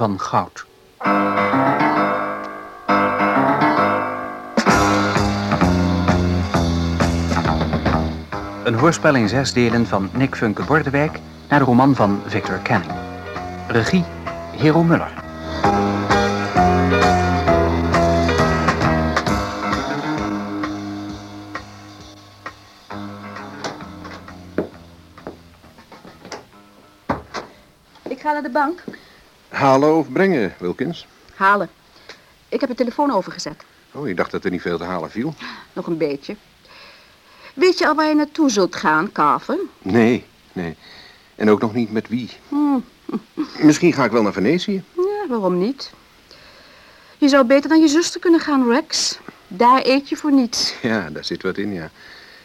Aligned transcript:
Van 0.00 0.20
Goud. 0.20 0.66
Een 8.64 8.74
hoorspel 8.74 9.14
in 9.14 9.28
zes 9.28 9.52
delen 9.52 9.86
van 9.86 10.10
Nick 10.12 10.36
Funke 10.36 10.62
Bordewijk 10.62 11.18
naar 11.48 11.58
de 11.58 11.64
roman 11.64 11.94
van 11.94 12.22
Victor 12.26 12.62
Canning. 12.62 12.92
Regie 13.68 14.04
Hero 14.56 14.82
Muller. 14.82 15.12
Ik 28.08 28.20
ga 28.20 28.32
naar 28.32 28.42
de 28.42 28.50
bank. 28.52 28.84
Halen 29.60 29.96
of 29.96 30.12
brengen, 30.12 30.54
Wilkins? 30.58 31.06
Halen. 31.34 31.68
Ik 32.48 32.60
heb 32.60 32.68
de 32.68 32.74
telefoon 32.76 33.12
overgezet. 33.12 33.64
Oh, 33.92 34.08
ik 34.08 34.16
dacht 34.16 34.30
dat 34.30 34.44
er 34.44 34.50
niet 34.50 34.60
veel 34.60 34.78
te 34.78 34.84
halen 34.84 35.10
viel. 35.10 35.34
Nog 35.72 35.86
een 35.86 35.96
beetje. 35.96 36.36
Weet 37.54 37.78
je 37.78 37.86
al 37.88 37.94
waar 37.94 38.08
je 38.08 38.14
naartoe 38.14 38.50
zult 38.50 38.76
gaan, 38.76 39.12
Carver? 39.12 39.58
Nee, 39.78 40.24
nee. 40.52 40.76
En 41.34 41.50
ook 41.50 41.60
nog 41.60 41.74
niet 41.74 41.92
met 41.92 42.08
wie. 42.08 42.30
Hm. 42.48 42.78
Misschien 43.58 43.92
ga 43.92 44.04
ik 44.04 44.10
wel 44.10 44.22
naar 44.22 44.32
Venetië. 44.32 44.82
Ja, 44.96 45.26
waarom 45.28 45.58
niet? 45.58 45.92
Je 47.18 47.28
zou 47.28 47.44
beter 47.44 47.70
naar 47.70 47.78
je 47.78 47.88
zuster 47.88 48.20
kunnen 48.20 48.40
gaan, 48.40 48.70
Rex. 48.72 49.18
Daar 49.48 49.80
eet 49.84 50.08
je 50.08 50.16
voor 50.16 50.32
niets. 50.32 50.74
Ja, 50.82 51.10
daar 51.10 51.24
zit 51.24 51.42
wat 51.42 51.56
in, 51.56 51.72
ja. 51.72 51.90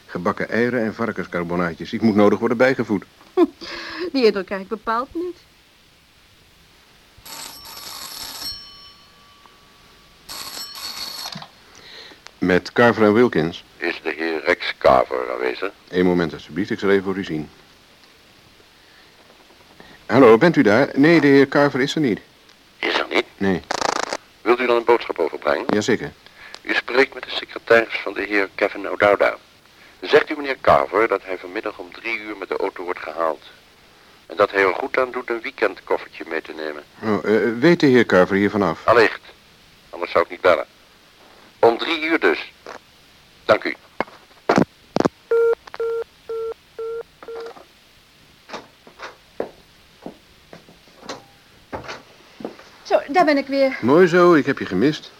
Gebakken 0.06 0.50
eieren 0.50 0.84
en 0.84 0.94
varkenscarbonaatjes. 0.94 1.94
Ik 1.94 2.02
moet 2.02 2.16
nodig 2.16 2.40
worden 2.40 2.58
bijgevoed. 2.58 3.06
Die 4.14 4.26
indruk 4.26 4.46
krijg 4.46 4.62
ik 4.62 4.68
bepaald 4.68 5.10
niet. 5.14 5.38
Met 12.46 12.72
Carver 12.72 13.04
en 13.04 13.14
Wilkins. 13.14 13.64
Is 13.78 14.00
de 14.04 14.14
heer 14.18 14.42
Rex 14.46 14.74
Carver 14.78 15.32
aanwezig? 15.32 15.72
Eén 15.90 16.06
moment, 16.06 16.34
alstublieft. 16.34 16.70
Ik 16.70 16.80
zal 16.80 16.90
even 16.90 17.04
voor 17.04 17.18
u 17.18 17.24
zien. 17.24 17.50
Hallo, 20.06 20.38
bent 20.38 20.56
u 20.56 20.62
daar? 20.62 20.90
Nee, 20.94 21.22
de 21.22 21.28
heer 21.28 21.48
Carver 21.48 21.80
is 21.82 21.96
er 21.96 22.02
niet. 22.02 22.20
Is 22.80 22.98
er 23.00 23.06
niet. 23.10 23.26
Nee, 23.38 23.62
Wilt 24.42 24.60
u 24.60 24.66
dan 24.66 24.76
een 24.76 24.84
boodschap 24.84 25.20
overbrengen? 25.20 25.66
jazeker. 25.70 26.12
U 26.62 26.74
spreekt 26.74 27.14
met 27.14 27.24
de 27.24 27.30
secretaris 27.30 28.00
van 28.04 28.14
de 28.14 28.22
heer 28.24 28.50
Kevin 28.56 28.90
O'Dowda. 28.90 29.38
Zegt 30.02 30.30
u 30.30 30.36
meneer 30.36 30.58
Carver 30.62 31.08
dat 31.08 31.22
hij 31.24 31.38
vanmiddag 31.38 31.78
om 31.78 31.92
drie 31.94 32.20
uur 32.20 32.38
met 32.38 32.50
de 32.50 32.58
auto 32.58 32.84
wordt 32.84 33.00
gehaald. 33.00 33.42
En 34.26 34.36
dat 34.36 34.52
hij 34.52 34.62
er 34.64 34.74
goed 34.74 34.98
aan 34.98 35.12
doet 35.12 35.30
een 35.30 35.42
weekendkoffertje 35.42 36.24
mee 36.28 36.42
te 36.42 36.54
nemen. 36.54 36.84
Oh, 37.04 37.36
eh, 37.36 37.60
weet 37.60 37.80
de 37.80 37.88
heer 37.88 38.06
Carver 38.06 38.36
hier 38.36 38.50
vanaf? 38.50 38.82
Allicht. 38.88 39.22
Anders 39.90 40.12
zou 40.12 40.24
ik 40.24 40.30
niet 40.30 40.42
bellen. 40.42 40.66
Om 41.60 41.78
drie 41.78 42.02
uur 42.02 42.20
dus. 42.20 42.52
Dank 43.46 43.64
u. 43.64 43.76
Zo, 52.84 53.00
daar 53.08 53.26
ben 53.26 53.38
ik 53.38 53.48
weer. 53.48 53.78
Mooi 53.82 54.08
zo, 54.08 54.34
ik 54.34 54.46
heb 54.46 54.60
je 54.60 54.66
gemist. 54.66 55.12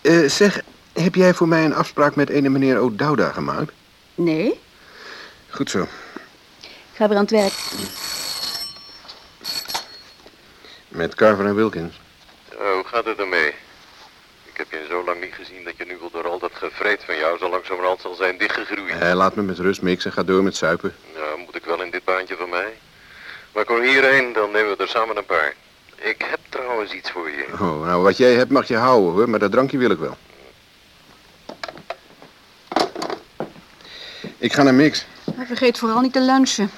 Eh, 0.00 0.28
zeg, 0.28 0.60
heb 0.92 1.14
jij 1.14 1.34
voor 1.34 1.48
mij 1.48 1.64
een 1.64 1.74
afspraak 1.74 2.14
met 2.16 2.28
ene 2.28 2.48
meneer 2.48 2.80
O'Dowda 2.80 3.32
gemaakt? 3.32 3.72
Nee, 4.14 4.60
Goed 5.50 5.70
zo. 5.70 5.82
ik 6.62 6.94
ga 6.94 7.08
weer 7.08 7.16
aan 7.16 7.22
het 7.22 7.30
werk. 7.30 7.52
Met 10.88 11.14
Carver 11.14 11.46
en 11.46 11.54
Wilkins. 11.54 12.00
hoe 12.56 12.82
gaat 12.86 13.04
het 13.04 13.18
ermee? 13.18 13.54
Ik 14.58 14.66
heb 14.70 14.80
je 14.80 14.86
zo 14.88 15.04
lang 15.04 15.20
niet 15.20 15.34
gezien 15.34 15.64
dat 15.64 15.76
je 15.76 15.84
nu 15.84 15.96
wel 16.00 16.10
door 16.10 16.28
al 16.28 16.38
dat 16.38 16.50
gevreed 16.54 17.04
van 17.04 17.16
jou 17.16 17.38
zo 17.38 17.50
langzamerhand 17.50 18.00
zal 18.00 18.14
zijn 18.14 18.38
dichtgegroeid. 18.38 18.98
Eh, 19.00 19.12
laat 19.14 19.34
me 19.34 19.42
met 19.42 19.58
rust, 19.58 19.82
Mix, 19.82 20.04
en 20.04 20.12
ga 20.12 20.22
door 20.22 20.42
met 20.42 20.56
suipen. 20.56 20.94
Nou, 21.14 21.38
moet 21.38 21.54
ik 21.54 21.64
wel 21.64 21.82
in 21.82 21.90
dit 21.90 22.04
baantje 22.04 22.36
van 22.36 22.48
mij. 22.48 22.72
Maar 23.52 23.64
kom 23.64 23.80
hierheen, 23.80 24.32
dan 24.32 24.50
nemen 24.50 24.76
we 24.76 24.82
er 24.82 24.88
samen 24.88 25.16
een 25.16 25.24
paar. 25.24 25.54
Ik 25.96 26.24
heb 26.30 26.38
trouwens 26.48 26.92
iets 26.92 27.10
voor 27.10 27.30
je. 27.30 27.46
Oh, 27.52 27.84
nou, 27.84 28.02
wat 28.02 28.16
jij 28.16 28.34
hebt 28.34 28.50
mag 28.50 28.68
je 28.68 28.76
houden, 28.76 29.12
hoor. 29.12 29.28
Maar 29.28 29.38
dat 29.38 29.50
drankje 29.50 29.78
wil 29.78 29.90
ik 29.90 29.98
wel. 29.98 30.16
Ik 34.38 34.52
ga 34.52 34.62
naar 34.62 34.74
Mix. 34.74 35.06
Maar 35.36 35.46
vergeet 35.46 35.78
vooral 35.78 36.00
niet 36.00 36.12
te 36.12 36.20
lunchen. 36.20 36.70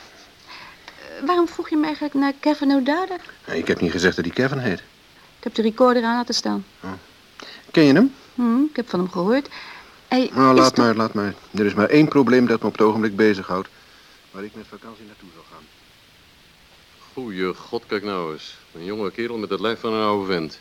Eh, 0.47 1.27
waarom 1.27 1.49
vroeg 1.49 1.69
je 1.69 1.77
me 1.77 1.85
eigenlijk 1.85 2.15
naar 2.15 2.33
Kevin 2.41 2.73
O'Dowda? 2.73 3.17
Ik 3.45 3.67
heb 3.67 3.81
niet 3.81 3.93
gezegd 3.93 4.17
dat 4.17 4.25
hij 4.25 4.35
Kevin 4.35 4.59
heet. 4.59 4.79
Ik 5.39 5.45
heb 5.45 5.55
de 5.55 5.63
recorder 5.63 6.03
aan 6.05 6.17
laten 6.17 6.35
staan. 6.35 6.65
Ken 7.71 7.85
je 7.85 7.93
hem? 7.93 8.15
Hm, 8.35 8.63
ik 8.71 8.77
heb 8.77 8.89
van 8.89 8.99
hem 8.99 9.11
gehoord. 9.11 9.49
Hij 10.09 10.31
Nou, 10.35 10.55
laat 10.55 10.77
maar, 10.77 10.95
laat 10.95 11.15
maar. 11.15 11.35
Er 11.51 11.67
is 11.67 11.75
maar 11.75 11.89
één 11.89 12.09
probleem 12.09 12.47
dat 12.47 12.61
me 12.61 12.67
op 12.67 12.73
het 12.73 12.83
ogenblik 12.83 13.17
bezighoudt. 13.17 13.69
Waar 14.31 14.45
ik 14.45 14.55
met 14.55 14.67
vakantie 14.69 15.05
naartoe 15.07 15.29
zal 15.35 15.45
gaan. 15.53 15.65
Goeie 17.13 17.55
god, 17.55 17.83
kijk 17.87 18.03
nou 18.05 18.33
eens. 18.33 18.57
Een 18.75 18.85
jonge 18.85 19.11
kerel 19.11 19.37
met 19.37 19.51
het 19.51 19.61
lijf 19.61 19.81
van 19.81 19.93
een 19.93 20.03
oude 20.05 20.33
vent. 20.33 20.59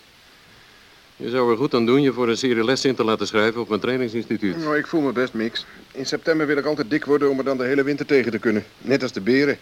Je 1.16 1.30
zou 1.30 1.52
er 1.52 1.58
goed 1.58 1.74
aan 1.74 1.86
doen 1.86 2.02
je 2.02 2.14
voor 2.14 2.30
een 2.30 2.38
serie 2.38 2.64
lessen 2.64 2.90
in 2.90 2.96
te 2.96 3.04
laten 3.04 3.28
schrijven 3.28 3.62
op 3.62 3.70
mijn 3.70 3.82
trainingsinstituut. 3.82 4.58
Nou, 4.58 4.78
ik 4.78 4.88
voel 4.88 5.02
me 5.02 5.12
best, 5.12 5.34
Mix. 5.34 5.66
In 5.92 6.06
september 6.06 6.48
wil 6.48 6.58
ik 6.58 6.66
altijd 6.66 6.90
dik 6.90 7.06
worden 7.06 7.30
om 7.30 7.38
er 7.38 7.44
dan 7.44 7.58
de 7.58 7.64
hele 7.64 7.84
winter 7.84 8.06
tegen 8.06 8.32
te 8.32 8.40
kunnen. 8.40 8.66
Net 8.78 9.02
als 9.02 9.12
de 9.12 9.22
beren. 9.22 9.60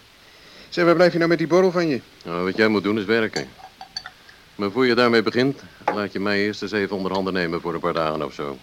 Zeg, 0.68 0.84
waar 0.84 0.94
blijf 0.94 1.12
je 1.12 1.18
nou 1.18 1.30
met 1.30 1.38
die 1.38 1.46
borrel 1.46 1.70
van 1.70 1.88
je? 1.88 2.00
Nou, 2.24 2.44
wat 2.44 2.56
jij 2.56 2.68
moet 2.68 2.82
doen 2.82 2.98
is 2.98 3.04
werken. 3.04 3.48
Maar 4.58 4.70
voor 4.70 4.86
je 4.86 4.94
daarmee 4.94 5.22
begint, 5.22 5.62
laat 5.94 6.12
je 6.12 6.20
mij 6.20 6.38
eerst 6.38 6.62
eens 6.62 6.72
even 6.72 6.96
onder 6.96 7.12
handen 7.12 7.32
nemen 7.32 7.60
voor 7.60 7.74
een 7.74 7.80
paar 7.80 7.92
dagen 7.92 8.24
of 8.24 8.34
zo. 8.34 8.58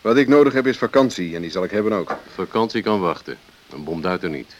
Wat 0.00 0.16
ik 0.16 0.28
nodig 0.28 0.52
heb 0.52 0.66
is 0.66 0.78
vakantie 0.78 1.34
en 1.34 1.42
die 1.42 1.50
zal 1.50 1.64
ik 1.64 1.70
hebben 1.70 1.92
ook. 1.92 2.16
Vakantie 2.34 2.82
kan 2.82 3.00
wachten. 3.00 3.38
Een 3.72 3.84
bomduiter 3.84 4.30
niet. 4.30 4.54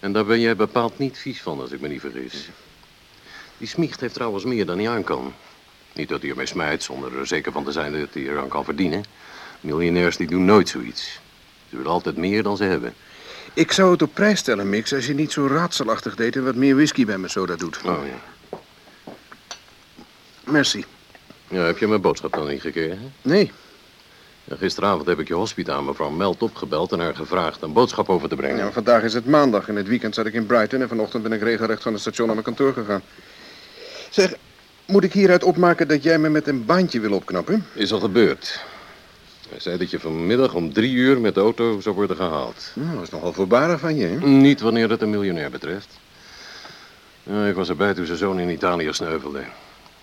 En 0.00 0.12
daar 0.12 0.24
ben 0.24 0.40
jij 0.40 0.56
bepaald 0.56 0.98
niet 0.98 1.18
vies 1.18 1.42
van, 1.42 1.60
als 1.60 1.70
ik 1.70 1.80
me 1.80 1.88
niet 1.88 2.00
vergis. 2.00 2.48
Die 3.58 3.68
smiecht 3.68 4.00
heeft 4.00 4.14
trouwens 4.14 4.44
meer 4.44 4.66
dan 4.66 4.78
hij 4.78 4.88
aan 4.88 5.04
kan. 5.04 5.32
Niet 5.92 6.08
dat 6.08 6.20
hij 6.20 6.30
ermee 6.30 6.46
smijt, 6.46 6.82
zonder 6.82 7.18
er 7.18 7.26
zeker 7.26 7.52
van 7.52 7.64
te 7.64 7.72
zijn 7.72 7.92
dat 7.92 8.14
hij 8.14 8.22
eraan 8.22 8.48
kan 8.48 8.64
verdienen. 8.64 9.04
Miljonairs 9.60 10.16
die 10.16 10.26
doen 10.26 10.44
nooit 10.44 10.68
zoiets. 10.68 11.20
Ze 11.70 11.76
willen 11.76 11.92
altijd 11.92 12.16
meer 12.16 12.42
dan 12.42 12.56
ze 12.56 12.64
hebben. 12.64 12.94
Ik 13.52 13.72
zou 13.72 13.92
het 13.92 14.02
op 14.02 14.14
prijs 14.14 14.38
stellen, 14.38 14.68
Mix, 14.68 14.94
als 14.94 15.06
je 15.06 15.14
niet 15.14 15.32
zo 15.32 15.46
raadselachtig 15.46 16.14
deed 16.14 16.36
en 16.36 16.44
wat 16.44 16.54
meer 16.54 16.74
whisky 16.74 17.04
bij 17.04 17.18
me 17.18 17.28
soda 17.28 17.56
doet. 17.56 17.80
Oh 17.84 18.06
ja. 18.06 18.33
Merci. 20.44 20.84
Ja, 21.48 21.60
heb 21.64 21.78
je 21.78 21.86
mijn 21.86 22.00
boodschap 22.00 22.32
dan 22.32 22.48
niet 22.48 22.60
gekregen? 22.60 23.12
Nee, 23.22 23.52
Ja, 24.44 24.56
gisteravond 24.56 25.06
heb 25.06 25.18
ik 25.18 25.28
je 25.28 25.34
hospita 25.34 25.80
mevrouw 25.80 26.10
Melt 26.10 26.42
opgebeld 26.42 26.92
en 26.92 27.00
haar 27.00 27.14
gevraagd 27.16 27.62
een 27.62 27.72
boodschap 27.72 28.08
over 28.08 28.28
te 28.28 28.36
brengen. 28.36 28.56
ja, 28.56 28.72
vandaag 28.72 29.02
is 29.02 29.14
het 29.14 29.26
maandag 29.26 29.68
en 29.68 29.76
het 29.76 29.88
weekend 29.88 30.14
zat 30.14 30.26
ik 30.26 30.32
in 30.32 30.46
Brighton 30.46 30.80
en 30.82 30.88
vanochtend 30.88 31.22
ben 31.22 31.32
ik 31.32 31.42
regelrecht 31.42 31.82
van 31.82 31.92
het 31.92 32.00
station 32.00 32.26
naar 32.26 32.34
mijn 32.36 32.46
kantoor 32.56 32.72
gegaan. 32.72 33.02
Zeg, 34.10 34.34
moet 34.86 35.04
ik 35.04 35.12
hieruit 35.12 35.44
opmaken 35.44 35.88
dat 35.88 36.02
jij 36.02 36.18
me 36.18 36.28
met 36.28 36.46
een 36.48 36.64
baantje 36.64 37.00
wil 37.00 37.12
opknappen? 37.12 37.66
Is 37.72 37.92
al 37.92 38.00
gebeurd. 38.00 38.60
Hij 39.48 39.60
zei 39.60 39.78
dat 39.78 39.90
je 39.90 40.00
vanmiddag 40.00 40.54
om 40.54 40.72
drie 40.72 40.92
uur 40.94 41.20
met 41.20 41.34
de 41.34 41.40
auto 41.40 41.80
zou 41.80 41.94
worden 41.94 42.16
gehaald. 42.16 42.70
Nou, 42.74 42.94
dat 42.94 43.02
is 43.02 43.10
nogal 43.10 43.32
voorbarig 43.32 43.80
van 43.80 43.96
je, 43.96 44.06
hè? 44.06 44.26
Niet 44.26 44.60
wanneer 44.60 44.90
het 44.90 45.02
een 45.02 45.10
miljonair 45.10 45.50
betreft. 45.50 45.88
Ja, 47.22 47.46
ik 47.46 47.54
was 47.54 47.68
erbij 47.68 47.94
toen 47.94 48.06
zijn 48.06 48.18
zoon 48.18 48.38
in 48.40 48.48
Italië 48.48 48.88
sneuvelde. 48.92 49.42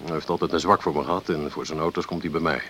Hij 0.03 0.13
heeft 0.13 0.29
altijd 0.29 0.51
een 0.51 0.59
zwak 0.59 0.81
voor 0.81 0.93
me 0.93 1.03
gehad 1.03 1.29
en 1.29 1.51
voor 1.51 1.65
zijn 1.65 1.79
auto's 1.79 2.05
komt 2.05 2.21
hij 2.21 2.31
bij 2.31 2.41
mij. 2.41 2.61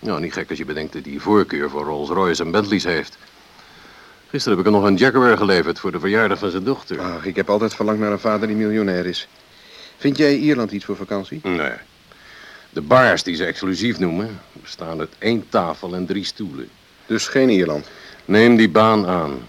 Nou, 0.00 0.20
niet 0.20 0.32
gek 0.32 0.48
als 0.48 0.58
je 0.58 0.64
bedenkt 0.64 0.92
dat 0.92 1.04
hij 1.04 1.18
voorkeur 1.18 1.70
voor 1.70 1.84
Rolls 1.84 2.08
Royce 2.08 2.42
en 2.42 2.50
Bentleys 2.50 2.84
heeft. 2.84 3.16
Gisteren 4.28 4.58
heb 4.58 4.66
ik 4.66 4.72
hem 4.72 4.80
nog 4.80 4.90
een 4.90 4.96
Jaguar 4.96 5.36
geleverd 5.36 5.78
voor 5.78 5.92
de 5.92 6.00
verjaardag 6.00 6.38
van 6.38 6.50
zijn 6.50 6.64
dochter. 6.64 7.00
Ach, 7.00 7.24
ik 7.24 7.36
heb 7.36 7.50
altijd 7.50 7.74
verlangd 7.74 8.00
naar 8.00 8.12
een 8.12 8.18
vader 8.18 8.46
die 8.46 8.56
miljonair 8.56 9.06
is. 9.06 9.28
Vind 9.96 10.16
jij 10.16 10.36
Ierland 10.36 10.72
iets 10.72 10.84
voor 10.84 10.96
vakantie? 10.96 11.40
Nee. 11.42 11.72
De 12.70 12.80
bars 12.80 13.22
die 13.22 13.34
ze 13.34 13.44
exclusief 13.44 13.98
noemen, 13.98 14.40
bestaan 14.52 14.98
uit 14.98 15.14
één 15.18 15.48
tafel 15.48 15.94
en 15.94 16.06
drie 16.06 16.24
stoelen. 16.24 16.68
Dus 17.06 17.28
geen 17.28 17.48
Ierland. 17.48 17.88
Neem 18.24 18.56
die 18.56 18.68
baan 18.68 19.06
aan. 19.06 19.48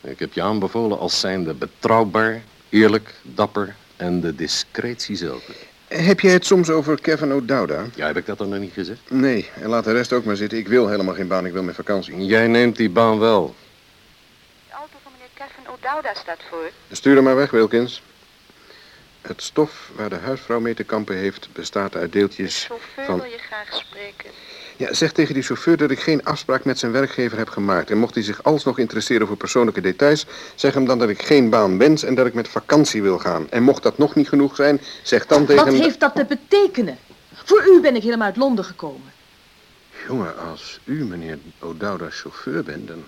Ik 0.00 0.18
heb 0.18 0.32
je 0.32 0.42
aanbevolen 0.42 0.98
als 0.98 1.20
zijnde 1.20 1.54
betrouwbaar, 1.54 2.42
eerlijk, 2.68 3.14
dapper 3.22 3.74
en 3.96 4.20
de 4.20 4.34
discretie 4.34 5.16
zelf. 5.16 5.50
Heb 5.88 6.20
jij 6.20 6.32
het 6.32 6.46
soms 6.46 6.70
over 6.70 7.00
Kevin 7.00 7.32
O'Dowda? 7.32 7.86
Ja, 7.94 8.06
heb 8.06 8.16
ik 8.16 8.26
dat 8.26 8.38
dan 8.38 8.48
nog 8.48 8.58
niet 8.58 8.72
gezegd? 8.72 9.00
Nee, 9.08 9.50
en 9.54 9.68
laat 9.68 9.84
de 9.84 9.92
rest 9.92 10.12
ook 10.12 10.24
maar 10.24 10.36
zitten. 10.36 10.58
Ik 10.58 10.68
wil 10.68 10.88
helemaal 10.88 11.14
geen 11.14 11.28
baan, 11.28 11.46
ik 11.46 11.52
wil 11.52 11.62
met 11.62 11.74
vakantie. 11.74 12.24
Jij 12.24 12.46
neemt 12.46 12.76
die 12.76 12.90
baan 12.90 13.18
wel. 13.18 13.54
De 14.68 14.74
auto 14.74 14.96
van 15.02 15.12
meneer 15.12 15.28
Kevin 15.34 15.72
O'Dowda 15.72 16.14
staat 16.14 16.40
voor. 16.50 16.70
Stuur 16.90 17.14
hem 17.14 17.24
maar 17.24 17.36
weg, 17.36 17.50
Wilkins. 17.50 18.02
Het 19.20 19.42
stof 19.42 19.90
waar 19.94 20.08
de 20.08 20.16
huisvrouw 20.16 20.60
mee 20.60 20.74
te 20.74 20.84
kampen 20.84 21.16
heeft 21.16 21.48
bestaat 21.52 21.96
uit 21.96 22.12
deeltjes 22.12 22.64
Chauffeur 22.64 23.04
van... 23.04 23.20
wil 23.20 23.30
je 23.30 23.38
graag 23.38 23.74
spreken. 23.74 24.30
Ja, 24.78 24.94
zeg 24.94 25.12
tegen 25.12 25.34
die 25.34 25.42
chauffeur 25.42 25.76
dat 25.76 25.90
ik 25.90 26.00
geen 26.00 26.24
afspraak 26.24 26.64
met 26.64 26.78
zijn 26.78 26.92
werkgever 26.92 27.38
heb 27.38 27.48
gemaakt. 27.48 27.90
En 27.90 27.98
mocht 27.98 28.14
hij 28.14 28.22
zich 28.22 28.42
alsnog 28.42 28.78
interesseren 28.78 29.26
voor 29.26 29.36
persoonlijke 29.36 29.80
details... 29.80 30.26
zeg 30.54 30.74
hem 30.74 30.84
dan 30.84 30.98
dat 30.98 31.08
ik 31.08 31.22
geen 31.22 31.50
baan 31.50 31.78
wens 31.78 32.02
en 32.02 32.14
dat 32.14 32.26
ik 32.26 32.34
met 32.34 32.48
vakantie 32.48 33.02
wil 33.02 33.18
gaan. 33.18 33.50
En 33.50 33.62
mocht 33.62 33.82
dat 33.82 33.98
nog 33.98 34.14
niet 34.14 34.28
genoeg 34.28 34.56
zijn, 34.56 34.80
zeg 35.02 35.26
dan 35.26 35.46
tegen 35.46 35.64
Wat 35.64 35.74
heeft 35.74 36.00
dat 36.00 36.14
te 36.14 36.24
betekenen? 36.24 36.98
Voor 37.32 37.66
u 37.66 37.80
ben 37.80 37.96
ik 37.96 38.02
helemaal 38.02 38.26
uit 38.26 38.36
Londen 38.36 38.64
gekomen. 38.64 39.12
Jongen, 40.08 40.38
als 40.50 40.80
u, 40.84 41.04
meneer 41.04 41.38
O'Dowda, 41.58 42.10
chauffeur 42.10 42.64
bent... 42.64 42.88
Dan, 42.88 43.04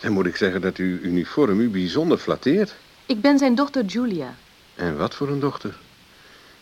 dan 0.00 0.12
moet 0.12 0.26
ik 0.26 0.36
zeggen 0.36 0.60
dat 0.60 0.76
uw 0.76 0.98
uniform 0.98 1.60
u 1.60 1.68
bijzonder 1.68 2.18
flatteert. 2.18 2.74
Ik 3.06 3.20
ben 3.20 3.38
zijn 3.38 3.54
dochter 3.54 3.84
Julia. 3.84 4.34
En 4.74 4.96
wat 4.96 5.14
voor 5.14 5.28
een 5.28 5.40
dochter? 5.40 5.78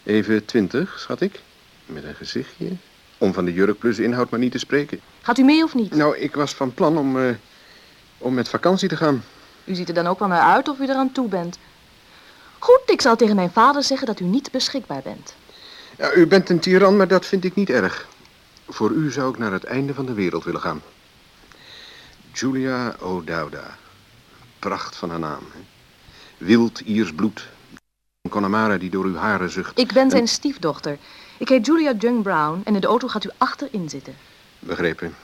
Even 0.02 0.44
twintig, 0.44 0.98
schat 0.98 1.20
ik. 1.20 1.40
Met 1.86 2.04
een 2.04 2.14
gezichtje. 2.14 2.76
Om 3.20 3.32
van 3.32 3.44
de 3.44 3.52
jurk 3.52 3.78
plus 3.78 3.98
inhoud 3.98 4.30
maar 4.30 4.40
niet 4.40 4.52
te 4.52 4.58
spreken. 4.58 5.00
Gaat 5.22 5.38
u 5.38 5.42
mee 5.42 5.64
of 5.64 5.74
niet? 5.74 5.94
Nou, 5.94 6.16
ik 6.16 6.34
was 6.34 6.54
van 6.54 6.74
plan 6.74 6.98
om, 6.98 7.18
eh, 7.18 7.34
om 8.18 8.34
met 8.34 8.48
vakantie 8.48 8.88
te 8.88 8.96
gaan. 8.96 9.24
U 9.64 9.74
ziet 9.74 9.88
er 9.88 9.94
dan 9.94 10.06
ook 10.06 10.18
wel 10.18 10.28
naar 10.28 10.54
uit 10.54 10.68
of 10.68 10.78
u 10.78 10.82
eraan 10.82 11.12
toe 11.12 11.28
bent. 11.28 11.58
Goed, 12.58 12.80
ik 12.86 13.00
zal 13.00 13.16
tegen 13.16 13.36
mijn 13.36 13.50
vader 13.50 13.82
zeggen 13.82 14.06
dat 14.06 14.20
u 14.20 14.24
niet 14.24 14.50
beschikbaar 14.50 15.02
bent. 15.02 15.34
Ja, 15.98 16.14
u 16.14 16.26
bent 16.26 16.50
een 16.50 16.58
tiran, 16.60 16.96
maar 16.96 17.08
dat 17.08 17.26
vind 17.26 17.44
ik 17.44 17.54
niet 17.54 17.70
erg. 17.70 18.08
Voor 18.68 18.90
u 18.90 19.10
zou 19.10 19.30
ik 19.32 19.38
naar 19.38 19.52
het 19.52 19.64
einde 19.64 19.94
van 19.94 20.06
de 20.06 20.14
wereld 20.14 20.44
willen 20.44 20.60
gaan. 20.60 20.82
Julia 22.32 22.96
O'Dowda. 23.00 23.76
Pracht 24.58 24.96
van 24.96 25.10
haar 25.10 25.18
naam. 25.18 25.42
Hè? 25.52 25.60
Wild 26.46 26.80
Iers 26.80 27.12
bloed. 27.14 27.48
Een 28.22 28.30
Connemara 28.30 28.78
die 28.78 28.90
door 28.90 29.04
uw 29.04 29.16
haren 29.16 29.50
zucht. 29.50 29.78
Ik 29.78 29.92
ben 29.92 30.10
zijn 30.10 30.28
stiefdochter. 30.28 30.98
Ik 31.40 31.48
heet 31.48 31.66
Julia 31.66 31.92
Jung 31.98 32.22
Brown 32.22 32.60
en 32.64 32.74
in 32.74 32.80
de 32.80 32.86
auto 32.86 33.08
gaat 33.08 33.24
u 33.24 33.30
achterin 33.36 33.88
zitten. 33.88 34.14
Begrepen. 34.58 35.14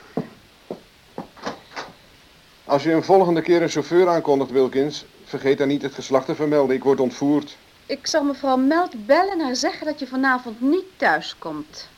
Als 2.63 2.83
je 2.83 2.91
een 2.91 3.03
volgende 3.03 3.41
keer 3.41 3.61
een 3.61 3.69
chauffeur 3.69 4.07
aankondigt, 4.07 4.51
Wilkins... 4.51 5.05
vergeet 5.23 5.57
dan 5.57 5.67
niet 5.67 5.81
het 5.81 5.93
geslacht 5.93 6.25
te 6.25 6.35
vermelden. 6.35 6.75
Ik 6.75 6.83
word 6.83 6.99
ontvoerd. 6.99 7.57
Ik 7.85 8.07
zal 8.07 8.23
mevrouw 8.23 8.57
Meld 8.57 9.05
bellen 9.05 9.31
en 9.31 9.39
haar 9.39 9.55
zeggen 9.55 9.85
dat 9.85 9.99
je 9.99 10.07
vanavond 10.07 10.61
niet 10.61 10.85
thuis 10.95 11.35
komt. 11.39 11.89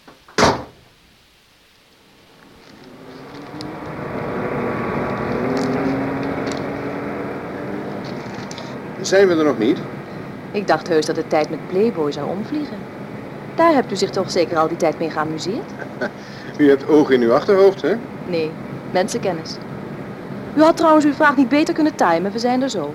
Zijn 9.01 9.27
we 9.27 9.35
er 9.35 9.43
nog 9.43 9.57
niet? 9.57 9.77
Ik 10.51 10.67
dacht 10.67 10.87
heus 10.87 11.05
dat 11.05 11.15
de 11.15 11.27
tijd 11.27 11.49
met 11.49 11.67
Playboy 11.67 12.11
zou 12.11 12.29
omvliegen. 12.29 12.98
Daar 13.59 13.73
hebt 13.73 13.91
u 13.91 13.95
zich 13.95 14.09
toch 14.09 14.31
zeker 14.31 14.57
al 14.57 14.67
die 14.67 14.77
tijd 14.77 14.99
mee 14.99 15.09
geamuseerd? 15.09 15.71
U 16.57 16.69
hebt 16.69 16.87
ogen 16.87 17.13
in 17.15 17.21
uw 17.21 17.33
achterhoofd, 17.33 17.81
hè? 17.81 17.95
Nee, 18.25 18.51
mensenkennis. 18.91 19.55
U 20.55 20.61
had 20.61 20.77
trouwens 20.77 21.05
uw 21.05 21.13
vraag 21.13 21.35
niet 21.35 21.49
beter 21.49 21.73
kunnen 21.73 21.95
timen, 21.95 22.31
we 22.31 22.39
zijn 22.39 22.61
er 22.61 22.69
zo. 22.69 22.93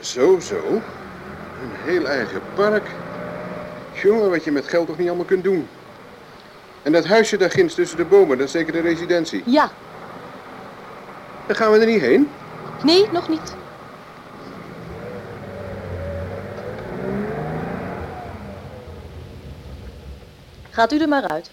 Zo, 0.00 0.38
zo. 0.40 0.56
Een 0.56 1.70
heel 1.92 2.08
eigen 2.08 2.40
park. 2.54 2.86
Jongen, 3.92 4.30
wat 4.30 4.44
je 4.44 4.50
met 4.52 4.68
geld 4.68 4.86
toch 4.86 4.98
niet 4.98 5.08
allemaal 5.08 5.24
kunt 5.26 5.44
doen. 5.44 5.68
En 6.82 6.92
dat 6.92 7.06
huisje 7.06 7.36
daar 7.36 7.50
ginds 7.50 7.74
tussen 7.74 7.96
de 7.96 8.04
bomen, 8.04 8.38
dat 8.38 8.46
is 8.46 8.52
zeker 8.52 8.72
de 8.72 8.80
residentie. 8.80 9.42
Ja, 9.46 9.70
Dan 11.46 11.56
gaan 11.56 11.72
we 11.72 11.78
er 11.78 11.86
niet 11.86 12.00
heen. 12.00 12.28
nee, 12.84 13.06
nog 13.12 13.28
niet. 13.28 13.54
Gaat 20.70 20.92
u 20.92 21.00
er 21.00 21.08
maar 21.08 21.28
uit. 21.28 21.50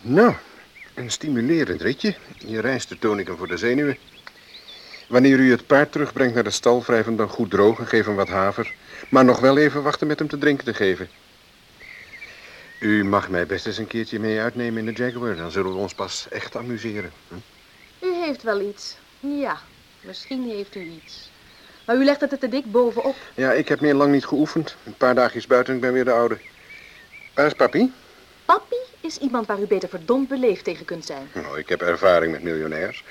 Nou, 0.00 0.34
een 0.94 1.10
stimulerend 1.10 1.80
ritje. 1.80 2.14
Je 2.38 2.60
reist 2.60 2.88
de 2.88 2.98
tonicum 2.98 3.36
voor 3.36 3.48
de 3.48 3.56
zenuwen. 3.56 3.98
Wanneer 5.08 5.38
u 5.38 5.50
het 5.50 5.66
paard 5.66 5.92
terugbrengt 5.92 6.34
naar 6.34 6.44
de 6.44 6.50
stal, 6.50 6.82
wrijf 6.82 7.04
hem 7.04 7.16
dan 7.16 7.28
goed 7.28 7.50
droog 7.50 7.78
en 7.78 7.86
geef 7.86 8.06
hem 8.06 8.14
wat 8.14 8.28
haver. 8.28 8.74
Maar 9.08 9.24
nog 9.24 9.40
wel 9.40 9.58
even 9.58 9.82
wachten 9.82 10.06
met 10.06 10.18
hem 10.18 10.28
te 10.28 10.38
drinken 10.38 10.64
te 10.64 10.74
geven. 10.74 11.08
U 12.80 13.04
mag 13.04 13.28
mij 13.28 13.46
best 13.46 13.66
eens 13.66 13.78
een 13.78 13.86
keertje 13.86 14.20
mee 14.20 14.40
uitnemen 14.40 14.78
in 14.88 14.94
de 14.94 15.02
Jaguar. 15.02 15.36
Dan 15.36 15.50
zullen 15.50 15.72
we 15.72 15.78
ons 15.78 15.94
pas 15.94 16.26
echt 16.30 16.56
amuseren. 16.56 17.12
Hm? 17.28 17.34
U 18.06 18.14
heeft 18.14 18.42
wel 18.42 18.60
iets. 18.60 18.96
Ja, 19.20 19.60
misschien 20.00 20.48
heeft 20.48 20.74
u 20.74 20.80
iets. 20.80 21.29
Maar 21.84 21.96
u 21.96 22.04
legt 22.04 22.20
het 22.20 22.32
er 22.32 22.38
te 22.38 22.48
dik 22.48 22.70
bovenop. 22.72 23.14
Ja, 23.34 23.52
ik 23.52 23.68
heb 23.68 23.80
meer 23.80 23.94
lang 23.94 24.12
niet 24.12 24.24
geoefend. 24.26 24.76
Een 24.84 24.96
paar 24.96 25.14
dagjes 25.14 25.46
buiten 25.46 25.72
en 25.72 25.78
ik 25.78 25.84
ben 25.84 25.92
weer 25.94 26.04
de 26.04 26.12
oude. 26.12 26.38
Waar 27.34 27.46
is 27.46 27.52
papi? 27.54 27.92
Papi 28.44 28.76
is 29.00 29.18
iemand 29.18 29.46
waar 29.46 29.60
u 29.60 29.66
beter 29.66 29.88
verdomd 29.88 30.28
beleefd 30.28 30.64
tegen 30.64 30.84
kunt 30.84 31.04
zijn. 31.04 31.28
Nou, 31.34 31.58
ik 31.58 31.68
heb 31.68 31.82
ervaring 31.82 32.32
met 32.32 32.42
miljonairs. 32.42 33.04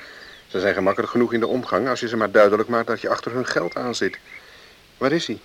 Ze 0.48 0.60
zijn 0.60 0.74
gemakkelijk 0.74 1.12
genoeg 1.12 1.34
in 1.34 1.40
de 1.40 1.48
omgang 1.48 1.88
als 1.88 2.00
je 2.00 2.08
ze 2.08 2.18
maar 2.18 2.32
duidelijk 2.32 2.70
maakt 2.70 2.88
dat 2.88 3.02
je 3.02 3.10
achter 3.10 3.32
hun 3.32 3.46
geld 3.46 3.76
aan 3.76 3.96
zit. 3.96 4.20
Waar 4.98 5.12
is 5.12 5.28
hij? 5.28 5.40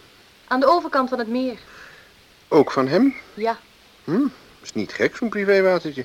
Aan 0.48 0.60
de 0.60 0.66
overkant 0.66 1.08
van 1.08 1.18
het 1.18 1.28
meer. 1.28 1.58
Ook 2.48 2.70
van 2.70 2.88
hem? 2.88 3.14
Ja, 3.34 3.58
Hm, 4.04 4.26
is 4.62 4.72
niet 4.72 4.92
gek, 4.92 5.16
zo'n 5.16 5.28
privéwatertje. 5.28 6.04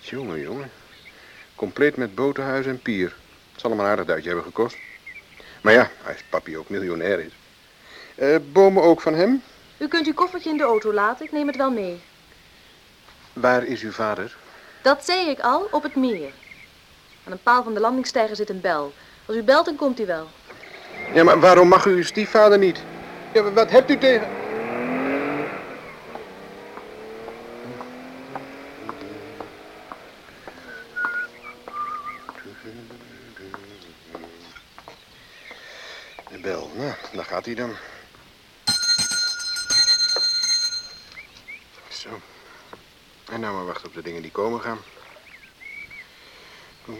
Jongen, 0.00 0.40
jongen. 0.40 0.70
Compleet 1.54 1.96
met 1.96 2.14
botenhuis 2.14 2.66
en 2.66 2.80
pier. 2.82 3.14
Het 3.52 3.60
zal 3.60 3.70
hem 3.70 3.80
een 3.80 3.86
aardig 3.86 4.04
duitje 4.04 4.26
hebben 4.28 4.46
gekost. 4.46 4.76
Maar 5.62 5.72
ja, 5.72 5.90
als 6.06 6.22
papi 6.28 6.58
ook 6.58 6.68
miljonair 6.68 7.18
is. 7.18 7.32
Eh, 8.14 8.36
bomen 8.52 8.82
ook 8.82 9.00
van 9.00 9.14
hem? 9.14 9.42
u 9.78 9.88
kunt 9.88 10.06
uw 10.06 10.14
koffertje 10.14 10.50
in 10.50 10.56
de 10.56 10.62
auto 10.62 10.92
laten. 10.92 11.26
Ik 11.26 11.32
neem 11.32 11.46
het 11.46 11.56
wel 11.56 11.70
mee. 11.70 12.00
Waar 13.32 13.64
is 13.64 13.82
uw 13.82 13.92
vader? 13.92 14.36
Dat 14.82 15.04
zei 15.04 15.28
ik 15.28 15.40
al, 15.40 15.68
op 15.70 15.82
het 15.82 15.96
meer. 15.96 16.32
Aan 17.26 17.32
een 17.32 17.42
paal 17.42 17.62
van 17.62 17.74
de 17.74 17.80
landingssteiger 17.80 18.36
zit 18.36 18.50
een 18.50 18.60
bel. 18.60 18.92
Als 19.26 19.36
u 19.36 19.42
belt, 19.42 19.64
dan 19.64 19.76
komt 19.76 19.98
hij 19.98 20.06
wel. 20.06 20.28
Ja, 21.14 21.24
maar 21.24 21.40
waarom 21.40 21.68
mag 21.68 21.86
u 21.86 21.90
uw 21.90 22.02
stiefvader 22.02 22.58
niet? 22.58 22.82
Ja, 23.32 23.52
wat 23.52 23.70
hebt 23.70 23.90
u 23.90 23.98
tegen... 23.98 24.28
De 36.30 36.38
bel, 36.42 36.70
nou, 36.74 36.92
daar 37.12 37.24
gaat 37.44 37.56
dan. 37.56 37.76
Zo. 41.88 42.20
En 43.32 43.40
nou 43.40 43.54
maar 43.54 43.64
wachten 43.64 43.86
op 43.86 43.94
de 43.94 44.02
dingen 44.02 44.22
die 44.22 44.30
komen 44.30 44.60
gaan. 44.60 44.78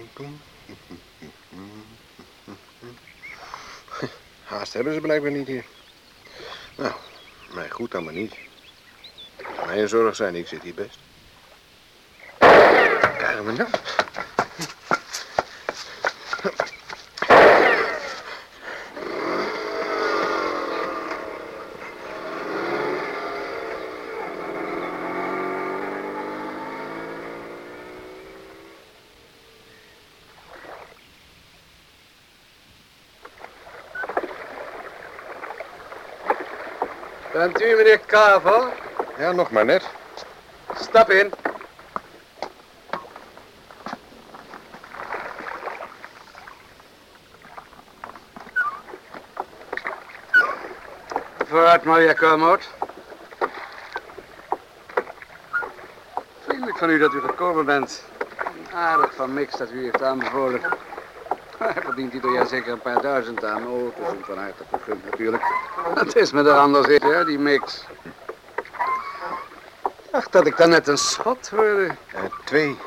Haast 4.45 4.73
hebben 4.73 4.95
ze 4.95 5.01
blijkbaar 5.01 5.31
niet 5.31 5.47
hier. 5.47 5.65
Nou, 6.77 6.93
mij 7.55 7.71
goed 7.71 7.91
dan 7.91 8.05
maar 8.05 8.13
niet. 8.13 8.35
Kan 9.37 9.67
mij 9.67 9.83
een 9.83 9.89
zorg 9.89 10.17
zijn, 10.17 10.35
ik 10.35 10.47
zit 10.47 10.63
hier 10.63 10.75
best. 10.75 10.99
Krijgen 12.39 13.45
we 13.45 13.53
nou? 13.53 13.69
Bent 37.33 37.61
u 37.63 37.77
meneer 37.77 37.99
Kavel? 37.99 38.73
Ja, 39.19 39.33
nog 39.33 39.51
maar 39.51 39.65
net. 39.65 39.89
Stap 40.75 41.11
in. 41.11 41.33
Vooruit, 51.45 51.85
Maria 51.85 52.13
Kermout. 52.13 52.69
Vriendelijk 56.45 56.79
van 56.79 56.91
u 56.91 56.99
dat 56.99 57.15
u 57.15 57.21
gekomen 57.21 57.65
bent. 57.65 58.05
Aardig 58.75 59.15
van 59.15 59.35
Mix 59.35 59.57
dat 59.57 59.71
u 59.71 59.83
heeft 59.83 60.03
aanbevolen. 60.03 60.61
Hij 61.59 61.83
verdient 61.83 62.13
ieder 62.13 62.33
jaar 62.33 62.47
zeker 62.47 62.73
een 62.73 62.81
paar 62.81 63.03
duizend 63.03 63.45
aan. 63.45 63.67
Oh, 63.67 63.85
het 63.85 63.95
is 63.99 64.07
hem 64.07 64.25
van 64.25 64.39
harte 64.39 64.65
gegund 64.71 65.05
natuurlijk. 65.11 65.43
Het 65.95 66.17
is 66.17 66.33
me 66.33 66.43
er 66.43 66.57
anders 66.57 66.87
in, 66.87 67.09
ja, 67.09 67.25
die 67.25 67.39
Mix. 67.39 67.85
Ach, 70.11 70.29
dat 70.29 70.47
ik 70.47 70.57
dan 70.57 70.69
net 70.69 70.89
een 70.89 70.99
schot 70.99 71.49
hoorde. 71.49 71.87
Eh, 71.87 72.23
twee. 72.45 72.79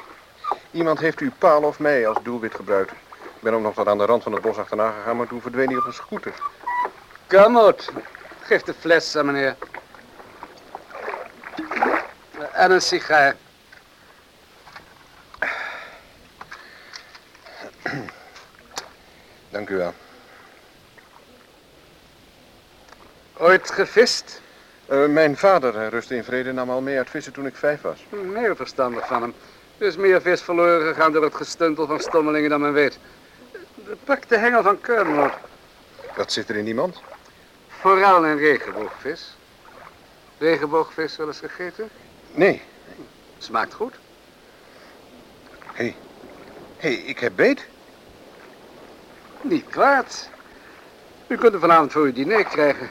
Iemand 0.72 1.00
heeft 1.00 1.20
uw 1.20 1.32
paal 1.38 1.62
of 1.62 1.80
mij 1.80 2.08
als 2.08 2.18
doelwit 2.24 2.56
gebruikt. 2.56 2.92
Ik 3.22 3.42
ben 3.42 3.54
ook 3.54 3.62
nog 3.62 3.74
tot 3.74 3.88
aan 3.88 3.98
de 3.98 4.06
rand 4.06 4.24
van 4.24 4.32
het 4.32 4.42
bos 4.42 4.58
achterna 4.58 4.92
gegaan, 4.92 5.18
maar 5.18 5.28
toen 5.28 5.42
verdween 5.42 5.68
hij 5.68 5.78
op 5.78 5.86
een 5.86 5.94
scooter. 5.94 6.34
Kermout, 7.28 7.92
Geef 8.46 8.62
de 8.62 8.74
fles 8.74 9.16
aan 9.16 9.26
meneer. 9.26 9.56
En 12.52 12.72
een 12.72 12.82
sigaar. 12.82 13.36
Dank 19.50 19.70
u 19.70 19.76
wel. 19.76 19.94
Ooit 23.38 23.72
gevist? 23.72 24.42
Eh, 24.86 25.06
mijn 25.06 25.38
vader, 25.38 25.90
rustte 25.90 26.16
in 26.16 26.24
vrede, 26.24 26.52
nam 26.52 26.70
al 26.70 26.82
mee 26.82 26.98
uit 26.98 27.10
vissen 27.10 27.34
toen 27.34 27.46
ik 27.46 27.56
vijf 27.56 27.82
was. 27.82 28.06
Hm, 28.10 28.36
Heel 28.36 28.56
verstandig 28.56 29.08
van 29.08 29.22
hem. 29.22 29.34
Er 29.78 29.88
is 29.88 29.96
meer 29.98 30.22
vis 30.22 30.42
verloren 30.42 30.88
gegaan 30.88 31.12
door 31.12 31.24
het 31.24 31.36
gestuntel 31.36 31.88
van 31.88 32.00
stommelingen 32.00 32.50
dan 32.50 32.62
men 32.62 32.74
weet. 32.74 33.00
Pak 34.04 34.30
de 34.30 34.38
hengel 34.38 34.64
van 34.64 34.82
Kermel. 34.82 35.30
Wat 36.16 36.32
zit 36.32 36.50
er 36.50 36.56
in 36.56 36.66
die 36.66 36.76
mand? 36.76 37.02
Forel 37.68 38.26
en 38.26 38.38
regenboogvis. 38.38 39.36
Regenboogvis 40.38 41.18
wel 41.18 41.28
eens 41.28 41.40
gegeten? 41.40 41.90
Nee. 42.32 42.62
Smaakt 43.38 43.74
goed. 43.74 43.94
Hé, 45.74 45.96
hey, 46.78 46.94
ik 46.94 47.20
heb 47.20 47.34
beet. 47.36 47.66
Niet 49.42 49.66
kwaad. 49.70 50.30
U 51.28 51.38
kunt 51.38 51.52
hem 51.52 51.62
vanavond 51.62 51.92
voor 51.92 52.04
uw 52.04 52.14
diner 52.14 52.44
krijgen. 52.44 52.90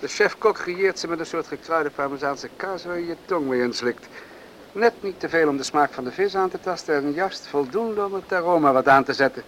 De 0.00 0.08
chef-kok 0.08 0.54
creëert 0.54 0.98
ze 0.98 1.08
met 1.08 1.18
een 1.18 1.26
soort 1.26 1.46
gekruide 1.46 1.90
parmezaanse 1.90 2.48
kaas 2.56 2.84
waar 2.84 2.98
je 2.98 3.06
je 3.06 3.16
tong 3.24 3.46
mee 3.46 3.60
inslikt. 3.60 4.06
Net 4.72 4.92
niet 5.00 5.20
te 5.20 5.28
veel 5.28 5.48
om 5.48 5.56
de 5.56 5.62
smaak 5.62 5.92
van 5.92 6.04
de 6.04 6.12
vis 6.12 6.34
aan 6.34 6.50
te 6.50 6.60
tasten 6.60 6.94
en 6.94 7.12
juist 7.12 7.46
voldoende 7.46 8.04
om 8.04 8.14
het 8.14 8.32
aroma 8.32 8.72
wat 8.72 8.88
aan 8.88 9.04
te 9.04 9.12
zetten. 9.12 9.42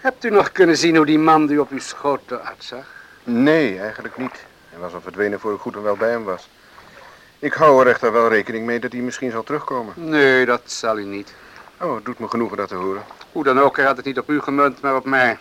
Hebt 0.00 0.24
u 0.24 0.30
nog 0.30 0.52
kunnen 0.52 0.76
zien 0.76 0.96
hoe 0.96 1.06
die 1.06 1.18
man 1.18 1.46
die 1.46 1.60
op 1.60 1.70
uw 1.70 1.78
schoot 1.78 2.30
eruit 2.30 2.64
zag? 2.64 2.86
Nee, 3.24 3.78
eigenlijk 3.78 4.16
niet. 4.16 4.44
Hij 4.68 4.78
was 4.78 4.94
al 4.94 5.00
verdwenen 5.00 5.40
voor 5.40 5.54
ik 5.54 5.60
goed 5.60 5.76
en 5.76 5.82
wel 5.82 5.96
bij 5.96 6.10
hem 6.10 6.24
was. 6.24 6.48
Ik 7.38 7.52
hou 7.52 7.80
er 7.80 7.88
echter 7.88 8.12
wel 8.12 8.28
rekening 8.28 8.66
mee 8.66 8.80
dat 8.80 8.92
hij 8.92 9.00
misschien 9.00 9.30
zal 9.30 9.42
terugkomen. 9.42 9.94
Nee, 9.96 10.46
dat 10.46 10.62
zal 10.64 10.94
hij 10.94 11.04
niet. 11.04 11.34
Oh, 11.80 11.94
het 11.94 12.04
doet 12.04 12.18
me 12.18 12.28
genoegen 12.28 12.56
dat 12.56 12.68
te 12.68 12.74
horen. 12.74 13.02
Hoe 13.32 13.44
dan 13.44 13.60
ook, 13.60 13.76
hij 13.76 13.84
had 13.84 13.96
het 13.96 14.06
niet 14.06 14.18
op 14.18 14.30
u 14.30 14.40
gemunt, 14.40 14.80
maar 14.80 14.96
op 14.96 15.04
mij. 15.04 15.38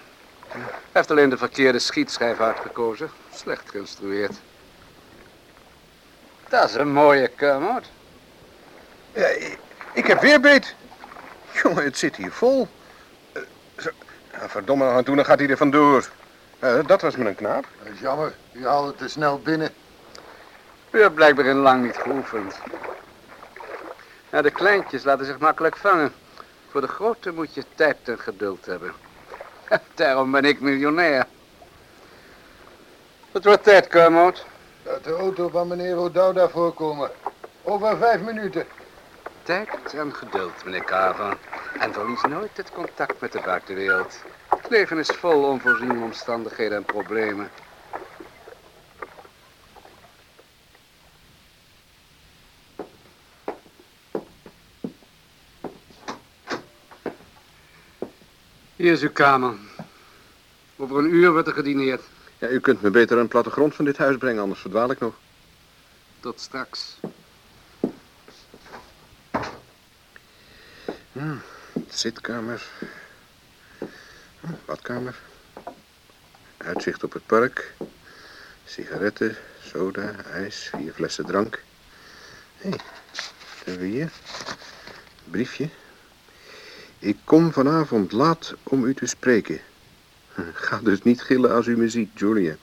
Hij 0.47 0.61
heeft 0.91 1.11
alleen 1.11 1.29
de 1.29 1.37
verkeerde 1.37 1.79
schietschijf 1.79 2.39
uitgekozen. 2.39 3.09
Slecht 3.33 3.69
geïnstrueerd. 3.69 4.33
Dat 6.49 6.69
is 6.69 6.75
een 6.75 6.91
mooie 6.93 7.27
Kermit. 7.27 7.85
Ja, 9.13 9.27
ik, 9.93 10.07
heb 10.07 10.21
weer 10.21 10.39
beet. 10.39 10.75
Jongen, 11.63 11.83
het 11.83 11.97
zit 11.97 12.15
hier 12.15 12.31
vol. 12.31 12.67
Eh, 13.31 13.41
zo- 13.77 13.89
Ja, 14.31 14.49
verdomme, 14.49 14.85
aan 14.89 15.03
toe, 15.03 15.15
dan 15.15 15.25
gaat 15.25 15.39
hij 15.39 15.49
er 15.49 15.57
vandoor. 15.57 16.09
Eh, 16.59 16.79
dat 16.87 17.01
was 17.01 17.15
me 17.15 17.27
een 17.27 17.35
knaap. 17.35 17.65
Dat 17.83 17.93
is 17.93 17.99
jammer. 17.99 18.33
Je 18.51 18.65
haalt 18.65 18.87
het 18.87 18.97
te 18.97 19.07
snel 19.07 19.39
binnen. 19.39 19.73
U 20.91 21.01
hebt 21.01 21.15
blijkbaar 21.15 21.45
in 21.45 21.55
lang 21.55 21.83
niet 21.85 21.97
geoefend. 21.97 22.55
Ja, 24.31 24.41
de 24.41 24.51
kleintjes 24.51 25.03
laten 25.03 25.25
zich 25.25 25.39
makkelijk 25.39 25.77
vangen. 25.77 26.13
Voor 26.71 26.81
de 26.81 26.87
grote 26.87 27.31
moet 27.31 27.53
je 27.53 27.63
tijd 27.75 27.97
en 28.03 28.19
geduld 28.19 28.65
hebben. 28.65 28.93
Daarom 29.95 30.31
ben 30.31 30.45
ik 30.45 30.59
miljonair. 30.59 31.25
Het 33.31 33.45
wordt 33.45 33.63
tijd, 33.63 33.87
Kermit. 33.87 34.45
Laat 34.83 35.03
de 35.03 35.11
auto 35.11 35.49
van 35.49 35.67
meneer 35.67 35.97
O'Dowda 35.97 36.49
voorkomen. 36.49 37.11
Over 37.63 37.97
vijf 37.97 38.21
minuten. 38.21 38.65
Tijd 39.43 39.93
en 39.93 40.13
geduld, 40.13 40.65
meneer 40.65 40.83
Carver. 40.83 41.37
En 41.79 41.93
verlies 41.93 42.21
nooit 42.21 42.57
het 42.57 42.71
contact 42.71 43.21
met 43.21 43.31
de 43.31 43.41
buitenwereld. 43.45 44.19
Het 44.49 44.69
leven 44.69 44.97
is 44.97 45.07
vol 45.07 45.43
onvoorziene 45.43 46.03
omstandigheden 46.03 46.77
en 46.77 46.83
problemen. 46.83 47.49
Hier 58.77 58.91
is 58.91 59.01
uw 59.01 59.11
kamer. 59.11 59.55
Over 60.75 60.97
een 60.97 61.13
uur 61.13 61.31
wordt 61.31 61.47
er 61.47 61.53
gedineerd. 61.53 62.01
Ja, 62.37 62.47
u 62.47 62.59
kunt 62.59 62.81
me 62.81 62.89
beter 62.89 63.17
aan 63.17 63.23
de 63.23 63.29
plattegrond 63.29 63.75
van 63.75 63.85
dit 63.85 63.97
huis 63.97 64.17
brengen, 64.17 64.41
anders 64.41 64.61
verdwaal 64.61 64.91
ik 64.91 64.99
nog. 64.99 65.15
Tot 66.19 66.39
straks. 66.39 66.97
Zitkamer. 71.87 72.67
Hm, 74.39 74.53
Badkamer. 74.65 75.19
Uitzicht 76.57 77.03
op 77.03 77.13
het 77.13 77.25
park. 77.25 77.73
Sigaretten, 78.65 79.37
soda, 79.63 80.15
ijs, 80.31 80.69
vier 80.75 80.93
flessen 80.93 81.25
drank. 81.25 81.63
Hé, 82.57 82.69
wat 82.69 82.81
hebben 83.63 83.83
we 83.83 83.89
hier? 83.89 84.11
Briefje. 85.23 85.69
Ik 86.99 87.17
kom 87.23 87.51
vanavond 87.53 88.11
laat 88.11 88.53
om 88.63 88.85
u 88.85 88.93
te 88.93 89.05
spreken. 89.05 89.59
Ga 90.53 90.79
dus 90.83 91.01
niet 91.01 91.21
gillen 91.21 91.51
als 91.51 91.65
u 91.67 91.77
me 91.77 91.89
ziet, 91.89 92.09
Julia. 92.19 92.55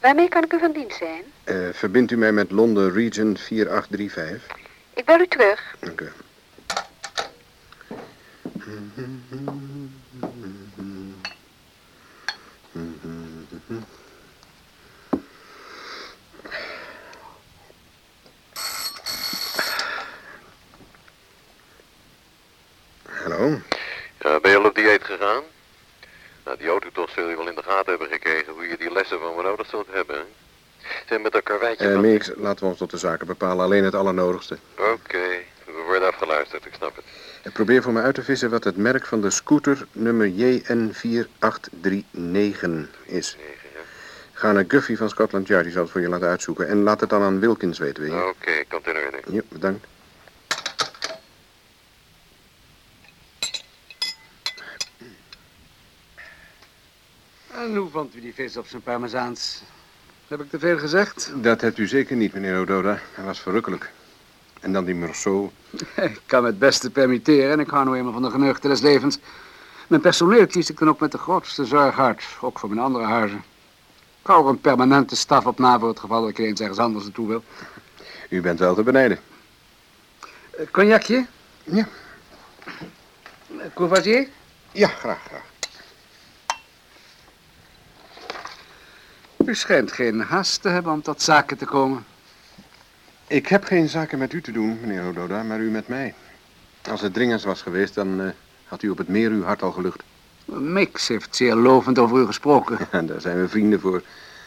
Waarmee 0.00 0.28
kan 0.28 0.44
ik 0.44 0.52
u 0.52 0.58
van 0.58 0.72
dienst 0.72 0.96
zijn? 0.98 1.22
Eh, 1.44 1.68
verbindt 1.72 2.10
u 2.12 2.16
mij 2.16 2.32
met 2.32 2.50
Londen 2.50 2.92
Region 2.92 3.36
4835? 3.36 4.56
Ik 4.94 5.04
bel 5.04 5.20
u 5.20 5.26
terug. 5.26 5.76
Dank 5.80 6.00
u. 6.00 6.08
Hallo? 23.02 23.60
Ja, 24.20 24.40
ben 24.40 24.50
je 24.50 24.56
al 24.56 24.64
op 24.64 24.74
dieet 24.74 25.04
gegaan? 25.04 25.42
Nou, 26.44 26.58
die 26.58 26.68
autotocht 26.68 27.12
zul 27.12 27.28
je 27.28 27.36
wel 27.36 27.48
in 27.48 27.54
de 27.54 27.62
gaten 27.62 27.90
hebben 27.90 28.08
gekregen 28.08 28.52
hoe 28.52 28.68
je 28.68 28.76
die 28.76 28.92
lessen 28.92 29.18
van 29.20 29.34
me 29.36 29.42
nodig 29.42 29.66
zult 29.66 29.86
hebben. 29.90 30.16
hè? 30.16 30.22
Zijn 31.08 31.22
met 31.22 31.34
elkaar 31.34 31.58
wijtje 31.58 31.86
Eh 31.86 31.92
van... 31.92 32.00
Mix, 32.00 32.30
laten 32.56 32.76
we 32.76 32.82
ons 32.82 32.90
tot 32.90 33.00
de 33.00 33.06
zaken 33.08 33.26
bepalen. 33.26 33.64
Alleen 33.64 33.84
het 33.84 33.94
allernodigste. 33.94 34.58
Oké, 34.78 35.26
we 35.64 35.82
worden 35.86 36.08
afgeluisterd, 36.08 36.66
ik 36.66 36.74
snap 36.74 36.96
het. 36.96 37.04
Probeer 37.52 37.82
voor 37.82 37.92
me 37.92 38.00
uit 38.00 38.14
te 38.14 38.22
vissen 38.22 38.50
wat 38.50 38.64
het 38.64 38.76
merk 38.76 39.06
van 39.06 39.20
de 39.20 39.30
scooter 39.30 39.86
nummer 39.92 40.30
JN4839 40.30 40.36
is. 43.04 43.36
Ga 44.32 44.52
naar 44.52 44.64
Guffy 44.68 44.96
van 44.96 45.08
Scotland 45.08 45.46
Yard, 45.46 45.64
die 45.64 45.72
zal 45.72 45.82
het 45.82 45.90
voor 45.90 46.00
je 46.00 46.08
laten 46.08 46.28
uitzoeken. 46.28 46.68
En 46.68 46.82
laat 46.82 47.00
het 47.00 47.10
dan 47.10 47.22
aan 47.22 47.40
Wilkins 47.40 47.78
weten, 47.78 48.02
wil 48.02 48.14
je? 48.14 48.26
Oké, 48.28 48.64
komt 48.68 48.86
in 48.86 48.96
orde. 48.96 49.20
Ja, 49.30 49.42
bedankt. 49.48 49.86
En 57.52 57.76
hoe 57.76 57.90
vond 57.90 58.14
u 58.14 58.20
die 58.20 58.34
vis 58.34 58.56
op 58.56 58.66
zijn 58.66 58.82
parmezaans? 58.82 59.62
Heb 60.28 60.40
ik 60.40 60.50
te 60.50 60.58
veel 60.58 60.78
gezegd? 60.78 61.32
Dat 61.34 61.60
hebt 61.60 61.78
u 61.78 61.86
zeker 61.86 62.16
niet, 62.16 62.32
meneer 62.32 62.58
Ododa. 62.58 62.98
Hij 63.14 63.24
was 63.24 63.40
verrukkelijk. 63.40 63.90
En 64.60 64.72
dan 64.72 64.84
die 64.84 64.94
Meursault. 64.94 65.52
Ik 65.94 66.20
kan 66.26 66.42
me 66.42 66.48
het 66.48 66.58
beste 66.58 66.90
permitteren 66.90 67.50
en 67.50 67.60
ik 67.60 67.70
hou 67.70 67.84
nou 67.84 67.96
eenmaal 67.96 68.12
van 68.12 68.22
de 68.22 68.30
geneugten 68.30 68.70
des 68.70 68.80
levens. 68.80 69.18
Mijn 69.86 70.00
personeel 70.00 70.46
kies 70.46 70.70
ik 70.70 70.78
dan 70.78 70.88
ook 70.88 71.00
met 71.00 71.12
de 71.12 71.18
grootste 71.18 71.64
zorg 71.64 71.98
uit, 71.98 72.22
ook 72.40 72.58
voor 72.58 72.68
mijn 72.68 72.80
andere 72.80 73.04
huizen. 73.04 73.44
Ik 74.20 74.26
hou 74.26 74.44
er 74.44 74.50
een 74.50 74.60
permanente 74.60 75.16
staf 75.16 75.46
op 75.46 75.58
na 75.58 75.78
voor 75.78 75.88
het 75.88 76.00
geval 76.00 76.20
dat 76.20 76.30
ik 76.30 76.38
eens 76.38 76.60
ergens 76.60 76.78
anders 76.78 77.04
naartoe 77.04 77.28
wil. 77.28 77.42
U 78.28 78.40
bent 78.40 78.58
wel 78.58 78.74
te 78.74 78.82
benijden. 78.82 79.18
Eh, 80.50 80.66
Cognacje? 80.70 81.26
Ja. 81.64 81.88
Courvoisier? 83.74 84.28
Ja, 84.72 84.88
graag, 84.88 85.22
graag. 85.28 85.55
U 89.46 89.54
schijnt 89.54 89.92
geen 89.92 90.20
haast 90.20 90.62
te 90.62 90.68
hebben 90.68 90.92
om 90.92 91.02
tot 91.02 91.22
zaken 91.22 91.56
te 91.56 91.64
komen. 91.64 92.04
Ik 93.26 93.46
heb 93.46 93.64
geen 93.64 93.88
zaken 93.88 94.18
met 94.18 94.32
u 94.32 94.40
te 94.40 94.52
doen, 94.52 94.78
meneer 94.80 95.04
Ododa, 95.04 95.42
maar 95.42 95.60
u 95.60 95.70
met 95.70 95.88
mij. 95.88 96.14
Als 96.90 97.00
het 97.00 97.14
dringend 97.14 97.42
was 97.42 97.62
geweest, 97.62 97.94
dan 97.94 98.20
eh, 98.20 98.28
had 98.64 98.82
u 98.82 98.88
op 98.88 98.98
het 98.98 99.08
meer 99.08 99.30
uw 99.30 99.42
hart 99.42 99.62
al 99.62 99.72
gelucht. 99.72 100.02
Mix 100.44 101.08
heeft 101.08 101.36
zeer 101.36 101.54
lovend 101.54 101.98
over 101.98 102.18
u 102.20 102.26
gesproken. 102.26 102.78
En 102.90 103.06
daar 103.10 103.20
zijn 103.20 103.40
we 103.40 103.48
vrienden 103.48 103.80
voor. 103.80 104.02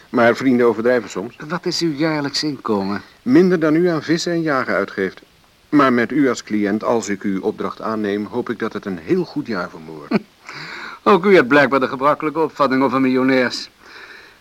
Maar 0.09 0.35
vrienden 0.35 0.65
overdrijven 0.67 1.09
soms. 1.09 1.35
Wat 1.47 1.65
is 1.65 1.81
uw 1.81 1.93
jaarlijks 1.93 2.43
inkomen? 2.43 3.01
Minder 3.21 3.59
dan 3.59 3.75
u 3.75 3.87
aan 3.87 4.03
vissen 4.03 4.31
en 4.31 4.41
jagen 4.41 4.73
uitgeeft. 4.73 5.21
Maar 5.69 5.93
met 5.93 6.11
u 6.11 6.29
als 6.29 6.43
cliënt, 6.43 6.83
als 6.83 7.09
ik 7.09 7.21
uw 7.21 7.41
opdracht 7.41 7.81
aanneem, 7.81 8.25
hoop 8.25 8.49
ik 8.49 8.59
dat 8.59 8.73
het 8.73 8.85
een 8.85 8.97
heel 8.97 9.25
goed 9.25 9.47
jaar 9.47 9.69
voor 9.69 9.81
me 9.81 9.91
wordt. 9.91 10.23
Ook 11.03 11.25
u 11.25 11.35
hebt 11.35 11.47
blijkbaar 11.47 11.79
de 11.79 11.87
gebruikelijke 11.87 12.39
opvatting 12.39 12.83
over 12.83 13.01
miljonairs. 13.01 13.69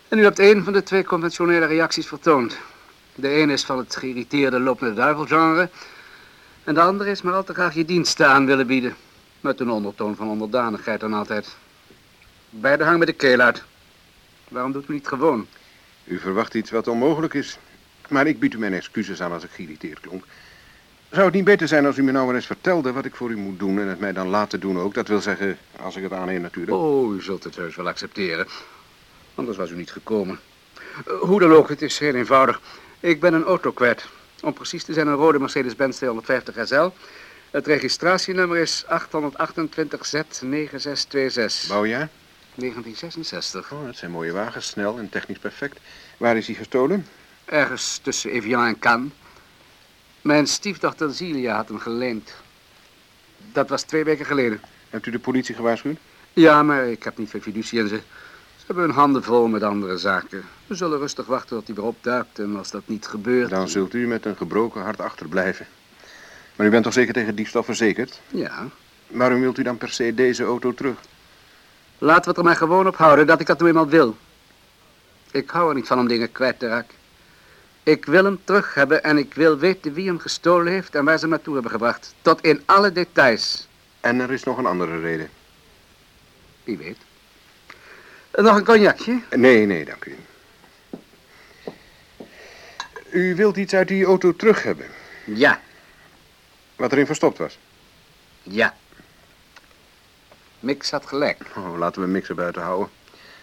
En 0.08 0.18
u 0.18 0.22
hebt 0.22 0.38
één 0.38 0.64
van 0.64 0.72
de 0.72 0.82
twee 0.82 1.04
conventionele 1.04 1.66
reacties 1.66 2.06
vertoond. 2.06 2.58
De 3.14 3.40
een 3.40 3.50
is 3.50 3.64
van 3.64 3.78
het 3.78 3.96
geïrriteerde 3.96 4.60
lopende 4.60 4.94
duivelgenre. 4.94 5.68
En 6.64 6.74
de 6.74 6.80
andere 6.80 7.10
is 7.10 7.22
maar 7.22 7.34
al 7.34 7.44
te 7.44 7.54
graag 7.54 7.74
je 7.74 7.84
diensten 7.84 8.28
aan 8.28 8.46
willen 8.46 8.66
bieden. 8.66 8.96
Met 9.40 9.60
een 9.60 9.70
ondertoon 9.70 10.16
van 10.16 10.28
onderdanigheid 10.28 11.00
dan 11.00 11.12
altijd. 11.12 11.56
Beide 12.50 12.84
hangen 12.84 12.98
met 12.98 13.08
de 13.08 13.14
keel 13.14 13.40
uit. 13.40 13.62
Waarom 14.48 14.72
doet 14.72 14.88
u 14.88 14.92
niet 14.92 15.08
gewoon? 15.08 15.46
U 16.04 16.18
verwacht 16.18 16.54
iets 16.54 16.70
wat 16.70 16.88
onmogelijk 16.88 17.34
is. 17.34 17.58
Maar 18.08 18.26
ik 18.26 18.38
bied 18.38 18.54
u 18.54 18.58
mijn 18.58 18.74
excuses 18.74 19.22
aan 19.22 19.32
als 19.32 19.44
ik 19.44 19.50
geïrriteerd 19.50 20.00
klonk. 20.00 20.24
Zou 21.10 21.24
het 21.24 21.34
niet 21.34 21.44
beter 21.44 21.68
zijn 21.68 21.86
als 21.86 21.96
u 21.96 22.02
me 22.02 22.12
nou 22.12 22.34
eens 22.34 22.46
vertelde 22.46 22.92
wat 22.92 23.04
ik 23.04 23.14
voor 23.14 23.30
u 23.30 23.36
moet 23.36 23.58
doen 23.58 23.78
en 23.78 23.86
het 23.88 24.00
mij 24.00 24.12
dan 24.12 24.28
laten 24.28 24.60
doen 24.60 24.78
ook? 24.78 24.94
Dat 24.94 25.08
wil 25.08 25.20
zeggen, 25.20 25.58
als 25.80 25.96
ik 25.96 26.02
het 26.02 26.12
aanneem 26.12 26.40
natuurlijk. 26.40 26.76
Oh, 26.76 27.14
u 27.14 27.22
zult 27.22 27.44
het 27.44 27.56
heus 27.56 27.76
wel 27.76 27.88
accepteren. 27.88 28.46
Anders 29.38 29.57
was 29.57 29.71
u 29.71 29.76
niet 29.76 29.90
gekomen. 29.90 30.40
Eh, 31.07 31.12
hoe 31.21 31.40
dan 31.40 31.52
ook, 31.52 31.68
het 31.68 31.83
is 31.83 31.99
heel 31.99 32.14
eenvoudig. 32.14 32.61
Ik 33.00 33.21
ben 33.21 33.35
een 33.35 33.45
auto 33.45 33.73
kwijt. 33.73 34.07
Om 34.42 34.52
precies 34.52 34.85
te 34.85 34.92
zijn 34.92 35.07
een 35.07 35.14
rode 35.14 35.38
Mercedes-Benz 35.38 35.97
250 35.97 36.66
SL. 36.66 36.88
Het 37.50 37.66
registratienummer 37.66 38.59
is 38.59 38.85
828Z9626. 38.85 38.88
Bouwjaar? 41.68 42.09
1966. 42.54 43.73
Oh, 43.73 43.85
dat 43.85 43.97
zijn 43.97 44.11
mooie 44.11 44.33
wagens, 44.33 44.66
snel 44.66 44.99
en 44.99 45.09
technisch 45.09 45.38
perfect. 45.38 45.78
Waar 46.16 46.37
is 46.37 46.47
hij 46.47 46.54
gestolen? 46.54 47.07
Ergens 47.45 47.99
tussen 48.02 48.30
Evian 48.30 48.66
en 48.66 48.78
Cannes. 48.78 49.12
Mijn 50.21 50.47
stiefdochter 50.47 51.12
Zilia 51.12 51.57
had 51.57 51.68
hem 51.68 51.78
geleend. 51.78 52.35
Dat 53.52 53.68
was 53.68 53.83
twee 53.83 54.04
weken 54.04 54.26
geleden. 54.26 54.61
Hebt 54.90 55.07
u 55.07 55.11
de 55.11 55.18
politie 55.18 55.54
gewaarschuwd? 55.54 55.99
Ja, 56.33 56.62
maar 56.62 56.87
ik 56.88 57.02
heb 57.02 57.18
niet 57.18 57.30
veel 57.30 57.40
fiducie 57.40 57.78
in 57.78 57.88
ze. 57.88 58.00
Hebben 58.68 58.87
hun 58.87 58.94
handen 58.94 59.22
vol 59.22 59.46
met 59.46 59.62
andere 59.62 59.98
zaken. 59.98 60.44
We 60.66 60.75
zullen 60.75 60.98
rustig 60.98 61.26
wachten 61.26 61.56
tot 61.56 61.66
hij 61.66 61.76
weer 61.76 61.84
opduikt. 61.84 62.38
En 62.38 62.56
als 62.56 62.70
dat 62.70 62.82
niet 62.87 63.06
gebeurt... 63.06 63.50
Dan 63.50 63.68
zult 63.68 63.94
u 63.94 64.06
met 64.06 64.25
een 64.25 64.37
gebroken 64.37 64.82
hart 64.82 65.00
achterblijven. 65.00 65.66
Maar 66.56 66.66
u 66.66 66.70
bent 66.70 66.84
toch 66.84 66.92
zeker 66.92 67.12
tegen 67.12 67.34
diefstal 67.34 67.62
verzekerd? 67.62 68.20
Ja. 68.28 68.68
Waarom 69.06 69.40
wilt 69.40 69.58
u 69.58 69.62
dan 69.62 69.78
per 69.78 69.88
se 69.88 70.14
deze 70.14 70.44
auto 70.44 70.75
terug? 70.75 70.98
Laten 71.98 72.22
we 72.22 72.28
het 72.28 72.38
er 72.38 72.44
maar 72.44 72.56
gewoon 72.56 72.87
op 72.87 72.96
houden 72.96 73.26
dat 73.26 73.40
ik 73.40 73.46
dat 73.46 73.60
nu 73.60 73.66
eenmaal 73.66 73.88
wil. 73.88 74.16
Ik 75.30 75.50
hou 75.50 75.68
er 75.68 75.75
niet 75.75 75.87
van 75.87 75.98
om 75.98 76.08
dingen 76.08 76.32
kwijt 76.32 76.58
te 76.58 76.66
raken. 76.66 76.96
Ik 77.82 78.04
wil 78.04 78.25
hem 78.25 78.40
terug 78.44 78.75
hebben 78.75 79.02
en 79.02 79.18
ik 79.18 79.34
wil 79.34 79.58
weten 79.58 79.92
wie 79.92 80.06
hem 80.06 80.18
gestolen 80.18 80.72
heeft 80.72 80.94
en 80.94 81.04
waar 81.04 81.14
ze 81.14 81.20
hem 81.20 81.30
naartoe 81.30 81.54
hebben 81.54 81.72
gebracht. 81.72 82.14
Tot 82.22 82.40
in 82.40 82.62
alle 82.64 82.92
details. 82.92 83.68
En 84.00 84.20
er 84.20 84.32
is 84.32 84.42
nog 84.42 84.58
een 84.58 84.66
andere 84.66 85.00
reden. 85.00 85.30
Wie 86.64 86.78
weet. 86.78 87.07
Nog 88.42 88.57
een 88.57 88.64
cognacje? 88.64 89.21
Nee, 89.30 89.66
nee, 89.66 89.85
dank 89.85 90.04
u. 90.04 90.16
U 93.11 93.35
wilt 93.35 93.57
iets 93.57 93.75
uit 93.75 93.88
die 93.88 94.04
auto 94.04 94.37
terug 94.37 94.62
hebben? 94.62 94.87
Ja. 95.25 95.61
Wat 96.76 96.92
erin 96.92 97.07
verstopt 97.07 97.38
was? 97.38 97.59
Ja. 98.42 98.75
Mix 100.61 100.90
had 100.90 101.07
gelijk. 101.07 101.38
Oh, 101.57 101.78
laten 101.78 102.02
we 102.02 102.09
Mix 102.09 102.28
er 102.28 102.35
buiten 102.35 102.62
houden. 102.62 102.88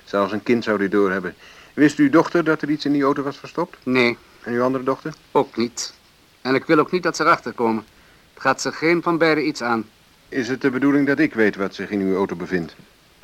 Zelfs 0.03 0.31
een 0.31 0.43
kind 0.43 0.63
zou 0.63 0.77
die 0.77 0.89
doorhebben. 0.89 1.35
Wist 1.73 1.97
uw 1.97 2.09
dochter 2.09 2.43
dat 2.43 2.61
er 2.61 2.69
iets 2.69 2.85
in 2.85 2.91
die 2.91 3.03
auto 3.03 3.23
was 3.23 3.37
verstopt? 3.37 3.77
Nee. 3.83 4.17
En 4.43 4.53
uw 4.53 4.63
andere 4.63 4.83
dochter? 4.83 5.13
Ook 5.31 5.55
niet. 5.55 5.93
En 6.41 6.55
ik 6.55 6.65
wil 6.65 6.79
ook 6.79 6.91
niet 6.91 7.03
dat 7.03 7.15
ze 7.15 7.23
erachter 7.23 7.53
komen. 7.53 7.85
Het 8.33 8.41
gaat 8.41 8.61
ze 8.61 8.71
geen 8.71 9.01
van 9.01 9.17
beiden 9.17 9.47
iets 9.47 9.61
aan. 9.61 9.89
Is 10.29 10.47
het 10.47 10.61
de 10.61 10.69
bedoeling 10.69 11.07
dat 11.07 11.19
ik 11.19 11.33
weet 11.33 11.55
wat 11.55 11.75
zich 11.75 11.89
in 11.89 11.99
uw 11.99 12.15
auto 12.15 12.35
bevindt? 12.35 12.75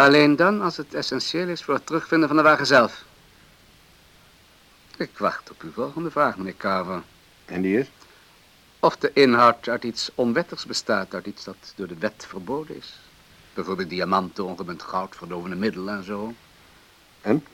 Alleen 0.01 0.35
dan 0.35 0.61
als 0.61 0.77
het 0.77 0.93
essentieel 0.93 1.47
is 1.47 1.63
voor 1.63 1.73
het 1.73 1.85
terugvinden 1.85 2.27
van 2.27 2.37
de 2.37 2.43
wagen 2.43 2.65
zelf. 2.65 3.03
Ik 4.97 5.17
wacht 5.17 5.51
op 5.51 5.61
uw 5.61 5.71
volgende 5.71 6.11
vraag, 6.11 6.37
meneer 6.37 6.57
Carver. 6.57 7.01
En 7.45 7.61
die 7.61 7.79
is? 7.79 7.87
Of 8.79 8.97
de 8.97 9.13
inhoud 9.13 9.67
uit 9.67 9.83
iets 9.83 10.11
onwettigs 10.15 10.65
bestaat, 10.65 11.13
uit 11.13 11.25
iets 11.25 11.43
dat 11.43 11.73
door 11.75 11.87
de 11.87 11.97
wet 11.97 12.25
verboden 12.27 12.77
is. 12.77 12.99
Bijvoorbeeld 13.53 13.89
diamanten, 13.89 14.45
ongemunt 14.45 14.83
goud, 14.83 15.15
verdovende 15.15 15.55
middelen 15.55 15.97
en 15.97 16.03
zo. 16.03 16.33
En? 17.21 17.45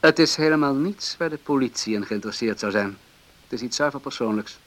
Het 0.00 0.18
is 0.18 0.36
helemaal 0.36 0.74
niets 0.74 1.16
waar 1.16 1.30
de 1.30 1.38
politie 1.38 1.94
in 1.94 2.06
geïnteresseerd 2.06 2.58
zou 2.58 2.72
zijn. 2.72 2.98
Het 3.42 3.52
is 3.52 3.60
iets 3.60 3.76
zuiver 3.76 4.00
persoonlijks. 4.00 4.58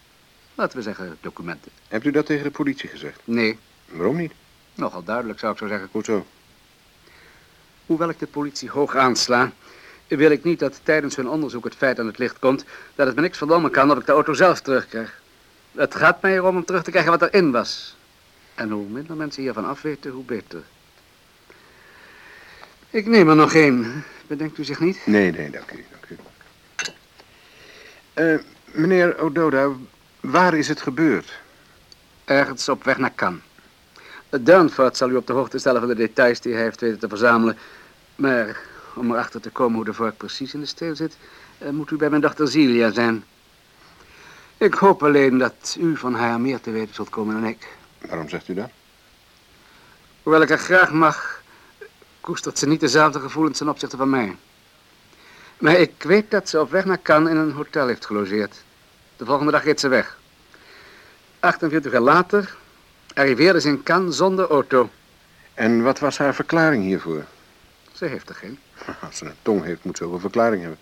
Laten 0.56 0.78
we 0.78 0.84
zeggen 0.84 1.18
documenten. 1.22 1.72
Hebt 1.88 2.06
u 2.06 2.12
dat 2.12 2.26
tegen 2.26 2.44
de 2.44 2.52
politie 2.52 2.90
gezegd? 2.90 3.22
Nee. 3.24 3.60
Waarom 3.86 4.16
niet? 4.16 4.34
Nogal 4.76 5.04
duidelijk 5.04 5.40
zou 5.40 5.52
ik 5.52 5.58
zo 5.58 5.68
zeggen. 5.68 5.90
Goed 5.92 6.06
zo. 6.06 6.26
Hoewel 7.86 8.10
ik 8.10 8.20
de 8.20 8.28
politie 8.28 8.70
hoog 8.70 8.96
aansla, 8.96 9.52
wil 10.08 10.32
ik 10.32 10.44
niet 10.44 10.60
dat 10.60 10.80
tijdens 10.84 11.16
hun 11.16 11.30
onderzoek 11.30 11.64
het 11.64 11.76
feit 11.76 12.00
aan 12.00 12.06
het 12.06 12.18
licht 12.18 12.40
komt 12.40 12.66
dat 12.96 13.08
het 13.08 13.16
me 13.16 13.22
niks 13.22 13.38
verdommen 13.38 13.72
kan 13.72 13.92
of 13.92 13.98
ik 13.98 14.06
de 14.06 14.12
auto 14.12 14.34
zelf 14.34 14.62
terugkrijg. 14.62 15.22
Het 15.72 15.96
gaat 15.96 16.22
mij 16.22 16.34
erom 16.34 16.56
om 16.56 16.66
terug 16.66 16.84
te 16.84 16.92
krijgen 16.92 17.12
wat 17.12 17.22
erin 17.22 17.52
was. 17.52 17.96
En 18.56 18.70
hoe 18.70 18.88
minder 18.88 19.16
mensen 19.16 19.42
hiervan 19.42 19.66
afweten, 19.66 20.12
hoe 20.12 20.24
beter. 20.24 20.64
Ik 22.90 23.06
neem 23.06 23.30
er 23.30 23.36
nog 23.36 23.54
één. 23.54 24.04
Bedenkt 24.28 24.58
u 24.58 24.64
zich 24.64 24.80
niet? 24.80 25.02
Nee, 25.06 25.32
nee, 25.32 25.50
dank 25.50 25.72
u. 25.72 25.86
Dank 25.92 26.06
u. 26.10 26.18
Uh, 28.16 28.40
meneer 28.66 29.18
Ododa, 29.20 29.70
waar 30.20 30.54
is 30.54 30.68
het 30.68 30.82
gebeurd? 30.82 31.40
Ergens 32.26 32.70
op 32.70 32.84
weg 32.84 32.98
naar 32.98 33.16
Cannes. 33.16 33.42
Durnford 34.44 34.98
zal 34.98 35.10
u 35.10 35.16
op 35.16 35.28
de 35.28 35.34
hoogte 35.34 35.58
stellen 35.58 35.80
van 35.80 35.90
de 35.90 35.96
details 35.96 36.42
die 36.42 36.54
hij 36.54 36.62
heeft 36.62 36.82
weten 36.82 37.00
te 37.00 37.08
verzamelen. 37.08 37.58
Maar 38.16 38.60
om 38.96 39.12
erachter 39.12 39.42
te 39.42 39.50
komen 39.50 39.76
hoe 39.76 39.86
de 39.86 39.94
vork 39.94 40.18
precies 40.18 40.54
in 40.54 40.60
de 40.60 40.66
steel 40.66 40.96
zit, 40.96 41.18
uh, 41.62 41.70
moet 41.70 41.92
u 41.92 41.96
bij 41.96 42.10
mijn 42.10 42.22
dochter 42.22 42.48
Zilia 42.48 42.92
zijn. 42.92 43.24
Ik 44.58 44.74
hoop 44.74 45.04
alleen 45.04 45.38
dat 45.38 45.78
u 45.80 45.98
van 45.98 46.16
haar 46.16 46.40
meer 46.40 46.62
te 46.62 46.72
weten 46.72 46.96
zult 46.96 47.10
komen 47.10 47.42
dan 47.42 47.50
ik. 47.50 47.68
Waarom 48.02 48.30
zegt 48.30 48.48
u 48.48 48.54
dat? 48.54 48.70
Hoewel 50.24 50.42
ik 50.42 50.50
haar 50.50 50.58
graag 50.58 50.92
mag, 50.92 51.42
koestert 52.22 52.60
ze 52.60 52.68
niet 52.68 52.80
dezelfde 52.80 53.20
gevoelens 53.20 53.58
ten 53.58 53.70
opzichte 53.70 53.98
van 53.98 54.10
mij. 54.10 54.36
Maar 55.58 55.76
ik 55.76 56.04
weet 56.04 56.32
dat 56.32 56.50
ze 56.50 56.60
op 56.60 56.72
weg 56.72 56.86
naar 56.86 57.02
Cannes 57.02 57.32
in 57.32 57.38
een 57.38 57.52
hotel 57.52 57.88
heeft 57.88 58.06
gelogeerd. 58.06 58.64
De 59.18 59.26
volgende 59.26 59.52
dag 59.52 59.64
reed 59.64 59.80
ze 59.80 59.88
weg. 59.88 60.18
48 61.40 61.94
uur 61.94 62.00
later 62.00 62.56
arriveerde 63.16 63.62
ze 63.62 63.68
in 63.68 63.84
Cannes 63.84 64.16
zonder 64.16 64.50
auto. 64.50 64.90
En 65.54 65.84
wat 65.84 66.00
was 66.00 66.18
haar 66.18 66.36
verklaring 66.36 66.84
hiervoor? 66.84 67.24
Ze 67.92 68.06
heeft 68.06 68.30
er 68.30 68.36
geen. 68.36 68.60
Als 69.06 69.18
ze 69.18 69.26
een 69.26 69.32
tong 69.42 69.64
heeft, 69.64 69.84
moet 69.84 69.98
ze 69.98 70.04
ook 70.04 70.14
een 70.14 70.20
verklaring 70.20 70.62
hebben. 70.62 70.80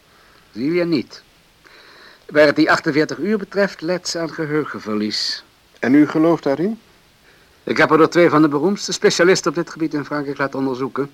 Zilia 0.51 0.83
niet. 0.83 1.23
Waar 2.25 2.45
het 2.45 2.55
die 2.55 2.71
48 2.71 3.17
uur 3.17 3.37
betreft, 3.37 3.81
leidt 3.81 4.07
ze 4.07 4.19
aan 4.19 4.33
geheugenverlies. 4.33 5.43
En 5.79 5.93
u 5.93 6.07
gelooft 6.07 6.43
daarin? 6.43 6.79
Ik 7.63 7.77
heb 7.77 7.91
er 7.91 7.97
door 7.97 8.09
twee 8.09 8.29
van 8.29 8.41
de 8.41 8.47
beroemdste 8.47 8.91
specialisten 8.91 9.49
op 9.49 9.55
dit 9.55 9.69
gebied 9.69 9.93
in 9.93 10.05
Frankrijk 10.05 10.37
laten 10.37 10.59
onderzoeken. 10.59 11.13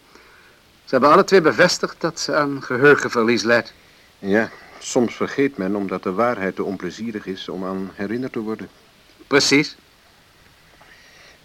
Ze 0.83 0.95
hebben 0.95 1.11
alle 1.11 1.23
twee 1.23 1.41
bevestigd 1.41 2.01
dat 2.01 2.19
ze 2.19 2.35
aan 2.35 2.63
geheugenverlies 2.63 3.43
leidt. 3.43 3.73
Ja, 4.19 4.49
soms 4.79 5.15
vergeet 5.15 5.57
men 5.57 5.75
omdat 5.75 6.03
de 6.03 6.11
waarheid 6.11 6.55
te 6.55 6.63
onplezierig 6.63 7.25
is 7.25 7.49
om 7.49 7.65
aan 7.65 7.91
herinnerd 7.93 8.31
te 8.33 8.39
worden. 8.39 8.69
Precies. 9.27 9.77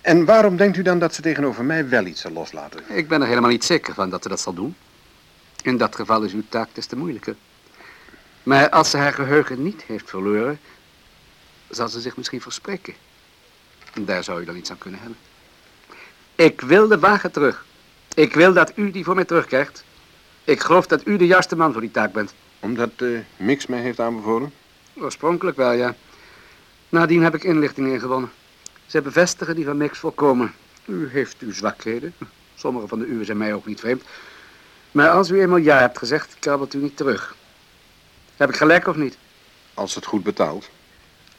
En 0.05 0.25
waarom 0.25 0.57
denkt 0.57 0.77
u 0.77 0.83
dan 0.83 0.99
dat 0.99 1.15
ze 1.15 1.23
tegenover 1.23 1.65
mij 1.65 1.89
wel 1.89 2.07
iets 2.07 2.21
zal 2.21 2.31
loslaten? 2.31 2.81
Ik 2.89 3.09
ben 3.09 3.21
er 3.21 3.29
helemaal 3.29 3.51
niet 3.51 3.65
zeker 3.65 3.95
van 3.95 4.11
dat 4.11 4.23
ze 4.23 4.29
dat 4.29 4.41
zal 4.41 4.55
doen. 4.55 4.77
In 5.63 5.77
dat 5.77 5.95
geval 5.95 6.23
is 6.23 6.33
uw 6.33 6.43
taak 6.49 6.69
des 6.73 6.87
te 6.87 6.97
moeilijker. 6.97 7.37
Maar 8.43 8.71
als 8.71 8.91
ze 8.91 8.97
haar 8.97 9.13
geheugen 9.13 9.63
niet 9.63 9.83
heeft 9.83 10.11
verloren, 10.11 10.59
zal 11.69 11.89
ze 11.89 12.01
zich 12.01 12.17
misschien 12.17 12.41
verspreken. 12.41 12.95
En 13.95 14.05
daar 14.05 14.25
zou 14.25 14.41
u 14.41 14.45
dan 14.45 14.57
iets 14.57 14.71
aan 14.71 14.79
kunnen 14.79 15.01
hebben. 15.01 15.19
Ik 16.35 16.61
wil 16.61 16.89
de 16.89 16.99
wagen 16.99 17.33
terug. 17.33 17.65
Ik 18.15 18.35
wil 18.35 18.53
dat 18.53 18.73
u 18.77 18.91
die 18.91 19.05
voor 19.05 19.15
mij 19.15 19.25
terugkrijgt. 19.25 19.85
Ik 20.45 20.61
geloof 20.61 20.87
dat 20.87 21.07
u 21.07 21.17
de 21.17 21.27
juiste 21.27 21.57
man 21.57 21.73
voor 21.73 21.81
die 21.81 21.91
taak 21.91 22.13
bent. 22.13 22.35
Omdat 22.61 22.91
uh, 22.97 23.19
Mix 23.37 23.67
mij 23.67 23.81
heeft 23.81 24.01
aanbevolen? 24.01 24.53
Oorspronkelijk 24.95 25.57
wel, 25.57 25.73
ja. 25.73 25.95
Nadien 26.89 27.23
heb 27.23 27.35
ik 27.35 27.45
inlichtingen 27.45 27.93
ingewonnen. 27.93 28.31
Ze 28.87 29.03
bevestigen 29.03 29.55
die 29.55 29.65
van 29.65 29.77
Mix 29.77 29.99
volkomen. 29.99 30.55
U 30.85 31.09
heeft 31.09 31.37
uw 31.41 31.53
zwakheden. 31.53 32.15
Sommige 32.55 32.89
van 32.89 32.99
de 32.99 33.07
uwe 33.07 33.25
zijn 33.25 33.37
mij 33.37 33.55
ook 33.55 33.67
niet 33.67 33.81
vreemd. 33.81 34.03
Maar 34.91 35.11
als 35.11 35.31
u 35.31 35.41
eenmaal 35.41 35.59
ja 35.59 35.79
hebt 35.79 35.99
gezegd, 35.99 36.37
krabbelt 36.39 36.75
u 36.75 36.79
niet 36.79 36.97
terug. 36.97 37.35
Heb 38.37 38.49
ik 38.49 38.57
gelijk 38.57 38.87
of 38.87 38.97
niet? 38.97 39.19
Als 39.75 39.95
het 39.95 40.07
goed 40.07 40.23
betaalt. 40.23 40.71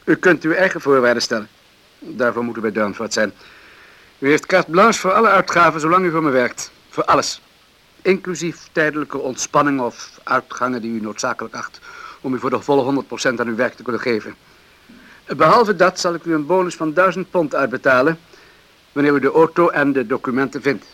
U 0.03 0.15
kunt 0.15 0.43
uw 0.43 0.51
eigen 0.51 0.81
voorwaarden 0.81 1.21
stellen. 1.21 1.47
Daarvoor 1.99 2.43
moet 2.43 2.57
u 2.57 2.61
bij 2.61 2.71
Durnford 2.71 3.13
zijn. 3.13 3.33
U 4.19 4.29
heeft 4.29 4.45
carte 4.45 4.71
blanche 4.71 4.99
voor 4.99 5.13
alle 5.13 5.27
uitgaven 5.27 5.79
zolang 5.79 6.05
u 6.05 6.11
voor 6.11 6.23
me 6.23 6.29
werkt. 6.29 6.71
Voor 6.89 7.05
alles. 7.05 7.41
Inclusief 8.01 8.67
tijdelijke 8.71 9.17
ontspanning 9.17 9.79
of 9.81 10.19
uitgangen 10.23 10.81
die 10.81 10.91
u 10.91 11.01
noodzakelijk 11.01 11.55
acht... 11.55 11.79
om 12.21 12.33
u 12.33 12.39
voor 12.39 12.49
de 12.49 12.61
volle 12.61 13.03
100% 13.03 13.07
aan 13.39 13.47
uw 13.47 13.55
werk 13.55 13.73
te 13.73 13.83
kunnen 13.83 14.01
geven. 14.01 14.35
Behalve 15.25 15.75
dat 15.75 15.99
zal 15.99 16.13
ik 16.13 16.25
u 16.25 16.33
een 16.33 16.45
bonus 16.45 16.75
van 16.75 16.93
1000 16.93 17.31
pond 17.31 17.55
uitbetalen... 17.55 18.19
wanneer 18.91 19.13
u 19.13 19.19
de 19.19 19.31
auto 19.31 19.69
en 19.69 19.93
de 19.93 20.07
documenten 20.07 20.61
vindt. 20.61 20.85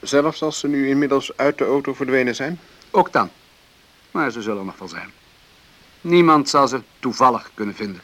Zelfs 0.00 0.42
als 0.42 0.58
ze 0.58 0.68
nu 0.68 0.88
inmiddels 0.88 1.36
uit 1.36 1.58
de 1.58 1.64
auto 1.64 1.94
verdwenen 1.94 2.34
zijn? 2.34 2.60
Ook 2.90 3.12
dan. 3.12 3.30
Maar 4.10 4.30
ze 4.30 4.42
zullen 4.42 4.58
er 4.58 4.64
nog 4.64 4.78
wel 4.78 4.88
zijn. 4.88 5.10
Niemand 6.00 6.48
zal 6.48 6.68
ze 6.68 6.80
toevallig 6.98 7.50
kunnen 7.54 7.74
vinden. 7.74 8.00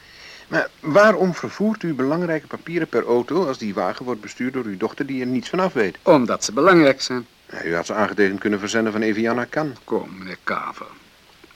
Maar 0.47 0.69
waarom 0.79 1.33
vervoert 1.33 1.83
u 1.83 1.93
belangrijke 1.93 2.47
papieren 2.47 2.87
per 2.87 3.05
auto 3.05 3.47
als 3.47 3.57
die 3.57 3.73
wagen 3.73 4.05
wordt 4.05 4.21
bestuurd 4.21 4.53
door 4.53 4.65
uw 4.65 4.77
dochter 4.77 5.05
die 5.05 5.21
er 5.21 5.27
niets 5.27 5.49
van 5.49 5.59
af 5.59 5.73
weet? 5.73 5.97
Omdat 6.03 6.43
ze 6.43 6.51
belangrijk 6.51 7.01
zijn. 7.01 7.27
U 7.63 7.75
had 7.75 7.85
ze 7.85 7.93
aangetekend 7.93 8.39
kunnen 8.39 8.59
verzenden 8.59 8.91
van 8.91 9.01
Eviana 9.01 9.45
Kan. 9.45 9.75
Kom, 9.83 10.17
meneer 10.17 10.37
Kaver. 10.43 10.87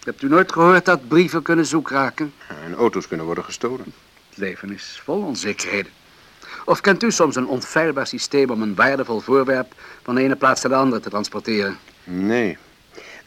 Hebt 0.03 0.21
u 0.21 0.27
nooit 0.27 0.51
gehoord 0.51 0.85
dat 0.85 1.07
brieven 1.07 1.41
kunnen 1.41 1.65
zoek 1.65 1.89
raken? 1.89 2.33
Ja, 2.49 2.55
en 2.65 2.75
auto's 2.75 3.07
kunnen 3.07 3.25
worden 3.25 3.43
gestolen. 3.43 3.93
Het 4.33 4.41
leven 4.41 4.73
is 4.73 5.01
vol 5.03 5.21
onzekerheden. 5.21 5.91
Of 6.65 6.81
kent 6.81 7.03
u 7.03 7.11
soms 7.11 7.35
een 7.35 7.47
onfeilbaar 7.47 8.07
systeem 8.07 8.49
om 8.49 8.61
een 8.61 8.75
waardevol 8.75 9.19
voorwerp 9.19 9.73
van 10.03 10.15
de 10.15 10.21
ene 10.21 10.35
plaats 10.35 10.61
naar 10.61 10.71
de 10.71 10.77
andere 10.77 11.01
te 11.01 11.09
transporteren? 11.09 11.77
Nee. 12.03 12.57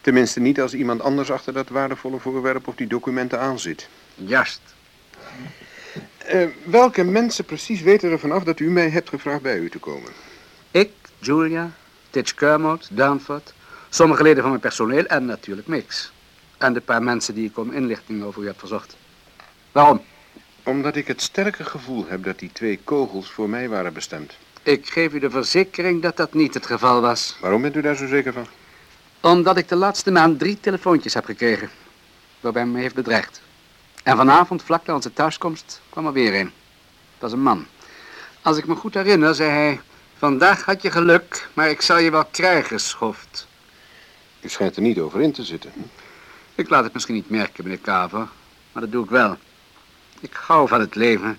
Tenminste 0.00 0.40
niet 0.40 0.60
als 0.60 0.74
iemand 0.74 1.00
anders 1.00 1.30
achter 1.30 1.52
dat 1.52 1.68
waardevolle 1.68 2.18
voorwerp 2.18 2.68
of 2.68 2.74
die 2.74 2.86
documenten 2.86 3.40
aanzit. 3.40 3.88
Juist. 4.14 4.60
Eh, 6.18 6.48
welke 6.64 7.04
mensen 7.04 7.44
precies 7.44 7.80
weten 7.80 8.10
ervan 8.10 8.32
af 8.32 8.44
dat 8.44 8.60
u 8.60 8.70
mij 8.70 8.90
hebt 8.90 9.08
gevraagd 9.08 9.42
bij 9.42 9.58
u 9.58 9.70
te 9.70 9.78
komen? 9.78 10.10
Ik, 10.70 10.90
Julia, 11.18 11.70
Titch 12.10 12.34
Kermode, 12.34 12.84
Danford, 12.90 13.54
sommige 13.88 14.22
leden 14.22 14.40
van 14.40 14.50
mijn 14.50 14.62
personeel 14.62 15.04
en 15.04 15.24
natuurlijk 15.24 15.66
Mix. 15.66 16.12
En 16.58 16.72
de 16.72 16.80
paar 16.80 17.02
mensen 17.02 17.34
die 17.34 17.48
ik 17.48 17.58
om 17.58 17.72
inlichting 17.72 18.22
over 18.22 18.42
u 18.42 18.46
heb 18.46 18.58
verzocht. 18.58 18.96
Waarom? 19.72 20.02
Omdat 20.66 20.96
ik 20.96 21.06
het 21.06 21.22
sterke 21.22 21.64
gevoel 21.64 22.04
heb 22.08 22.24
dat 22.24 22.38
die 22.38 22.52
twee 22.52 22.78
kogels 22.84 23.30
voor 23.30 23.48
mij 23.48 23.68
waren 23.68 23.92
bestemd. 23.92 24.32
Ik 24.62 24.88
geef 24.88 25.12
u 25.12 25.18
de 25.18 25.30
verzekering 25.30 26.02
dat 26.02 26.16
dat 26.16 26.34
niet 26.34 26.54
het 26.54 26.66
geval 26.66 27.00
was. 27.00 27.36
Waarom 27.40 27.62
bent 27.62 27.76
u 27.76 27.80
daar 27.80 27.96
zo 27.96 28.06
zeker 28.06 28.32
van? 28.32 28.46
Omdat 29.20 29.56
ik 29.56 29.68
de 29.68 29.76
laatste 29.76 30.10
maand 30.10 30.38
drie 30.38 30.60
telefoontjes 30.60 31.14
heb 31.14 31.24
gekregen. 31.24 31.70
Waarbij 32.40 32.62
hij 32.62 32.70
me 32.70 32.80
heeft 32.80 32.94
bedreigd. 32.94 33.40
En 34.02 34.16
vanavond, 34.16 34.62
vlak 34.62 34.86
na 34.86 34.94
onze 34.94 35.12
thuiskomst, 35.12 35.80
kwam 35.90 36.06
er 36.06 36.12
weer 36.12 36.34
een. 36.34 36.52
Dat 37.18 37.30
was 37.30 37.32
een 37.32 37.42
man. 37.42 37.66
Als 38.42 38.56
ik 38.56 38.66
me 38.66 38.74
goed 38.74 38.94
herinner, 38.94 39.34
zei 39.34 39.50
hij... 39.50 39.80
Vandaag 40.18 40.64
had 40.64 40.82
je 40.82 40.90
geluk, 40.90 41.48
maar 41.54 41.70
ik 41.70 41.82
zal 41.82 41.98
je 41.98 42.10
wel 42.10 42.24
krijgen, 42.24 42.80
schoft. 42.80 43.46
U 44.40 44.48
schijnt 44.48 44.76
er 44.76 44.82
niet 44.82 44.98
over 44.98 45.20
in 45.20 45.32
te 45.32 45.44
zitten. 45.44 45.72
Ik 46.54 46.68
laat 46.68 46.84
het 46.84 46.92
misschien 46.92 47.14
niet 47.14 47.30
merken, 47.30 47.64
meneer 47.64 47.78
Kaver. 47.78 48.28
Maar 48.72 48.82
dat 48.82 48.92
doe 48.92 49.04
ik 49.04 49.10
wel. 49.10 49.36
Ik 50.20 50.32
hou 50.32 50.68
van 50.68 50.80
het 50.80 50.94
leven. 50.94 51.38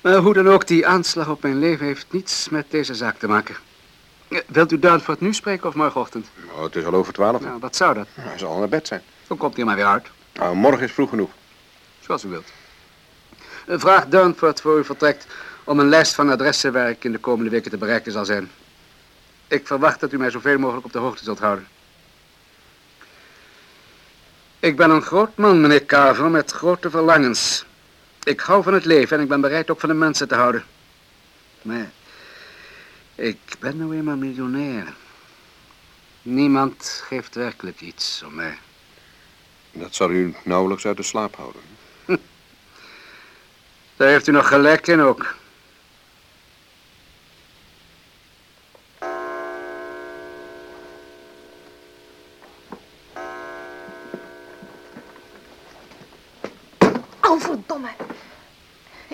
Maar 0.00 0.16
hoe 0.16 0.34
dan 0.34 0.48
ook, 0.48 0.66
die 0.66 0.86
aanslag 0.86 1.28
op 1.28 1.42
mijn 1.42 1.58
leven 1.58 1.86
heeft 1.86 2.06
niets 2.10 2.48
met 2.48 2.70
deze 2.70 2.94
zaak 2.94 3.18
te 3.18 3.28
maken. 3.28 3.56
Eh, 4.28 4.38
Wilt 4.46 4.72
u 4.72 4.78
Duinford 4.78 5.20
nu 5.20 5.34
spreken 5.34 5.68
of 5.68 5.74
morgenochtend? 5.74 6.26
Nou, 6.52 6.64
het 6.64 6.76
is 6.76 6.84
al 6.84 6.94
over 6.94 7.12
twaalf. 7.12 7.40
Nou, 7.40 7.58
wat 7.60 7.76
zou 7.76 7.94
dat? 7.94 8.06
Hij 8.14 8.38
zal 8.38 8.50
al 8.50 8.58
naar 8.58 8.68
bed 8.68 8.86
zijn. 8.86 9.02
Dan 9.26 9.36
komt 9.36 9.56
hij 9.56 9.64
maar 9.64 9.76
weer 9.76 9.84
uit. 9.86 10.06
Nou, 10.32 10.56
morgen 10.56 10.82
is 10.84 10.92
vroeg 10.92 11.08
genoeg. 11.08 11.30
Zoals 12.00 12.24
u 12.24 12.28
wilt. 12.28 12.48
Eh, 13.66 13.78
Vraag 13.78 14.06
Duinford 14.06 14.60
voor 14.60 14.78
u 14.78 14.84
vertrekt 14.84 15.26
om 15.64 15.78
een 15.80 15.88
lijst 15.88 16.14
van 16.14 16.30
adressen 16.30 16.72
waar 16.72 16.90
ik 16.90 17.04
in 17.04 17.12
de 17.12 17.18
komende 17.18 17.50
weken 17.50 17.70
te 17.70 17.76
bereiken 17.78 18.12
zal 18.12 18.24
zijn. 18.24 18.50
Ik 19.48 19.66
verwacht 19.66 20.00
dat 20.00 20.12
u 20.12 20.18
mij 20.18 20.30
zoveel 20.30 20.58
mogelijk 20.58 20.86
op 20.86 20.92
de 20.92 20.98
hoogte 20.98 21.24
zult 21.24 21.38
houden. 21.38 21.66
Ik 24.66 24.76
ben 24.76 24.90
een 24.90 25.02
groot 25.02 25.36
man, 25.36 25.60
meneer 25.60 25.86
Carver, 25.86 26.30
met 26.30 26.50
grote 26.50 26.90
verlangens. 26.90 27.64
Ik 28.22 28.40
hou 28.40 28.62
van 28.62 28.74
het 28.74 28.84
leven 28.84 29.16
en 29.16 29.22
ik 29.22 29.28
ben 29.28 29.40
bereid 29.40 29.70
ook 29.70 29.80
van 29.80 29.88
de 29.88 29.94
mensen 29.94 30.28
te 30.28 30.34
houden. 30.34 30.64
Maar 31.62 31.90
ik 33.14 33.38
ben 33.58 33.76
nou 33.76 33.96
eenmaal 33.96 34.16
miljonair. 34.16 34.94
Niemand 36.22 37.02
geeft 37.06 37.34
werkelijk 37.34 37.80
iets 37.80 38.22
om 38.26 38.34
mij. 38.34 38.58
Dat 39.72 39.94
zal 39.94 40.10
u 40.10 40.34
nauwelijks 40.44 40.86
uit 40.86 40.96
de 40.96 41.02
slaap 41.02 41.36
houden. 41.36 41.60
Daar 43.96 44.08
heeft 44.08 44.26
u 44.26 44.32
nog 44.32 44.48
gelijk 44.48 44.86
in 44.86 45.00
ook. 45.00 45.34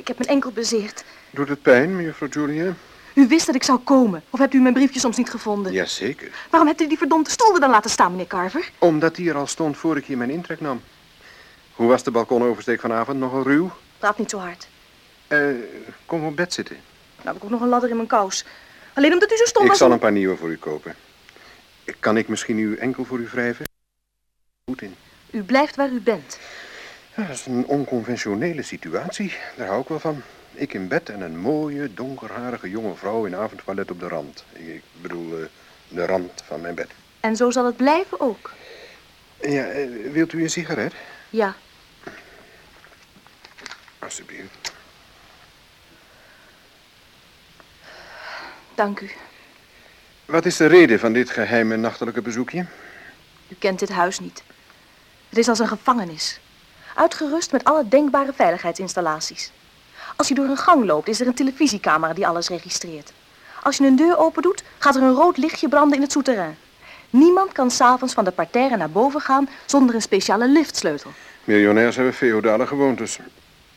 Ik 0.03 0.09
heb 0.09 0.19
mijn 0.19 0.31
enkel 0.31 0.51
bezeerd. 0.51 1.05
Doet 1.31 1.49
het 1.49 1.63
pijn, 1.63 1.97
mevrouw 1.97 2.29
Julia? 2.29 2.75
U 3.15 3.27
wist 3.29 3.47
dat 3.47 3.55
ik 3.55 3.63
zou 3.63 3.79
komen. 3.79 4.23
Of 4.31 4.39
hebt 4.39 4.55
u 4.55 4.61
mijn 4.61 4.75
briefje 4.75 5.01
soms 5.01 5.17
niet 5.17 5.31
gevonden? 5.31 5.73
Jazeker. 5.73 6.31
Waarom 6.51 6.69
hebt 6.69 6.81
u 6.81 6.87
die 6.89 6.99
verdomde 6.99 7.31
stoel 7.31 7.55
er 7.55 7.61
dan 7.61 7.71
laten 7.71 7.91
staan, 7.91 8.11
meneer 8.11 8.27
Carver? 8.27 8.71
Omdat 8.79 9.15
die 9.15 9.29
er 9.29 9.37
al 9.37 9.47
stond 9.47 9.77
voor 9.77 9.97
ik 9.97 10.05
hier 10.05 10.17
mijn 10.17 10.31
intrek 10.31 10.61
nam. 10.61 10.83
Hoe 11.73 11.89
was 11.89 12.03
de 12.03 12.11
balkonoversteek 12.11 12.81
vanavond? 12.81 13.19
Nogal 13.19 13.43
ruw? 13.43 13.71
Praat 13.99 14.19
niet 14.19 14.31
zo 14.31 14.39
hard. 14.39 14.69
Eh, 15.27 15.47
kom 16.07 16.25
op 16.25 16.37
bed 16.37 16.53
zitten. 16.53 16.77
Nou 17.17 17.27
heb 17.29 17.37
ik 17.37 17.45
ook 17.45 17.51
nog 17.51 17.61
een 17.61 17.69
ladder 17.69 17.91
in 17.91 17.97
mijn 17.97 18.09
kous. 18.09 18.45
Alleen 18.95 19.13
omdat 19.13 19.33
u 19.33 19.37
zo 19.37 19.45
stom 19.45 19.63
Ik 19.63 19.69
was. 19.69 19.79
zal 19.79 19.87
om- 19.87 19.93
een 19.93 19.99
paar 19.99 20.13
nieuwe 20.13 20.37
voor 20.37 20.51
u 20.51 20.57
kopen. 20.57 20.95
Kan 22.01 22.17
ik 22.17 22.29
misschien 22.29 22.57
uw 22.57 22.77
enkel 22.77 23.05
voor 23.05 23.19
u 23.19 23.29
wrijven? 23.31 23.67
Goed 24.65 24.83
in. 24.83 24.95
U 25.31 25.43
blijft 25.43 25.77
waar 25.77 25.91
u 25.91 26.01
bent. 26.01 26.39
Ja, 27.15 27.23
dat 27.27 27.37
is 27.37 27.47
een 27.47 27.67
onconventionele 27.67 28.63
situatie. 28.63 29.35
Daar 29.57 29.67
hou 29.67 29.81
ik 29.83 29.89
wel 29.89 29.99
van. 30.01 30.23
Ik 30.53 30.75
in 30.75 30.89
bed 30.89 31.09
en 31.09 31.21
een 31.21 31.39
mooie, 31.39 31.95
donkerharige 31.95 32.71
jonge 32.71 32.95
vrouw 32.95 33.25
in 33.27 33.37
avondtoilet 33.37 33.91
op 33.91 34.01
de 34.01 34.09
rand. 34.09 34.45
Ik, 34.53 34.67
ik 34.67 34.83
bedoel, 35.01 35.39
eh, 35.39 35.45
de 35.89 36.07
rand 36.07 36.43
van 36.47 36.61
mijn 36.61 36.75
bed. 36.75 36.91
En 37.21 37.37
zo 37.37 37.51
zal 37.51 37.67
het 37.67 37.77
blijven 37.77 38.21
ook. 38.21 38.51
Ja, 39.41 39.65
eh, 39.65 39.89
wilt 40.13 40.33
u 40.33 40.43
een 40.43 40.51
sigaret? 40.51 40.93
Ja, 41.31 41.55
Alsjeblieft. 43.99 44.73
dank 48.75 49.01
u. 49.01 49.11
Wat 50.25 50.47
is 50.47 50.57
de 50.57 50.67
reden 50.67 50.99
van 50.99 51.13
dit 51.13 51.31
geheime 51.31 51.77
nachtelijke 51.77 52.23
bezoekje? 52.23 52.67
U 53.49 53.55
kent 53.59 53.79
dit 53.79 53.89
huis 53.89 54.19
niet. 54.19 54.43
Het 55.29 55.39
is 55.39 55.49
als 55.49 55.59
een 55.59 55.69
gevangenis. 55.69 56.41
Uitgerust 56.95 57.53
met 57.53 57.65
alle 57.65 57.89
denkbare 57.89 58.33
veiligheidsinstallaties. 58.33 59.53
Als 60.17 60.29
je 60.29 60.35
door 60.35 60.45
een 60.45 60.57
gang 60.57 60.85
loopt, 60.85 61.09
is 61.09 61.21
er 61.21 61.27
een 61.27 61.35
televisiecamera 61.35 62.13
die 62.13 62.27
alles 62.27 62.49
registreert. 62.49 63.13
Als 63.63 63.77
je 63.77 63.87
een 63.87 63.97
deur 63.97 64.19
open 64.19 64.43
doet, 64.43 64.63
gaat 64.79 64.97
er 64.97 65.03
een 65.03 65.15
rood 65.15 65.37
lichtje 65.37 65.69
branden 65.69 65.97
in 65.97 66.03
het 66.03 66.13
souterrain. 66.13 66.57
Niemand 67.11 67.53
kan 67.53 67.71
s'avonds 67.71 68.15
van 68.15 68.25
de 68.25 68.31
parterre 68.31 68.77
naar 68.77 68.91
boven 68.91 69.21
gaan 69.21 69.49
zonder 69.67 69.95
een 69.95 70.03
speciale 70.03 70.49
liftsleutel. 70.49 71.11
Miljonairs 71.45 71.97
hebben 71.97 72.15
feodale 72.15 72.67
gewoontes. 72.67 73.19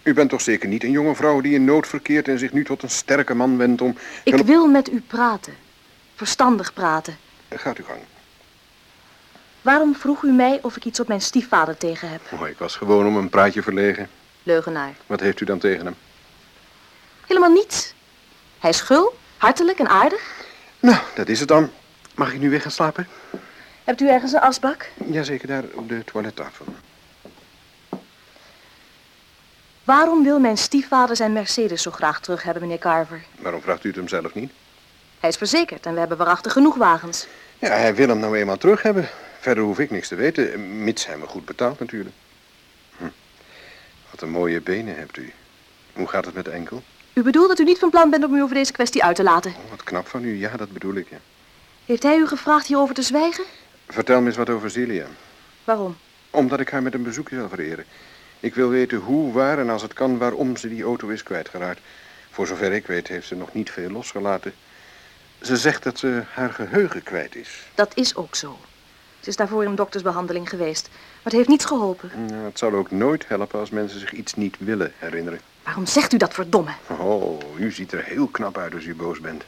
U 0.04 0.13
bent 0.13 0.30
toch 0.30 0.41
zeker 0.41 0.69
niet 0.69 0.84
een 0.84 0.91
jonge 0.91 1.15
vrouw 1.15 1.41
die 1.41 1.54
in 1.54 1.65
nood 1.65 1.88
verkeert 1.88 2.28
en 2.28 2.39
zich 2.39 2.54
nu 2.54 2.63
tot 2.63 2.84
een 2.84 2.89
sterke 2.89 3.34
man 3.34 3.58
wendt 3.58 3.82
om... 3.82 3.97
Ik 4.23 4.38
wil 4.38 4.67
met 4.67 4.91
u 4.91 5.01
praten. 5.08 5.54
Verstandig 6.15 6.73
praten. 6.73 7.17
Gaat 7.49 7.78
uw 7.78 7.86
gang. 7.86 7.99
Waarom 9.65 9.95
vroeg 9.95 10.23
u 10.23 10.32
mij 10.32 10.60
of 10.62 10.75
ik 10.75 10.86
iets 10.86 10.99
op 10.99 11.08
mijn 11.08 11.21
stiefvader 11.21 11.78
tegen 11.78 12.10
heb? 12.10 12.21
Oh, 12.32 12.47
ik 12.47 12.58
was 12.58 12.75
gewoon 12.75 13.08
om 13.08 13.17
een 13.17 13.30
praatje 13.30 13.62
verlegen. 13.62 14.10
Leugenaar. 14.43 14.93
Wat 15.08 15.19
heeft 15.19 15.41
u 15.41 15.45
dan 15.45 15.60
tegen 15.60 15.86
hem? 15.86 15.95
Helemaal 17.28 17.49
niets. 17.49 17.93
Hij 18.60 18.69
is 18.69 18.82
gul, 18.82 19.17
hartelijk 19.38 19.80
en 19.80 19.88
aardig. 19.88 20.21
Nou, 20.80 20.97
dat 21.15 21.28
is 21.28 21.39
het 21.39 21.47
dan. 21.47 21.69
Mag 22.15 22.34
ik 22.34 22.39
nu 22.39 22.49
weer 22.49 22.62
gaan 22.62 22.71
slapen? 22.71 23.08
Hebt 23.84 24.01
u 24.01 24.10
ergens 24.10 24.32
een 24.32 24.39
asbak? 24.39 24.89
Jazeker, 25.06 25.47
daar 25.47 25.63
op 25.73 25.89
de 25.89 26.04
toilettafel. 26.04 26.65
Waarom 29.84 30.23
wil 30.23 30.39
mijn 30.39 30.58
stiefvader 30.58 31.15
zijn 31.15 31.34
Mercedes 31.34 31.82
zo 31.82 31.91
graag 31.91 32.19
terug 32.19 32.43
hebben, 32.43 32.62
meneer 32.62 32.78
Carver? 32.78 33.23
Waarom 33.39 33.62
vraagt 33.62 33.84
u 33.84 33.88
het 33.88 33.97
hem 33.97 34.08
zelf 34.08 34.34
niet? 34.34 34.51
Hij 35.19 35.30
is 35.30 35.38
verzekerd 35.38 35.86
en 35.86 35.93
we 35.93 35.99
hebben 35.99 36.17
waarachtig 36.17 36.51
genoeg 36.51 36.75
wagens. 36.75 37.28
Ja, 37.60 37.69
hij 37.69 37.95
wil 37.95 38.08
hem 38.08 38.19
nou 38.19 38.38
eenmaal 38.38 38.58
terug 38.58 38.82
hebben. 38.82 39.10
Verder 39.45 39.63
hoef 39.63 39.79
ik 39.79 39.91
niks 39.91 40.08
te 40.08 40.15
weten, 40.15 40.84
mits 40.84 41.05
hij 41.05 41.17
me 41.17 41.25
goed 41.25 41.45
betaalt 41.45 41.79
natuurlijk. 41.79 42.15
Hm. 42.97 43.03
Wat 44.12 44.21
een 44.21 44.29
mooie 44.29 44.62
benen 44.62 44.95
hebt 44.95 45.17
u. 45.17 45.34
Hoe 45.93 46.08
gaat 46.08 46.25
het 46.25 46.34
met 46.34 46.45
de 46.45 46.51
enkel? 46.51 46.84
U 47.13 47.21
bedoelt 47.21 47.47
dat 47.47 47.60
u 47.60 47.63
niet 47.63 47.79
van 47.79 47.89
plan 47.89 48.10
bent 48.10 48.23
om 48.23 48.36
u 48.36 48.41
over 48.41 48.55
deze 48.55 48.71
kwestie 48.71 49.03
uit 49.03 49.15
te 49.15 49.23
laten. 49.23 49.51
Oh, 49.51 49.69
wat 49.69 49.84
knap 49.84 50.08
van 50.08 50.23
u. 50.23 50.39
Ja, 50.39 50.58
dat 50.58 50.71
bedoel 50.71 50.95
ik, 50.95 51.10
ja. 51.10 51.17
Heeft 51.86 52.03
hij 52.03 52.17
u 52.17 52.27
gevraagd 52.27 52.67
hierover 52.67 52.95
te 52.95 53.01
zwijgen? 53.01 53.43
Vertel 53.88 54.21
me 54.21 54.27
eens 54.27 54.36
wat 54.36 54.49
over 54.49 54.71
Celia. 54.71 55.05
Waarom? 55.63 55.97
Omdat 56.29 56.60
ik 56.60 56.69
haar 56.69 56.84
met 56.84 56.93
een 56.93 57.03
bezoekje 57.03 57.36
zal 57.36 57.49
vereren. 57.49 57.86
Ik 58.39 58.55
wil 58.55 58.69
weten 58.69 58.97
hoe, 58.97 59.34
waar 59.34 59.60
en 59.60 59.69
als 59.69 59.81
het 59.81 59.93
kan 59.93 60.17
waarom 60.17 60.58
ze 60.58 60.69
die 60.69 60.84
auto 60.84 61.08
is 61.08 61.23
kwijtgeraakt. 61.23 61.79
Voor 62.31 62.47
zover 62.47 62.71
ik 62.71 62.88
weet 62.88 63.08
heeft 63.08 63.27
ze 63.27 63.36
nog 63.36 63.53
niet 63.53 63.71
veel 63.71 63.89
losgelaten. 63.89 64.53
Ze 65.41 65.58
zegt 65.58 65.84
dat 65.84 65.99
ze 65.99 66.23
haar 66.34 66.53
geheugen 66.53 67.03
kwijt 67.03 67.36
is. 67.36 67.49
Dat 67.75 67.91
is 67.95 68.15
ook 68.15 68.36
zo. 68.36 68.58
Ze 69.25 69.31
is 69.31 69.38
daarvoor 69.38 69.63
in 69.63 69.75
doktersbehandeling 69.75 70.49
geweest. 70.49 70.89
Maar 70.91 71.23
het 71.23 71.33
heeft 71.33 71.47
niets 71.47 71.65
geholpen. 71.65 72.11
Nou, 72.27 72.45
het 72.45 72.59
zal 72.59 72.73
ook 72.73 72.91
nooit 72.91 73.27
helpen 73.27 73.59
als 73.59 73.69
mensen 73.69 73.99
zich 73.99 74.11
iets 74.13 74.33
niet 74.33 74.55
willen 74.59 74.93
herinneren. 74.97 75.39
Waarom 75.63 75.85
zegt 75.85 76.13
u 76.13 76.17
dat 76.17 76.33
verdomme? 76.33 76.71
Oh, 76.88 77.39
u 77.59 77.71
ziet 77.71 77.91
er 77.91 78.03
heel 78.03 78.27
knap 78.27 78.57
uit 78.57 78.73
als 78.73 78.83
u 78.85 78.95
boos 78.95 79.19
bent. 79.19 79.43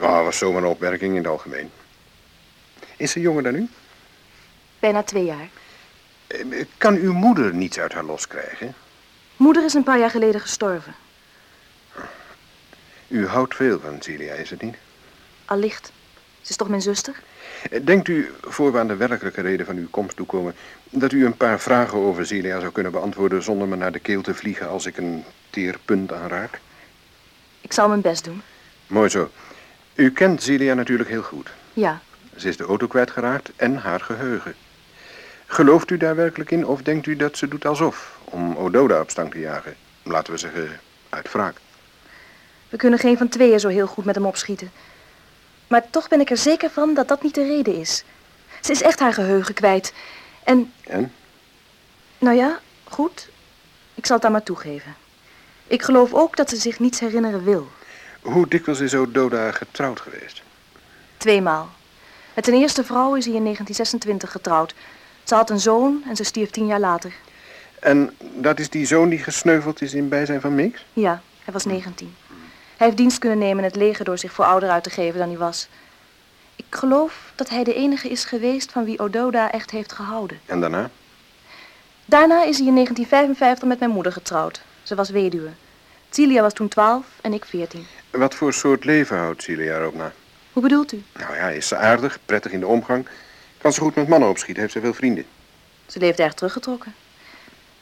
Oh, 0.00 0.24
was 0.24 0.38
zomaar 0.38 0.62
een 0.62 0.68
opmerking 0.68 1.10
in 1.10 1.16
het 1.22 1.26
algemeen. 1.26 1.70
Is 2.96 3.10
ze 3.10 3.20
jonger 3.20 3.42
dan 3.42 3.54
u? 3.54 3.68
Bijna 4.78 5.02
twee 5.02 5.24
jaar. 5.24 5.48
Eh, 6.26 6.64
Kan 6.78 6.94
uw 6.96 7.12
moeder 7.12 7.54
niets 7.54 7.78
uit 7.78 7.92
haar 7.92 8.04
loskrijgen? 8.04 8.74
Moeder 9.36 9.64
is 9.64 9.74
een 9.74 9.82
paar 9.82 9.98
jaar 9.98 10.10
geleden 10.10 10.40
gestorven. 10.40 10.94
U 13.08 13.26
houdt 13.26 13.54
veel 13.54 13.80
van 13.80 14.02
Celia, 14.02 14.34
is 14.34 14.50
het 14.50 14.62
niet? 14.62 14.76
Allicht. 15.44 15.92
Ze 16.40 16.50
is 16.50 16.56
toch 16.56 16.68
mijn 16.68 16.82
zuster? 16.82 17.22
Denkt 17.84 18.08
u, 18.08 18.30
voor 18.40 18.72
we 18.72 18.78
aan 18.78 18.88
de 18.88 18.96
werkelijke 18.96 19.40
reden 19.40 19.66
van 19.66 19.76
uw 19.76 19.88
komst 19.90 20.16
toekomen, 20.16 20.54
dat 20.90 21.12
u 21.12 21.24
een 21.24 21.36
paar 21.36 21.60
vragen 21.60 21.98
over 21.98 22.26
Celia 22.26 22.60
zou 22.60 22.72
kunnen 22.72 22.92
beantwoorden 22.92 23.42
zonder 23.42 23.68
me 23.68 23.76
naar 23.76 23.92
de 23.92 23.98
keel 23.98 24.22
te 24.22 24.34
vliegen 24.34 24.68
als 24.68 24.86
ik 24.86 24.96
een 24.96 25.24
teer 25.50 25.78
punt 25.84 26.12
aanraak? 26.12 26.60
Ik 27.60 27.72
zal 27.72 27.88
mijn 27.88 28.00
best 28.00 28.24
doen. 28.24 28.42
Mooi 28.86 29.08
zo. 29.08 29.30
U 29.94 30.10
kent 30.10 30.42
Celia 30.42 30.74
natuurlijk 30.74 31.08
heel 31.08 31.22
goed. 31.22 31.52
Ja. 31.72 32.00
Ze 32.36 32.48
is 32.48 32.56
de 32.56 32.64
auto 32.64 32.86
kwijtgeraakt 32.86 33.50
en 33.56 33.76
haar 33.76 34.00
geheugen. 34.00 34.54
Gelooft 35.46 35.90
u 35.90 35.96
daar 35.96 36.16
werkelijk 36.16 36.50
in 36.50 36.66
of 36.66 36.82
denkt 36.82 37.06
u 37.06 37.16
dat 37.16 37.36
ze 37.36 37.48
doet 37.48 37.66
alsof, 37.66 38.18
om 38.24 38.56
Ododa 38.56 39.00
op 39.00 39.10
stang 39.10 39.30
te 39.30 39.38
jagen? 39.38 39.74
Laten 40.02 40.32
we 40.32 40.38
zeggen, 40.38 40.80
uit 41.08 41.32
wraak. 41.32 41.56
We 42.68 42.76
kunnen 42.76 42.98
geen 42.98 43.18
van 43.18 43.28
tweeën 43.28 43.60
zo 43.60 43.68
heel 43.68 43.86
goed 43.86 44.04
met 44.04 44.14
hem 44.14 44.26
opschieten. 44.26 44.70
Maar 45.66 45.90
toch 45.90 46.08
ben 46.08 46.20
ik 46.20 46.30
er 46.30 46.36
zeker 46.36 46.70
van 46.70 46.94
dat 46.94 47.08
dat 47.08 47.22
niet 47.22 47.34
de 47.34 47.46
reden 47.46 47.74
is. 47.80 48.04
Ze 48.60 48.72
is 48.72 48.82
echt 48.82 49.00
haar 49.00 49.12
geheugen 49.12 49.54
kwijt. 49.54 49.92
En, 50.44 50.72
En? 50.84 51.12
nou 52.18 52.36
ja, 52.36 52.58
goed. 52.84 53.28
Ik 53.94 54.06
zal 54.06 54.14
het 54.14 54.24
dan 54.24 54.32
maar 54.32 54.42
toegeven. 54.42 54.94
Ik 55.66 55.82
geloof 55.82 56.14
ook 56.14 56.36
dat 56.36 56.48
ze 56.50 56.56
zich 56.56 56.78
niets 56.78 57.00
herinneren 57.00 57.44
wil. 57.44 57.68
Hoe 58.22 58.48
dikwijls 58.48 58.80
is 58.80 58.94
Ododa 58.94 59.52
getrouwd 59.52 60.00
geweest? 60.00 60.42
Tweemaal. 61.16 61.68
Met 62.34 62.44
zijn 62.44 62.56
eerste 62.60 62.84
vrouw 62.84 63.14
is 63.14 63.24
hij 63.24 63.34
in 63.34 63.42
1926 63.42 64.30
getrouwd. 64.30 64.74
Ze 65.24 65.34
had 65.34 65.50
een 65.50 65.60
zoon 65.60 66.02
en 66.08 66.16
ze 66.16 66.24
stierf 66.24 66.50
tien 66.50 66.66
jaar 66.66 66.80
later. 66.80 67.12
En 67.80 68.16
dat 68.34 68.58
is 68.58 68.70
die 68.70 68.86
zoon 68.86 69.08
die 69.08 69.18
gesneuveld 69.18 69.82
is 69.82 69.94
in 69.94 70.08
bijzijn 70.08 70.40
van 70.40 70.54
Mix? 70.54 70.84
Ja, 70.92 71.22
hij 71.44 71.52
was 71.52 71.64
19. 71.64 72.14
Hij 72.76 72.86
heeft 72.86 72.98
dienst 72.98 73.18
kunnen 73.18 73.38
nemen 73.38 73.58
in 73.58 73.64
het 73.64 73.76
leger 73.76 74.04
door 74.04 74.18
zich 74.18 74.32
voor 74.32 74.44
ouder 74.44 74.68
uit 74.68 74.82
te 74.84 74.90
geven 74.90 75.18
dan 75.18 75.28
hij 75.28 75.38
was. 75.38 75.68
Ik 76.56 76.64
geloof 76.70 77.32
dat 77.34 77.48
hij 77.48 77.64
de 77.64 77.74
enige 77.74 78.08
is 78.08 78.24
geweest 78.24 78.72
van 78.72 78.84
wie 78.84 78.98
Ododa 78.98 79.52
echt 79.52 79.70
heeft 79.70 79.92
gehouden. 79.92 80.40
En 80.46 80.60
daarna? 80.60 80.90
Daarna 82.04 82.44
is 82.44 82.58
hij 82.58 82.66
in 82.66 82.74
1955 82.74 83.68
met 83.68 83.78
mijn 83.78 83.90
moeder 83.90 84.12
getrouwd. 84.12 84.62
Ze 84.82 84.94
was 84.94 85.10
weduwe. 85.10 85.50
Celia 86.10 86.42
was 86.42 86.52
toen 86.52 86.68
12 86.68 87.06
en 87.20 87.32
ik 87.32 87.44
14. 87.44 87.86
Wat 88.10 88.34
voor 88.34 88.52
soort 88.52 88.84
leven 88.84 89.18
houdt 89.18 89.42
Celia 89.42 89.76
erop 89.78 89.94
na? 89.94 90.12
Hoe 90.52 90.62
bedoelt 90.62 90.92
u? 90.92 91.02
Nou 91.12 91.34
ja, 91.34 91.48
is 91.48 91.68
ze 91.68 91.76
aardig, 91.76 92.18
prettig 92.24 92.52
in 92.52 92.60
de 92.60 92.66
omgang. 92.66 93.08
Kan 93.58 93.72
ze 93.72 93.80
goed 93.80 93.94
met 93.94 94.08
mannen 94.08 94.28
opschieten, 94.28 94.62
heeft 94.62 94.74
ze 94.74 94.80
veel 94.80 94.94
vrienden. 94.94 95.24
Ze 95.86 95.98
leeft 95.98 96.20
erg 96.20 96.34
teruggetrokken. 96.34 96.94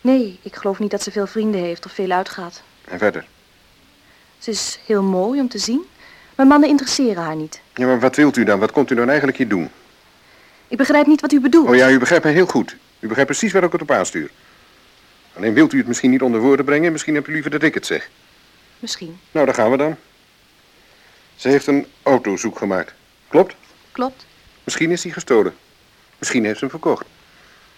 Nee, 0.00 0.38
ik 0.42 0.57
geloof 0.57 0.78
niet 0.78 0.90
dat 0.90 1.02
ze 1.02 1.11
veel 1.11 1.26
vrienden 1.26 1.61
heeft 1.61 1.87
of 1.87 1.92
veel 1.92 2.11
uitgaat. 2.11 2.62
En 2.85 2.98
verder? 2.98 3.26
Ze 4.44 4.50
is 4.50 4.78
heel 4.87 5.02
mooi 5.02 5.40
om 5.40 5.48
te 5.48 5.59
zien, 5.59 5.85
maar 6.37 6.46
mannen 6.46 6.68
interesseren 6.68 7.22
haar 7.22 7.37
niet. 7.37 7.61
Ja, 7.74 7.87
maar 7.87 8.00
wat 8.00 8.16
wilt 8.16 8.37
u 8.37 8.44
dan? 8.44 8.59
Wat 8.59 8.72
komt 8.72 8.90
u 8.90 8.94
dan 8.94 9.09
eigenlijk 9.09 9.38
hier 9.38 9.48
doen? 9.48 9.70
Ik 10.68 10.76
begrijp 10.76 11.07
niet 11.07 11.20
wat 11.20 11.33
u 11.33 11.40
bedoelt. 11.40 11.68
Oh 11.68 11.74
ja, 11.74 11.90
u 11.90 11.98
begrijpt 11.98 12.24
mij 12.24 12.33
heel 12.33 12.46
goed. 12.46 12.76
U 12.98 13.07
begrijpt 13.07 13.30
precies 13.30 13.52
waar 13.52 13.62
ik 13.62 13.72
het 13.72 13.83
op 13.83 13.90
aanstuur. 13.90 14.30
Alleen 15.37 15.54
wilt 15.54 15.72
u 15.72 15.78
het 15.78 15.87
misschien 15.87 16.11
niet 16.11 16.22
onder 16.22 16.40
woorden 16.40 16.64
brengen, 16.64 16.92
misschien 16.92 17.14
hebt 17.14 17.28
u 17.28 17.33
liever 17.33 17.50
dat 17.50 17.62
ik 17.62 17.74
het 17.74 17.87
zeg. 17.87 18.11
Misschien. 18.78 19.18
Nou, 19.30 19.46
daar 19.46 19.54
gaan 19.54 19.70
we 19.70 19.76
dan. 19.76 19.96
Ze 21.37 21.48
heeft 21.48 21.66
een 21.66 21.87
autozoek 22.02 22.59
gemaakt. 22.59 22.94
Klopt? 23.28 23.54
Klopt. 23.92 24.26
Misschien 24.64 24.90
is 24.90 25.02
die 25.02 25.12
gestolen. 25.12 25.54
Misschien 26.18 26.44
heeft 26.44 26.59
ze 26.59 26.64
hem 26.64 26.70
verkocht. 26.70 27.07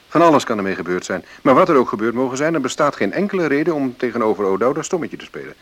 Van 0.08 0.22
alles 0.22 0.44
kan 0.44 0.56
ermee 0.56 0.74
gebeurd 0.74 1.04
zijn. 1.04 1.24
Maar 1.42 1.54
wat 1.54 1.68
er 1.68 1.76
ook 1.76 1.88
gebeurd 1.88 2.14
mogen 2.14 2.36
zijn, 2.36 2.54
er 2.54 2.60
bestaat 2.60 2.96
geen 2.96 3.12
enkele 3.12 3.46
reden 3.46 3.74
om 3.74 3.96
tegenover 3.96 4.44
Odo 4.44 4.72
dat 4.72 4.84
stommetje 4.84 5.16
te 5.16 5.24
spelen. 5.24 5.54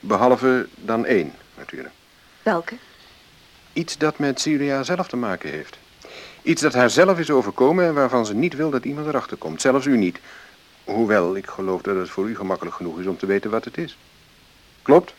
Behalve 0.00 0.66
dan 0.74 1.06
één, 1.06 1.32
natuurlijk. 1.56 1.94
Welke? 2.42 2.74
Iets 3.72 3.98
dat 3.98 4.18
met 4.18 4.40
Syria 4.40 4.82
zelf 4.82 5.08
te 5.08 5.16
maken 5.16 5.50
heeft. 5.50 5.78
Iets 6.42 6.62
dat 6.62 6.74
haar 6.74 6.90
zelf 6.90 7.18
is 7.18 7.30
overkomen 7.30 7.84
en 7.84 7.94
waarvan 7.94 8.26
ze 8.26 8.34
niet 8.34 8.54
wil 8.54 8.70
dat 8.70 8.84
iemand 8.84 9.06
erachter 9.06 9.36
komt. 9.36 9.60
Zelfs 9.60 9.86
u 9.86 9.96
niet. 9.96 10.18
Hoewel, 10.84 11.36
ik 11.36 11.46
geloof 11.46 11.82
dat 11.82 11.96
het 11.96 12.10
voor 12.10 12.28
u 12.28 12.36
gemakkelijk 12.36 12.76
genoeg 12.76 12.98
is 13.00 13.06
om 13.06 13.16
te 13.16 13.26
weten 13.26 13.50
wat 13.50 13.64
het 13.64 13.78
is. 13.78 13.98
Klopt? 14.82 15.14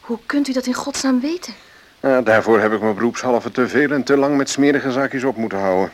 Hoe 0.00 0.18
kunt 0.26 0.48
u 0.48 0.52
dat 0.52 0.66
in 0.66 0.74
godsnaam 0.74 1.20
weten? 1.20 1.54
Ja, 2.00 2.22
daarvoor 2.22 2.60
heb 2.60 2.72
ik 2.72 2.80
me 2.80 2.92
beroepshalve 2.92 3.50
te 3.50 3.68
veel 3.68 3.90
en 3.90 4.04
te 4.04 4.16
lang 4.16 4.36
met 4.36 4.50
smerige 4.50 4.92
zaakjes 4.92 5.24
op 5.24 5.36
moeten 5.36 5.58
houden. 5.58 5.92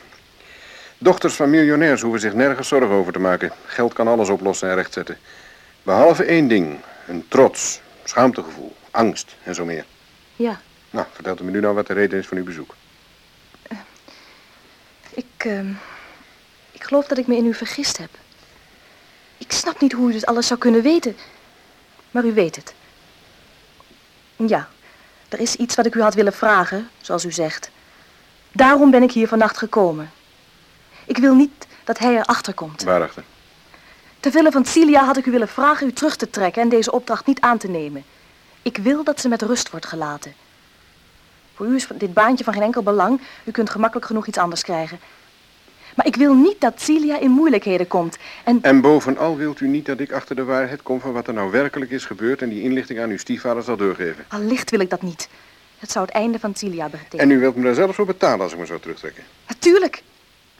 Dochters 0.98 1.35
van 1.35 1.51
miljonairs 1.51 2.01
hoeven 2.01 2.20
zich 2.20 2.35
nergens 2.35 2.68
zorgen 2.68 2.90
over 2.90 3.12
te 3.12 3.18
maken. 3.18 3.53
Geld 3.66 3.92
kan 3.92 4.09
alles 4.09 4.29
oplossen 4.29 4.68
en 4.68 4.75
rechtzetten. 4.75 5.18
Behalve 5.83 6.25
één 6.25 6.48
ding. 6.48 6.79
Een 7.07 7.25
trots, 7.29 7.81
schaamtegevoel, 8.04 8.76
angst 8.90 9.36
en 9.42 9.54
zo 9.54 9.64
meer. 9.64 9.84
Ja, 10.36 10.60
Nou, 10.90 11.06
vertelt 11.12 11.40
u 11.40 11.44
me 11.44 11.50
nu 11.50 11.60
nou 11.60 11.74
wat 11.74 11.86
de 11.86 11.92
reden 11.92 12.18
is 12.18 12.26
van 12.26 12.36
uw 12.36 12.44
bezoek. 12.44 12.74
ik, 15.14 15.24
ehm, 15.36 15.70
ik 16.70 16.82
geloof 16.84 17.06
dat 17.06 17.18
ik 17.18 17.26
me 17.26 17.36
in 17.36 17.46
u 17.46 17.54
vergist 17.54 17.96
heb. 17.96 18.10
Ik 19.38 19.52
snap 19.52 19.80
niet 19.80 19.92
hoe 19.92 20.08
u 20.08 20.12
dit 20.12 20.26
alles 20.26 20.46
zou 20.46 20.60
kunnen 20.60 20.82
weten. 20.82 21.16
Maar 22.10 22.24
u 22.24 22.32
weet 22.32 22.56
het. 22.56 22.74
Ja, 24.36 24.68
er 25.28 25.40
is 25.40 25.56
iets 25.56 25.74
wat 25.74 25.86
ik 25.86 25.94
u 25.94 26.02
had 26.02 26.14
willen 26.14 26.32
vragen, 26.32 26.90
zoals 27.00 27.24
u 27.24 27.32
zegt. 27.32 27.70
Daarom 28.52 28.90
ben 28.90 29.02
ik 29.02 29.12
hier 29.12 29.28
vannacht 29.28 29.56
gekomen. 29.58 30.10
Ik 31.06 31.16
wil 31.18 31.34
niet 31.34 31.66
dat 31.84 31.98
hij 31.98 32.16
erachter 32.16 32.54
komt. 32.54 32.82
Waarachter? 32.82 33.24
Terwille 34.22 34.50
van 34.50 34.64
Celia 34.64 35.04
had 35.04 35.16
ik 35.16 35.26
u 35.26 35.30
willen 35.30 35.48
vragen 35.48 35.87
u 35.87 35.92
terug 35.92 36.16
te 36.16 36.30
trekken 36.30 36.62
en 36.62 36.68
deze 36.68 36.92
opdracht 36.92 37.26
niet 37.26 37.40
aan 37.40 37.58
te 37.58 37.68
nemen. 37.68 38.04
Ik 38.62 38.76
wil 38.76 39.04
dat 39.04 39.20
ze 39.20 39.28
met 39.28 39.42
rust 39.42 39.70
wordt 39.70 39.87
gelaten. 39.87 40.35
Voor 41.54 41.66
u 41.66 41.74
is 41.74 41.87
dit 41.94 42.14
baantje 42.14 42.44
van 42.44 42.52
geen 42.52 42.62
enkel 42.62 42.82
belang. 42.82 43.20
U 43.44 43.50
kunt 43.50 43.70
gemakkelijk 43.70 44.06
genoeg 44.06 44.26
iets 44.26 44.38
anders 44.38 44.62
krijgen. 44.62 45.00
Maar 45.94 46.06
ik 46.06 46.16
wil 46.16 46.35
niet 46.35 46.61
dat 46.61 46.80
Celia 46.80 47.18
in 47.18 47.30
moeilijkheden 47.30 47.88
komt. 47.88 48.16
En 48.44 48.58
En 48.62 48.80
bovenal 48.80 49.37
wilt 49.37 49.61
u 49.61 49.68
niet 49.68 49.87
dat 49.87 50.00
ik 50.00 50.12
achter 50.12 50.37
de 50.37 50.44
waarheid 50.44 50.82
kom 50.82 51.00
van 51.00 51.12
wat 51.12 51.26
er 51.26 51.35
nou 51.35 51.50
werkelijk 51.50 51.90
is 51.90 52.04
gebeurd 52.04 52.42
en 52.42 52.48
die 52.48 52.62
inlichting 52.62 53.00
aan 53.00 53.11
uw 53.11 53.18
stiefvader 53.18 53.62
zal 53.62 53.76
doorgeven. 53.76 54.24
allicht 54.28 54.70
wil 54.70 54.80
ik 54.80 54.90
dat 54.90 55.02
niet. 55.02 55.28
Het 55.78 55.90
zou 55.90 56.04
het 56.04 56.14
einde 56.14 56.38
van 56.38 56.54
Celia 56.54 56.88
betekenen. 56.88 57.24
En 57.24 57.30
u 57.30 57.38
wilt 57.38 57.56
me 57.56 57.62
daar 57.62 57.74
zelfs 57.74 57.94
voor 57.94 58.06
betalen 58.06 58.40
als 58.40 58.52
ik 58.52 58.58
me 58.58 58.66
zou 58.66 58.80
terugtrekken. 58.80 59.24
Natuurlijk. 59.48 60.02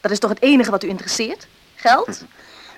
Dat 0.01 0.11
is 0.11 0.19
toch 0.19 0.31
het 0.31 0.43
enige 0.43 0.71
wat 0.71 0.85
u 0.85 0.89
interesseert? 0.89 1.47
Geld? 1.75 2.25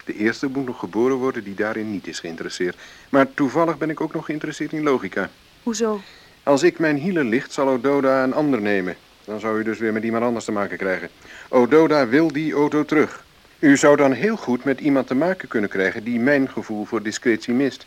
De 0.05 0.17
eerste 0.17 0.49
moet 0.49 0.67
nog 0.67 0.79
geboren 0.79 1.17
worden 1.17 1.45
die 1.45 1.55
daarin 1.55 1.91
niet 1.91 2.07
is 2.07 2.21
geïnteresseerd. 2.21 2.77
Maar 3.09 3.35
toevallig 3.35 3.79
ben 3.79 3.91
ik 3.91 4.01
ook 4.01 4.13
nog 4.15 4.25
geïnteresseerd 4.25 4.73
in 4.73 4.83
logica. 4.83 5.31
Hoezo? 5.63 6.01
Als 6.43 6.63
ik 6.63 6.79
mijn 6.79 6.97
hielen 6.97 7.29
licht, 7.29 7.53
zal 7.53 7.69
Ododa 7.69 8.23
een 8.23 8.35
ander 8.35 8.61
nemen. 8.61 8.97
Dan 9.25 9.41
zou 9.41 9.59
u 9.59 9.63
dus 9.63 9.79
weer 9.79 9.93
met 9.93 10.05
iemand 10.05 10.25
anders 10.25 10.45
te 10.45 10.53
maken 10.53 10.79
krijgen. 10.79 11.09
Ododa 11.49 12.09
wil 12.09 12.33
die 12.33 12.53
auto 12.53 12.85
terug. 12.85 13.25
U 13.59 13.77
zou 13.77 13.97
dan 13.97 14.13
heel 14.13 14.37
goed 14.37 14.65
met 14.65 14.81
iemand 14.81 15.07
te 15.07 15.15
maken 15.15 15.49
kunnen 15.49 15.71
krijgen 15.71 16.05
die 16.05 16.21
mijn 16.21 16.49
gevoel 16.49 16.85
voor 16.85 17.03
discretie 17.03 17.55
mist. 17.55 17.87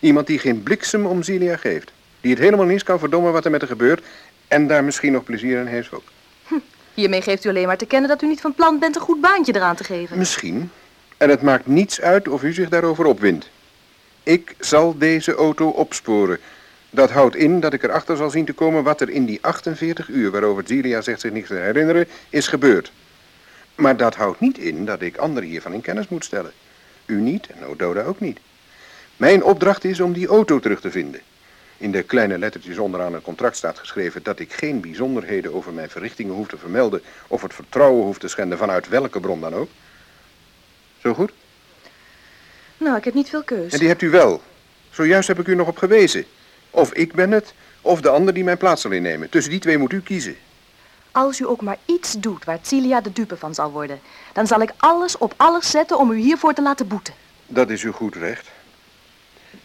Iemand 0.00 0.26
die 0.26 0.38
geen 0.38 0.62
bliksem 0.62 1.06
om 1.06 1.22
Zilia 1.22 1.56
geeft. 1.56 1.92
Die 2.20 2.30
het 2.30 2.40
helemaal 2.40 2.66
niets 2.66 2.82
kan 2.82 2.98
verdommen 2.98 3.32
wat 3.32 3.44
er 3.44 3.50
met 3.50 3.60
haar 3.60 3.70
gebeurt. 3.70 4.04
En 4.48 4.66
daar 4.66 4.84
misschien 4.84 5.12
nog 5.12 5.24
plezier 5.24 5.60
aan 5.60 5.66
heeft 5.66 5.92
ook. 5.92 6.04
Hiermee 6.94 7.22
geeft 7.22 7.44
u 7.44 7.48
alleen 7.48 7.66
maar 7.66 7.76
te 7.76 7.86
kennen 7.86 8.08
dat 8.08 8.22
u 8.22 8.26
niet 8.26 8.40
van 8.40 8.54
plan 8.54 8.78
bent 8.78 8.96
een 8.96 9.02
goed 9.02 9.20
baantje 9.20 9.54
eraan 9.54 9.76
te 9.76 9.84
geven. 9.84 10.18
Misschien. 10.18 10.70
En 11.22 11.30
het 11.30 11.42
maakt 11.42 11.66
niets 11.66 12.00
uit 12.00 12.28
of 12.28 12.42
u 12.42 12.52
zich 12.52 12.68
daarover 12.68 13.04
opwindt. 13.04 13.50
Ik 14.22 14.54
zal 14.58 14.98
deze 14.98 15.34
auto 15.34 15.68
opsporen. 15.68 16.38
Dat 16.90 17.10
houdt 17.10 17.36
in 17.36 17.60
dat 17.60 17.72
ik 17.72 17.82
erachter 17.82 18.16
zal 18.16 18.30
zien 18.30 18.44
te 18.44 18.52
komen 18.52 18.82
wat 18.82 19.00
er 19.00 19.10
in 19.10 19.24
die 19.24 19.38
48 19.42 20.08
uur 20.08 20.30
waarover 20.30 20.62
Zilia 20.66 21.00
zegt 21.00 21.20
zich 21.20 21.32
niks 21.32 21.48
te 21.48 21.54
herinneren, 21.54 22.08
is 22.30 22.46
gebeurd. 22.46 22.92
Maar 23.74 23.96
dat 23.96 24.14
houdt 24.14 24.40
niet 24.40 24.58
in 24.58 24.84
dat 24.84 25.02
ik 25.02 25.16
anderen 25.16 25.48
hiervan 25.48 25.72
in 25.72 25.80
kennis 25.80 26.08
moet 26.08 26.24
stellen. 26.24 26.52
U 27.06 27.20
niet 27.20 27.46
en 27.46 27.66
Ododa 27.66 28.02
ook 28.02 28.20
niet. 28.20 28.38
Mijn 29.16 29.44
opdracht 29.44 29.84
is 29.84 30.00
om 30.00 30.12
die 30.12 30.26
auto 30.26 30.60
terug 30.60 30.80
te 30.80 30.90
vinden. 30.90 31.20
In 31.76 31.92
de 31.92 32.02
kleine 32.02 32.38
lettertjes 32.38 32.78
onderaan 32.78 33.14
het 33.14 33.22
contract 33.22 33.56
staat 33.56 33.78
geschreven 33.78 34.22
dat 34.22 34.38
ik 34.38 34.52
geen 34.52 34.80
bijzonderheden 34.80 35.54
over 35.54 35.72
mijn 35.72 35.90
verrichtingen 35.90 36.34
hoef 36.34 36.48
te 36.48 36.58
vermelden 36.58 37.02
of 37.28 37.42
het 37.42 37.54
vertrouwen 37.54 38.04
hoef 38.04 38.18
te 38.18 38.28
schenden 38.28 38.58
vanuit 38.58 38.88
welke 38.88 39.20
bron 39.20 39.40
dan 39.40 39.54
ook. 39.54 39.68
Zo 41.02 41.14
goed? 41.14 41.32
Nou, 42.76 42.96
ik 42.96 43.04
heb 43.04 43.14
niet 43.14 43.28
veel 43.28 43.42
keus. 43.42 43.72
En 43.72 43.78
die 43.78 43.88
hebt 43.88 44.02
u 44.02 44.10
wel. 44.10 44.42
Zojuist 44.90 45.28
heb 45.28 45.38
ik 45.38 45.46
u 45.46 45.54
nog 45.54 45.68
op 45.68 45.76
gewezen. 45.76 46.24
Of 46.70 46.92
ik 46.92 47.12
ben 47.14 47.30
het, 47.30 47.54
of 47.80 48.00
de 48.00 48.08
ander 48.08 48.34
die 48.34 48.44
mijn 48.44 48.56
plaats 48.58 48.82
zal 48.82 48.90
innemen. 48.90 49.28
Tussen 49.28 49.50
die 49.50 49.60
twee 49.60 49.78
moet 49.78 49.92
u 49.92 50.00
kiezen. 50.00 50.36
Als 51.10 51.40
u 51.40 51.46
ook 51.46 51.62
maar 51.62 51.78
iets 51.84 52.12
doet 52.12 52.44
waar 52.44 52.58
Celia 52.62 53.00
de 53.00 53.12
dupe 53.12 53.36
van 53.36 53.54
zal 53.54 53.70
worden, 53.70 54.00
dan 54.32 54.46
zal 54.46 54.60
ik 54.60 54.72
alles 54.76 55.18
op 55.18 55.34
alles 55.36 55.70
zetten 55.70 55.98
om 55.98 56.10
u 56.10 56.16
hiervoor 56.16 56.54
te 56.54 56.62
laten 56.62 56.88
boeten. 56.88 57.14
Dat 57.46 57.70
is 57.70 57.82
uw 57.82 57.92
goed 57.92 58.14
recht. 58.14 58.48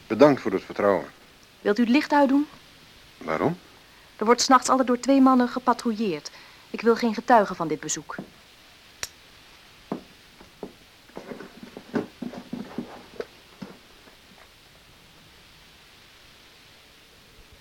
Bedankt 0.08 0.41
voor 0.41 0.52
het 0.52 0.63
vertrouwen. 0.63 1.06
Wilt 1.62 1.78
u 1.78 1.82
het 1.82 1.91
licht 1.91 2.12
uitdoen? 2.12 2.47
Waarom? 3.17 3.58
Er 4.17 4.26
wordt 4.26 4.41
s'nachts 4.41 4.69
altijd 4.69 4.88
door 4.88 5.00
twee 5.00 5.21
mannen 5.21 5.47
gepatrouilleerd. 5.47 6.32
Ik 6.69 6.82
wil 6.82 6.95
geen 6.95 7.13
getuigen 7.13 7.56
van 7.56 7.67
dit 7.67 7.80
bezoek. 7.80 8.15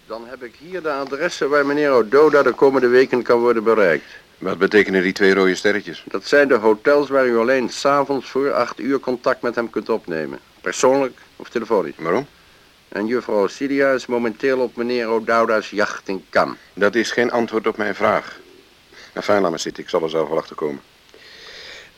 Dan 0.06 0.26
heb 0.26 0.42
ik 0.42 0.54
hier 0.58 0.82
de 0.82 0.92
adressen 0.92 1.48
waar 1.48 1.66
meneer 1.66 1.90
Ododa 1.90 2.42
de 2.42 2.52
komende 2.52 2.86
weken 2.86 3.22
kan 3.22 3.38
worden 3.38 3.64
bereikt. 3.64 4.04
Wat 4.38 4.58
betekenen 4.58 5.02
die 5.02 5.12
twee 5.12 5.34
rode 5.34 5.54
sterretjes? 5.54 6.04
Dat 6.06 6.26
zijn 6.26 6.48
de 6.48 6.54
hotels 6.54 7.08
waar 7.08 7.26
u 7.26 7.36
alleen 7.36 7.68
s'avonds 7.68 8.30
voor 8.30 8.52
acht 8.52 8.80
uur 8.80 9.00
contact 9.00 9.42
met 9.42 9.54
hem 9.54 9.70
kunt 9.70 9.88
opnemen. 9.88 10.38
Persoonlijk 10.60 11.18
of 11.36 11.48
telefonisch. 11.48 11.94
Waarom? 11.96 12.26
En 12.88 13.06
juffrouw 13.06 13.46
Cilia 13.46 13.92
is 13.92 14.06
momenteel 14.06 14.58
op 14.58 14.76
meneer 14.76 15.08
O'Dowda's 15.08 15.70
jacht 15.70 16.08
in 16.08 16.24
Cannes. 16.30 16.56
Dat 16.74 16.94
is 16.94 17.10
geen 17.10 17.30
antwoord 17.30 17.66
op 17.66 17.76
mijn 17.76 17.94
vraag. 17.94 18.38
Nou, 19.12 19.26
fijn, 19.26 19.42
laat 19.42 19.50
maar 19.50 19.58
zitten. 19.58 19.82
Ik 19.82 19.88
zal 19.88 20.02
er 20.02 20.10
zelf 20.10 20.28
wel 20.28 20.38
achter 20.38 20.56
komen. 20.56 20.80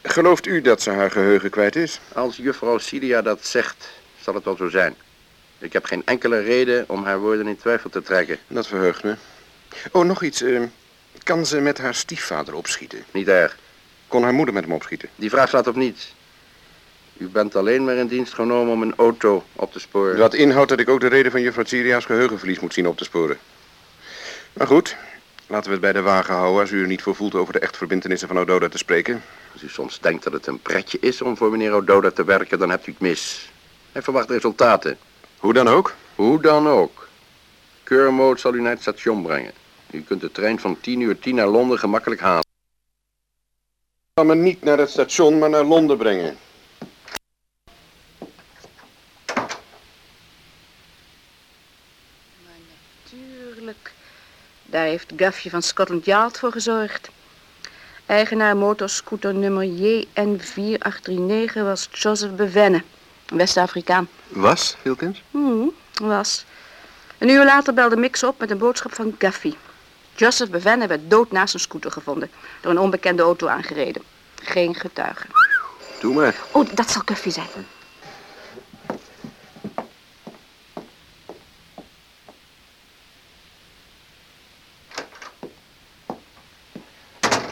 Gelooft 0.02 0.46
u 0.46 0.60
dat 0.60 0.82
ze 0.82 0.90
haar 0.90 1.10
geheugen 1.10 1.50
kwijt 1.50 1.76
is? 1.76 2.00
Als 2.12 2.36
juffrouw 2.36 2.78
Cilia 2.78 3.22
dat 3.22 3.46
zegt, 3.46 3.88
zal 4.20 4.34
het 4.34 4.44
wel 4.44 4.56
zo 4.56 4.68
zijn. 4.68 4.96
Ik 5.58 5.72
heb 5.72 5.84
geen 5.84 6.02
enkele 6.04 6.40
reden 6.40 6.84
om 6.88 7.04
haar 7.04 7.18
woorden 7.18 7.46
in 7.46 7.56
twijfel 7.56 7.90
te 7.90 8.02
trekken. 8.02 8.38
Dat 8.46 8.66
verheugt 8.66 9.04
me. 9.04 9.14
Oh, 9.92 10.04
nog 10.04 10.22
iets. 10.22 10.42
eh, 10.42 10.62
kan 11.22 11.46
ze 11.46 11.60
met 11.60 11.78
haar 11.78 11.94
stiefvader 11.94 12.54
opschieten? 12.54 13.04
Niet 13.10 13.28
erg. 13.28 13.56
Kon 14.08 14.22
haar 14.22 14.34
moeder 14.34 14.54
met 14.54 14.64
hem 14.64 14.72
opschieten? 14.72 15.08
Die 15.16 15.30
vraag 15.30 15.48
slaat 15.48 15.66
op 15.66 15.76
niets. 15.76 16.14
U 17.16 17.28
bent 17.28 17.56
alleen 17.56 17.84
maar 17.84 17.94
in 17.94 18.06
dienst 18.06 18.34
genomen 18.34 18.72
om 18.72 18.82
een 18.82 18.94
auto 18.96 19.44
op 19.52 19.72
te 19.72 19.78
sporen. 19.80 20.18
Wat 20.18 20.34
inhoudt 20.34 20.68
dat 20.68 20.80
ik 20.80 20.88
ook 20.88 21.00
de 21.00 21.06
reden 21.06 21.30
van 21.32 21.40
juffrouw 21.42 21.64
Siria's 21.64 22.04
geheugenverlies 22.04 22.60
moet 22.60 22.74
zien 22.74 22.86
op 22.88 22.96
te 22.96 23.04
sporen. 23.04 23.38
Maar 24.52 24.66
goed, 24.66 24.96
laten 25.46 25.66
we 25.66 25.72
het 25.72 25.80
bij 25.80 25.92
de 25.92 26.00
wagen 26.00 26.34
houden 26.34 26.60
als 26.60 26.70
u 26.70 26.80
er 26.80 26.86
niet 26.86 27.02
voor 27.02 27.14
voelt 27.14 27.34
over 27.34 27.52
de 27.52 27.58
echtverbintenissen 27.58 28.28
van 28.28 28.38
Ododa 28.38 28.68
te 28.68 28.78
spreken. 28.78 29.22
Als 29.52 29.62
u 29.62 29.68
soms 29.68 30.00
denkt 30.00 30.24
dat 30.24 30.32
het 30.32 30.46
een 30.46 30.62
pretje 30.62 30.98
is 31.00 31.22
om 31.22 31.36
voor 31.36 31.50
meneer 31.50 31.72
O'Doda 31.74 32.10
te 32.10 32.24
werken, 32.24 32.58
dan 32.58 32.70
hebt 32.70 32.86
u 32.86 32.90
het 32.90 33.00
mis. 33.00 33.50
Hij 33.92 34.02
verwacht 34.02 34.30
resultaten. 34.30 34.98
Hoe 35.38 35.52
dan 35.52 35.68
ook? 35.68 35.94
Hoe 36.14 36.42
dan 36.42 36.68
ook. 36.68 37.08
Keurmoot 37.82 38.40
zal 38.40 38.54
u 38.54 38.60
naar 38.60 38.72
het 38.72 38.80
station 38.80 39.22
brengen. 39.22 39.52
U 39.90 40.02
kunt 40.02 40.20
de 40.20 40.32
trein 40.32 40.60
van 40.60 40.80
10 40.80 41.00
uur 41.00 41.18
10 41.18 41.34
naar 41.34 41.46
Londen 41.46 41.78
gemakkelijk 41.78 42.20
halen. 42.20 42.44
Zal 44.14 44.24
me 44.24 44.34
niet 44.34 44.62
naar 44.62 44.78
het 44.78 44.90
station, 44.90 45.38
maar 45.38 45.50
naar 45.50 45.64
Londen 45.64 45.96
brengen. 45.96 46.36
Tuurlijk. 53.10 53.92
Daar 54.66 54.84
heeft 54.84 55.12
Gaffje 55.16 55.50
van 55.50 55.62
Scotland 55.62 56.04
Yard 56.04 56.38
voor 56.38 56.52
gezorgd. 56.52 57.08
Eigenaar 58.06 58.56
motorscooter 58.56 59.34
nummer 59.34 59.66
JN4839 59.66 61.52
was 61.52 61.88
Joseph 61.92 62.34
Bevenne, 62.34 62.82
West-Afrikaan. 63.28 64.08
Was, 64.28 64.76
Wilkins? 64.82 65.22
Hmm, 65.30 65.72
was. 66.02 66.44
Een 67.18 67.28
uur 67.28 67.44
later 67.44 67.74
belde 67.74 67.96
Mix 67.96 68.22
op 68.22 68.38
met 68.38 68.50
een 68.50 68.58
boodschap 68.58 68.94
van 68.94 69.14
Gaffy. 69.18 69.54
Joseph 70.14 70.50
Bevenne 70.50 70.86
werd 70.86 71.10
dood 71.10 71.32
naast 71.32 71.54
een 71.54 71.60
scooter 71.60 71.90
gevonden, 71.90 72.30
door 72.60 72.70
een 72.70 72.78
onbekende 72.78 73.22
auto 73.22 73.46
aangereden. 73.46 74.02
Geen 74.42 74.74
getuigen. 74.74 75.30
Doe 76.00 76.14
maar. 76.14 76.34
Oh, 76.52 76.68
dat 76.74 76.90
zal 76.90 77.02
Gaffy 77.04 77.30
zijn. 77.30 77.48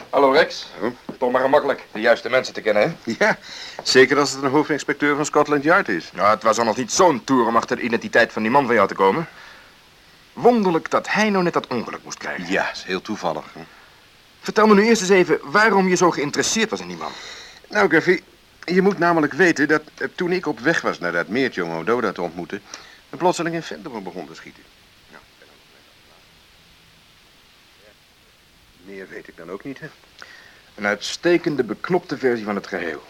Hallo 0.09 0.31
Rex. 0.31 0.65
Oh. 0.81 1.06
Toch 1.17 1.31
maar 1.31 1.41
gemakkelijk 1.41 1.83
de 1.91 1.99
juiste 1.99 2.29
mensen 2.29 2.53
te 2.53 2.61
kennen, 2.61 2.83
hè? 2.83 3.13
Ja, 3.19 3.37
zeker 3.83 4.19
als 4.19 4.31
het 4.31 4.43
een 4.43 4.49
hoofdinspecteur 4.49 5.15
van 5.15 5.25
Scotland 5.25 5.63
Yard 5.63 5.89
is. 5.89 6.11
Nou, 6.13 6.29
het 6.29 6.43
was 6.43 6.57
al 6.57 6.65
nog 6.65 6.77
niet 6.77 6.91
zo'n 6.91 7.23
toer 7.23 7.47
om 7.47 7.55
achter 7.55 7.75
de 7.75 7.81
identiteit 7.81 8.31
van 8.31 8.41
die 8.41 8.51
man 8.51 8.65
van 8.65 8.75
jou 8.75 8.87
te 8.87 8.93
komen. 8.93 9.27
Wonderlijk 10.33 10.89
dat 10.89 11.07
hij 11.09 11.29
nou 11.29 11.43
net 11.43 11.53
dat 11.53 11.67
ongeluk 11.67 12.03
moest 12.03 12.17
krijgen. 12.17 12.51
Ja, 12.51 12.71
is 12.71 12.83
heel 12.83 13.01
toevallig. 13.01 13.43
hè. 13.53 13.61
Vertel 14.39 14.67
me 14.67 14.73
nu 14.73 14.85
eerst 14.85 15.01
eens 15.01 15.09
even 15.09 15.39
waarom 15.43 15.87
je 15.87 15.95
zo 15.95 16.11
geïnteresseerd 16.11 16.69
was 16.69 16.79
in 16.79 16.87
die 16.87 16.97
man. 16.97 17.11
Nou, 17.69 17.89
Gaffy, 17.89 18.21
je 18.63 18.81
moet 18.81 18.97
namelijk 18.97 19.33
weten 19.33 19.67
dat 19.67 19.81
eh, 19.97 20.07
toen 20.15 20.31
ik 20.31 20.45
op 20.45 20.59
weg 20.59 20.81
was 20.81 20.99
naar 20.99 21.11
dat 21.11 21.27
meertje 21.27 21.63
om 21.63 21.71
Ododa 21.71 22.11
te 22.11 22.21
ontmoeten, 22.21 22.61
er 23.09 23.17
plotseling 23.17 23.55
een 23.55 23.63
vent 23.63 24.03
begon 24.03 24.27
te 24.27 24.35
schieten. 24.35 24.63
Nou, 25.11 25.23
meer 28.85 29.07
weet 29.09 29.27
ik 29.27 29.37
dan 29.37 29.51
ook 29.51 29.63
niet, 29.63 29.79
hè? 29.79 29.87
Een 30.77 30.85
uitstekende 30.85 31.63
beknopte 31.63 32.17
versie 32.17 32.45
van 32.45 32.55
het 32.55 32.67
geheel. 32.67 33.03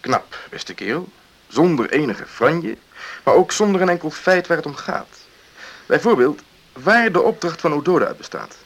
Knap, 0.00 0.38
beste 0.50 0.74
kerel. 0.74 1.08
Zonder 1.48 1.90
enige 1.90 2.26
franje, 2.26 2.76
maar 3.24 3.34
ook 3.34 3.52
zonder 3.52 3.80
een 3.80 3.88
enkel 3.88 4.10
feit 4.10 4.46
waar 4.46 4.56
het 4.56 4.66
om 4.66 4.74
gaat. 4.74 5.08
Bijvoorbeeld, 5.86 6.42
waar 6.72 7.12
de 7.12 7.22
opdracht 7.22 7.60
van 7.60 7.72
Ododa 7.72 8.06
uit 8.06 8.16
bestaat. 8.16 8.56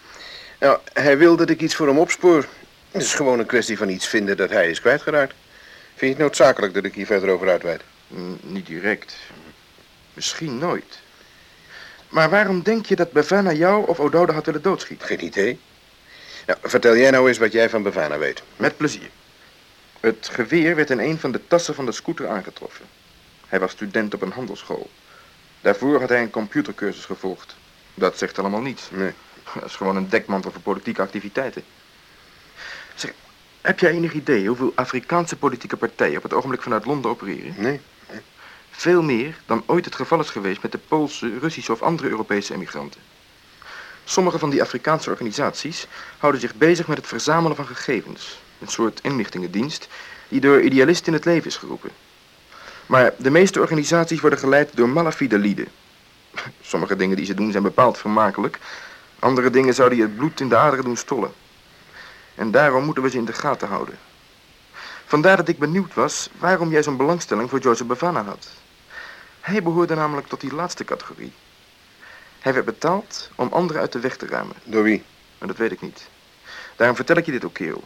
Nou, 0.59 0.79
hij 0.92 1.18
wil 1.18 1.37
dat 1.37 1.50
ik 1.50 1.61
iets 1.61 1.74
voor 1.74 1.87
hem 1.87 1.98
opspoor. 1.98 2.46
Het 2.90 3.03
is 3.03 3.14
gewoon 3.14 3.38
een 3.38 3.46
kwestie 3.46 3.79
van 3.79 3.88
iets 3.88 4.07
vinden 4.07 4.37
dat 4.37 4.50
hij 4.50 4.70
is 4.70 4.81
kwijtgeraakt. 4.81 5.35
Vind 5.88 6.00
je 6.00 6.07
het 6.07 6.18
noodzakelijk 6.18 6.74
dat 6.74 6.85
ik 6.85 6.94
hier 6.94 7.07
verder 7.07 7.29
over 7.29 7.48
uitweid? 7.48 7.83
Mm, 8.07 8.38
niet 8.42 8.66
direct. 8.66 9.16
Misschien 10.14 10.59
nooit. 10.59 10.98
Maar 12.09 12.31
waarom 12.31 12.62
denk 12.62 12.87
je 12.87 12.96
dat 12.96 13.12
Bavana 13.12 13.53
jou 13.53 13.87
of 13.87 14.00
Ododa 14.00 14.33
had 14.33 14.46
willen 14.46 14.62
doodschieten? 14.62 15.07
Geen 15.07 15.24
idee. 15.24 15.59
Vertel 16.63 16.97
jij 16.97 17.11
nou 17.11 17.29
eens 17.29 17.39
wat 17.39 17.53
jij 17.53 17.71
van 17.71 17.83
Bavana 17.83 18.19
weet. 18.19 18.43
Met 18.57 18.77
plezier. 18.77 19.11
Het 20.01 20.29
geweer 20.33 20.77
werd 20.77 20.91
in 20.91 20.99
een 20.99 21.19
van 21.19 21.33
de 21.33 21.47
tassen 21.49 21.75
van 21.75 21.87
de 21.87 21.93
scooter 21.93 22.29
aangetroffen. 22.29 22.85
Hij 23.47 23.61
was 23.61 23.71
student 23.71 24.15
op 24.15 24.23
een 24.23 24.33
handelsschool. 24.33 24.91
Daarvoor 25.61 26.01
had 26.01 26.09
hij 26.09 26.23
een 26.23 26.31
computercursus 26.31 27.05
gevolgd. 27.05 27.57
Dat 27.95 28.19
zegt 28.19 28.39
allemaal 28.39 28.61
niets. 28.61 28.91
Nee. 28.91 29.13
Dat 29.55 29.65
is 29.65 29.77
gewoon 29.77 29.97
een 29.97 30.09
dekmantel 30.09 30.51
voor 30.51 30.61
politieke 30.61 31.03
activiteiten. 31.03 31.63
Zeg, 32.95 33.13
heb 33.61 33.79
jij 33.79 33.91
enig 33.91 34.13
idee 34.13 34.47
hoeveel 34.47 34.73
Afrikaanse 34.75 35.37
politieke 35.37 35.77
partijen 35.77 36.17
op 36.17 36.23
het 36.23 36.33
ogenblik 36.33 36.63
vanuit 36.63 36.85
Londen 36.85 37.11
opereren? 37.11 37.55
Nee. 37.57 37.81
Veel 38.71 39.03
meer 39.03 39.41
dan 39.47 39.63
ooit 39.67 39.85
het 39.85 39.95
geval 39.95 40.21
is 40.21 40.31
geweest 40.31 40.63
met 40.63 40.73
de 40.73 40.79
Poolse, 40.79 41.39
Russische 41.39 41.73
of 41.73 41.83
andere 41.83 42.09
Europese 42.09 42.55
emigranten. 42.55 43.01
Sommige 44.05 44.39
van 44.39 44.51
die 44.51 44.63
Afrikaanse 44.63 45.11
organisaties 45.11 45.87
houden 46.19 46.41
zich 46.41 46.55
bezig 46.55 46.87
met 46.87 46.97
het 46.97 47.07
verzamelen 47.07 47.57
van 47.57 47.67
gegevens. 47.67 48.41
Een 48.59 48.69
soort 48.69 49.01
inlichtingendienst 49.03 49.89
die 50.29 50.41
door 50.41 50.61
idealisten 50.61 51.07
in 51.07 51.13
het 51.13 51.25
leven 51.25 51.47
is 51.47 51.57
geroepen. 51.57 51.91
Maar 52.87 53.13
de 53.19 53.31
meeste 53.31 53.61
organisaties 53.61 54.21
worden 54.21 54.39
geleid 54.39 54.77
door 54.77 54.89
malafide 54.89 55.39
lieden. 55.39 55.69
Sommige 56.63 56.97
dingen 56.97 57.17
die 57.17 57.27
ze 57.27 57.35
doen 57.35 57.51
zijn 57.51 57.63
bepaald 57.63 57.99
vermakelijk. 57.99 58.59
Andere 59.19 59.51
dingen 59.51 59.75
zouden 59.75 59.99
je 59.99 60.05
het 60.05 60.17
bloed 60.17 60.41
in 60.41 60.49
de 60.49 60.57
aderen 60.57 60.85
doen 60.85 60.97
stollen. 60.97 61.33
En 62.35 62.51
daarom 62.51 62.85
moeten 62.85 63.03
we 63.03 63.11
ze 63.11 63.17
in 63.17 63.25
de 63.25 63.33
gaten 63.33 63.69
houden. 63.69 63.99
Vandaar 65.07 65.37
dat 65.37 65.49
ik 65.49 65.59
benieuwd 65.59 65.95
was 65.95 66.31
waarom 66.39 66.71
jij 66.71 66.83
zo'n 66.83 66.97
belangstelling 66.97 67.51
voor 67.51 67.59
Joseph 67.59 67.87
Bavana 67.87 68.25
had. 68.25 68.49
Hij 69.41 69.63
behoorde 69.63 69.95
namelijk 69.95 70.27
tot 70.27 70.41
die 70.41 70.55
laatste 70.55 70.85
categorie. 70.85 71.33
Hij 72.40 72.53
werd 72.53 72.64
betaald 72.64 73.31
om 73.35 73.53
anderen 73.53 73.81
uit 73.81 73.92
de 73.92 74.00
weg 74.00 74.16
te 74.16 74.26
ruimen. 74.26 74.57
Door 74.64 74.83
wie? 74.83 75.03
Maar 75.38 75.48
dat 75.48 75.57
weet 75.57 75.72
ik 75.72 75.81
niet. 75.81 76.09
Daarom 76.76 76.96
vertel 76.96 77.16
ik 77.16 77.26
je 77.26 77.33
dit 77.33 77.44
ook, 77.44 77.55
kerel. 77.55 77.85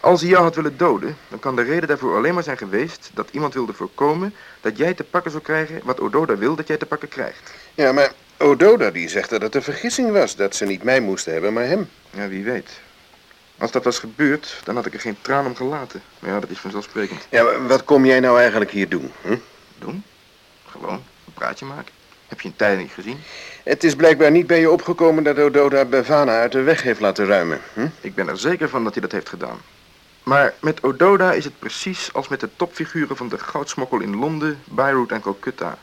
Als 0.00 0.20
hij 0.20 0.30
jou 0.30 0.42
had 0.42 0.54
willen 0.54 0.76
doden, 0.76 1.16
dan 1.28 1.38
kan 1.38 1.56
de 1.56 1.62
reden 1.62 1.88
daarvoor 1.88 2.16
alleen 2.16 2.34
maar 2.34 2.42
zijn 2.42 2.56
geweest 2.56 3.10
dat 3.14 3.28
iemand 3.30 3.54
wilde 3.54 3.72
voorkomen 3.72 4.34
dat 4.60 4.76
jij 4.76 4.94
te 4.94 5.04
pakken 5.04 5.30
zou 5.30 5.42
krijgen 5.42 5.80
wat 5.84 6.00
Ododa 6.00 6.36
wil 6.36 6.54
dat 6.54 6.66
jij 6.66 6.76
te 6.76 6.86
pakken 6.86 7.08
krijgt. 7.08 7.52
Ja, 7.74 7.92
maar 7.92 8.12
Ododa 8.36 8.90
die 8.90 9.08
zegt 9.08 9.30
dat 9.30 9.42
het 9.42 9.54
een 9.54 9.62
vergissing 9.62 10.12
was. 10.12 10.36
Dat 10.36 10.56
ze 10.56 10.64
niet 10.64 10.82
mij 10.82 11.00
moesten 11.00 11.32
hebben, 11.32 11.52
maar 11.52 11.64
hem. 11.64 11.88
Ja, 12.10 12.28
wie 12.28 12.44
weet. 12.44 12.70
Als 13.58 13.70
dat 13.70 13.84
was 13.84 13.98
gebeurd, 13.98 14.60
dan 14.64 14.74
had 14.74 14.86
ik 14.86 14.94
er 14.94 15.00
geen 15.00 15.16
traan 15.20 15.46
om 15.46 15.56
gelaten. 15.56 16.02
Maar 16.18 16.30
ja, 16.30 16.40
dat 16.40 16.50
is 16.50 16.58
vanzelfsprekend. 16.58 17.26
Ja, 17.30 17.42
maar 17.42 17.66
wat 17.66 17.84
kom 17.84 18.06
jij 18.06 18.20
nou 18.20 18.38
eigenlijk 18.38 18.70
hier 18.70 18.88
doen? 18.88 19.12
Hm? 19.22 19.36
Doen? 19.78 20.04
Gewoon 20.66 21.02
een 21.26 21.32
praatje 21.34 21.64
maken. 21.64 21.93
Heb 22.28 22.40
je 22.40 22.48
een 22.48 22.56
tijd 22.56 22.78
niet 22.78 22.90
gezien? 22.90 23.18
Het 23.64 23.84
is 23.84 23.96
blijkbaar 23.96 24.30
niet 24.30 24.46
bij 24.46 24.60
je 24.60 24.70
opgekomen 24.70 25.24
dat 25.24 25.38
Ododa 25.38 25.84
Bavana 25.84 26.40
uit 26.40 26.52
de 26.52 26.62
weg 26.62 26.82
heeft 26.82 27.00
laten 27.00 27.26
ruimen. 27.26 27.60
Hm? 27.74 27.86
Ik 28.00 28.14
ben 28.14 28.28
er 28.28 28.38
zeker 28.38 28.68
van 28.68 28.84
dat 28.84 28.92
hij 28.92 29.02
dat 29.02 29.12
heeft 29.12 29.28
gedaan. 29.28 29.58
Maar 30.22 30.54
met 30.60 30.82
Ododa 30.82 31.32
is 31.32 31.44
het 31.44 31.58
precies 31.58 32.12
als 32.12 32.28
met 32.28 32.40
de 32.40 32.48
topfiguren 32.56 33.16
van 33.16 33.28
de 33.28 33.38
goudsmokkel 33.38 34.00
in 34.00 34.16
Londen, 34.16 34.58
Beirut 34.64 35.12
en 35.12 35.20
Calcutta. 35.20 35.78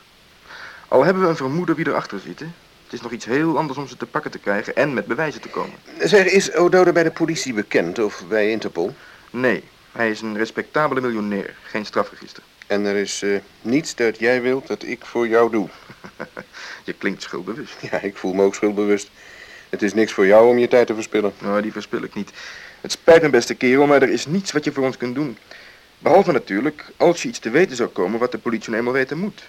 Al 0.88 1.04
hebben 1.04 1.22
we 1.22 1.28
een 1.28 1.36
vermoeden 1.36 1.74
wie 1.74 1.88
erachter 1.88 2.20
zit, 2.20 2.38
hè? 2.38 2.46
het 2.84 2.92
is 2.92 3.00
nog 3.00 3.12
iets 3.12 3.24
heel 3.24 3.58
anders 3.58 3.78
om 3.78 3.86
ze 3.86 3.96
te 3.96 4.06
pakken 4.06 4.30
te 4.30 4.38
krijgen 4.38 4.76
en 4.76 4.94
met 4.94 5.06
bewijzen 5.06 5.40
te 5.40 5.48
komen. 5.48 5.74
Zeg, 5.98 6.26
is 6.26 6.54
Ododa 6.54 6.92
bij 6.92 7.02
de 7.02 7.10
politie 7.10 7.54
bekend 7.54 7.98
of 7.98 8.24
bij 8.28 8.50
Interpol? 8.50 8.94
Nee, 9.30 9.64
hij 9.92 10.10
is 10.10 10.20
een 10.20 10.36
respectabele 10.36 11.00
miljonair, 11.00 11.54
geen 11.62 11.86
strafregister. 11.86 12.42
En 12.66 12.84
er 12.84 12.96
is 12.96 13.22
eh, 13.22 13.38
niets 13.60 13.94
dat 13.94 14.18
jij 14.18 14.42
wilt 14.42 14.66
dat 14.66 14.82
ik 14.82 15.04
voor 15.04 15.28
jou 15.28 15.50
doe. 15.50 15.68
Je 16.84 16.92
klinkt 16.92 17.22
schuldbewust. 17.22 17.76
Ja, 17.90 18.00
ik 18.00 18.16
voel 18.16 18.32
me 18.32 18.42
ook 18.42 18.54
schuldbewust. 18.54 19.10
Het 19.68 19.82
is 19.82 19.94
niks 19.94 20.12
voor 20.12 20.26
jou 20.26 20.48
om 20.48 20.58
je 20.58 20.68
tijd 20.68 20.86
te 20.86 20.94
verspillen. 20.94 21.32
Nou, 21.38 21.62
die 21.62 21.72
verspil 21.72 22.02
ik 22.02 22.14
niet. 22.14 22.30
Het 22.80 22.92
spijt 22.92 23.22
me, 23.22 23.30
beste 23.30 23.54
kerel, 23.54 23.86
maar 23.86 24.02
er 24.02 24.10
is 24.10 24.26
niets 24.26 24.52
wat 24.52 24.64
je 24.64 24.72
voor 24.72 24.84
ons 24.84 24.96
kunt 24.96 25.14
doen. 25.14 25.38
Behalve 25.98 26.32
natuurlijk 26.32 26.84
als 26.96 27.22
je 27.22 27.28
iets 27.28 27.38
te 27.38 27.50
weten 27.50 27.76
zou 27.76 27.88
komen 27.88 28.18
wat 28.18 28.32
de 28.32 28.38
politie 28.38 28.70
nou 28.70 28.78
eenmaal 28.78 28.94
weten 28.94 29.18
moet. 29.18 29.42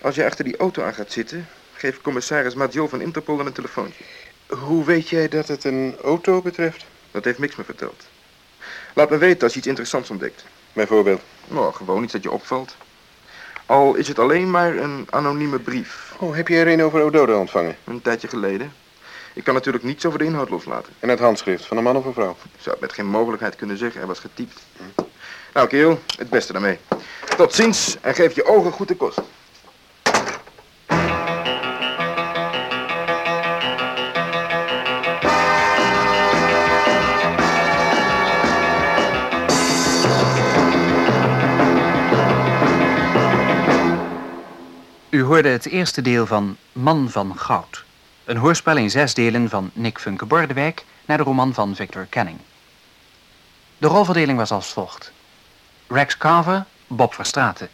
Als 0.00 0.14
je 0.14 0.24
achter 0.24 0.44
die 0.44 0.56
auto 0.56 0.82
aan 0.82 0.94
gaat 0.94 1.12
zitten, 1.12 1.48
Geef 1.82 2.00
commissaris 2.00 2.54
Madiol 2.54 2.88
van 2.88 3.00
Interpol 3.00 3.36
dan 3.36 3.46
een 3.46 3.52
telefoontje. 3.52 4.04
Hoe 4.46 4.84
weet 4.84 5.08
jij 5.08 5.28
dat 5.28 5.48
het 5.48 5.64
een 5.64 5.96
auto 6.02 6.42
betreft? 6.42 6.84
Dat 7.10 7.24
heeft 7.24 7.38
Mix 7.38 7.56
me 7.56 7.64
verteld. 7.64 8.06
Laat 8.94 9.10
me 9.10 9.18
weten 9.18 9.42
als 9.42 9.52
je 9.52 9.58
iets 9.58 9.66
interessants 9.66 10.10
ontdekt. 10.10 10.44
Bijvoorbeeld? 10.72 11.20
Nou, 11.52 11.74
gewoon 11.74 12.02
iets 12.02 12.12
dat 12.12 12.22
je 12.22 12.30
opvalt. 12.30 12.76
Al 13.66 13.94
is 13.94 14.08
het 14.08 14.18
alleen 14.18 14.50
maar 14.50 14.76
een 14.76 15.06
anonieme 15.10 15.58
brief. 15.58 16.14
Oh, 16.18 16.34
heb 16.34 16.48
je 16.48 16.56
er 16.56 16.68
een 16.68 16.82
over 16.82 17.02
Ododa 17.02 17.34
ontvangen? 17.38 17.76
Een 17.84 18.02
tijdje 18.02 18.28
geleden. 18.28 18.72
Ik 19.34 19.44
kan 19.44 19.54
natuurlijk 19.54 19.84
niets 19.84 20.06
over 20.06 20.18
de 20.18 20.24
inhoud 20.24 20.50
loslaten. 20.50 20.92
En 20.98 21.08
het 21.08 21.18
handschrift 21.18 21.64
van 21.64 21.76
een 21.76 21.82
man 21.82 21.96
of 21.96 22.04
een 22.04 22.12
vrouw? 22.12 22.30
Ik 22.30 22.60
zou 22.60 22.70
het 22.70 22.80
met 22.80 22.92
geen 22.92 23.06
mogelijkheid 23.06 23.56
kunnen 23.56 23.78
zeggen. 23.78 23.98
Hij 23.98 24.08
was 24.08 24.18
getypt. 24.18 24.60
Nou, 25.54 25.68
kerel, 25.68 25.98
het 26.18 26.30
beste 26.30 26.52
daarmee. 26.52 26.78
Tot 27.36 27.54
ziens 27.54 27.96
en 28.00 28.14
geef 28.14 28.34
je 28.34 28.44
ogen 28.44 28.72
goed 28.72 28.88
de 28.88 28.96
kost. 28.96 29.20
Hoorde 45.42 45.62
het 45.62 45.72
eerste 45.72 46.02
deel 46.02 46.26
van 46.26 46.56
Man 46.72 47.10
van 47.10 47.38
Goud. 47.38 47.84
Een 48.24 48.36
hoorspel 48.36 48.76
in 48.76 48.90
zes 48.90 49.14
delen 49.14 49.48
van 49.48 49.70
Nick 49.72 49.98
Funke 49.98 50.26
Bordewijk 50.26 50.84
naar 51.04 51.16
de 51.16 51.22
roman 51.22 51.54
van 51.54 51.74
Victor 51.74 52.06
Canning. 52.10 52.38
De 53.78 53.86
rolverdeling 53.86 54.38
was 54.38 54.50
als 54.50 54.72
volgt. 54.72 55.12
Rex 55.88 56.16
Carver, 56.16 56.64
Bob 56.86 57.14
Verstraeten. 57.14 57.68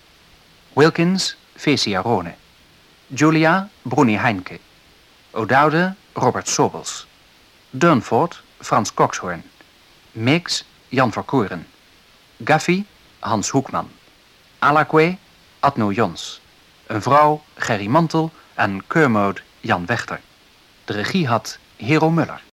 Wilkins, 0.73 1.37
Fecia 1.57 2.01
Rone. 2.01 2.35
Julia, 3.07 3.69
Bruni 3.83 4.17
Heinke. 4.17 4.59
O'Dowde, 5.31 5.95
Robert 6.13 6.49
Sobels. 6.49 7.07
Durnford, 7.71 8.43
Frans 8.61 8.95
Coxhoorn. 8.95 9.43
Mix, 10.13 10.65
Jan 10.89 11.13
Verkoeren. 11.13 11.67
Gaffy, 12.45 12.85
Hans 13.19 13.49
Hoekman. 13.49 13.91
Alakwe, 14.59 15.17
Adno 15.61 15.91
Jons. 15.93 16.41
Een 16.89 17.03
vrouw, 17.03 17.43
Gerry 17.55 17.87
Mantel 17.87 18.31
en 18.55 18.87
Kermode 18.87 19.41
Jan 19.61 19.87
Wechter. 19.87 20.21
De 20.85 20.93
regie 20.93 21.27
had 21.27 21.59
Hero 21.77 22.11
Muller. 22.11 22.41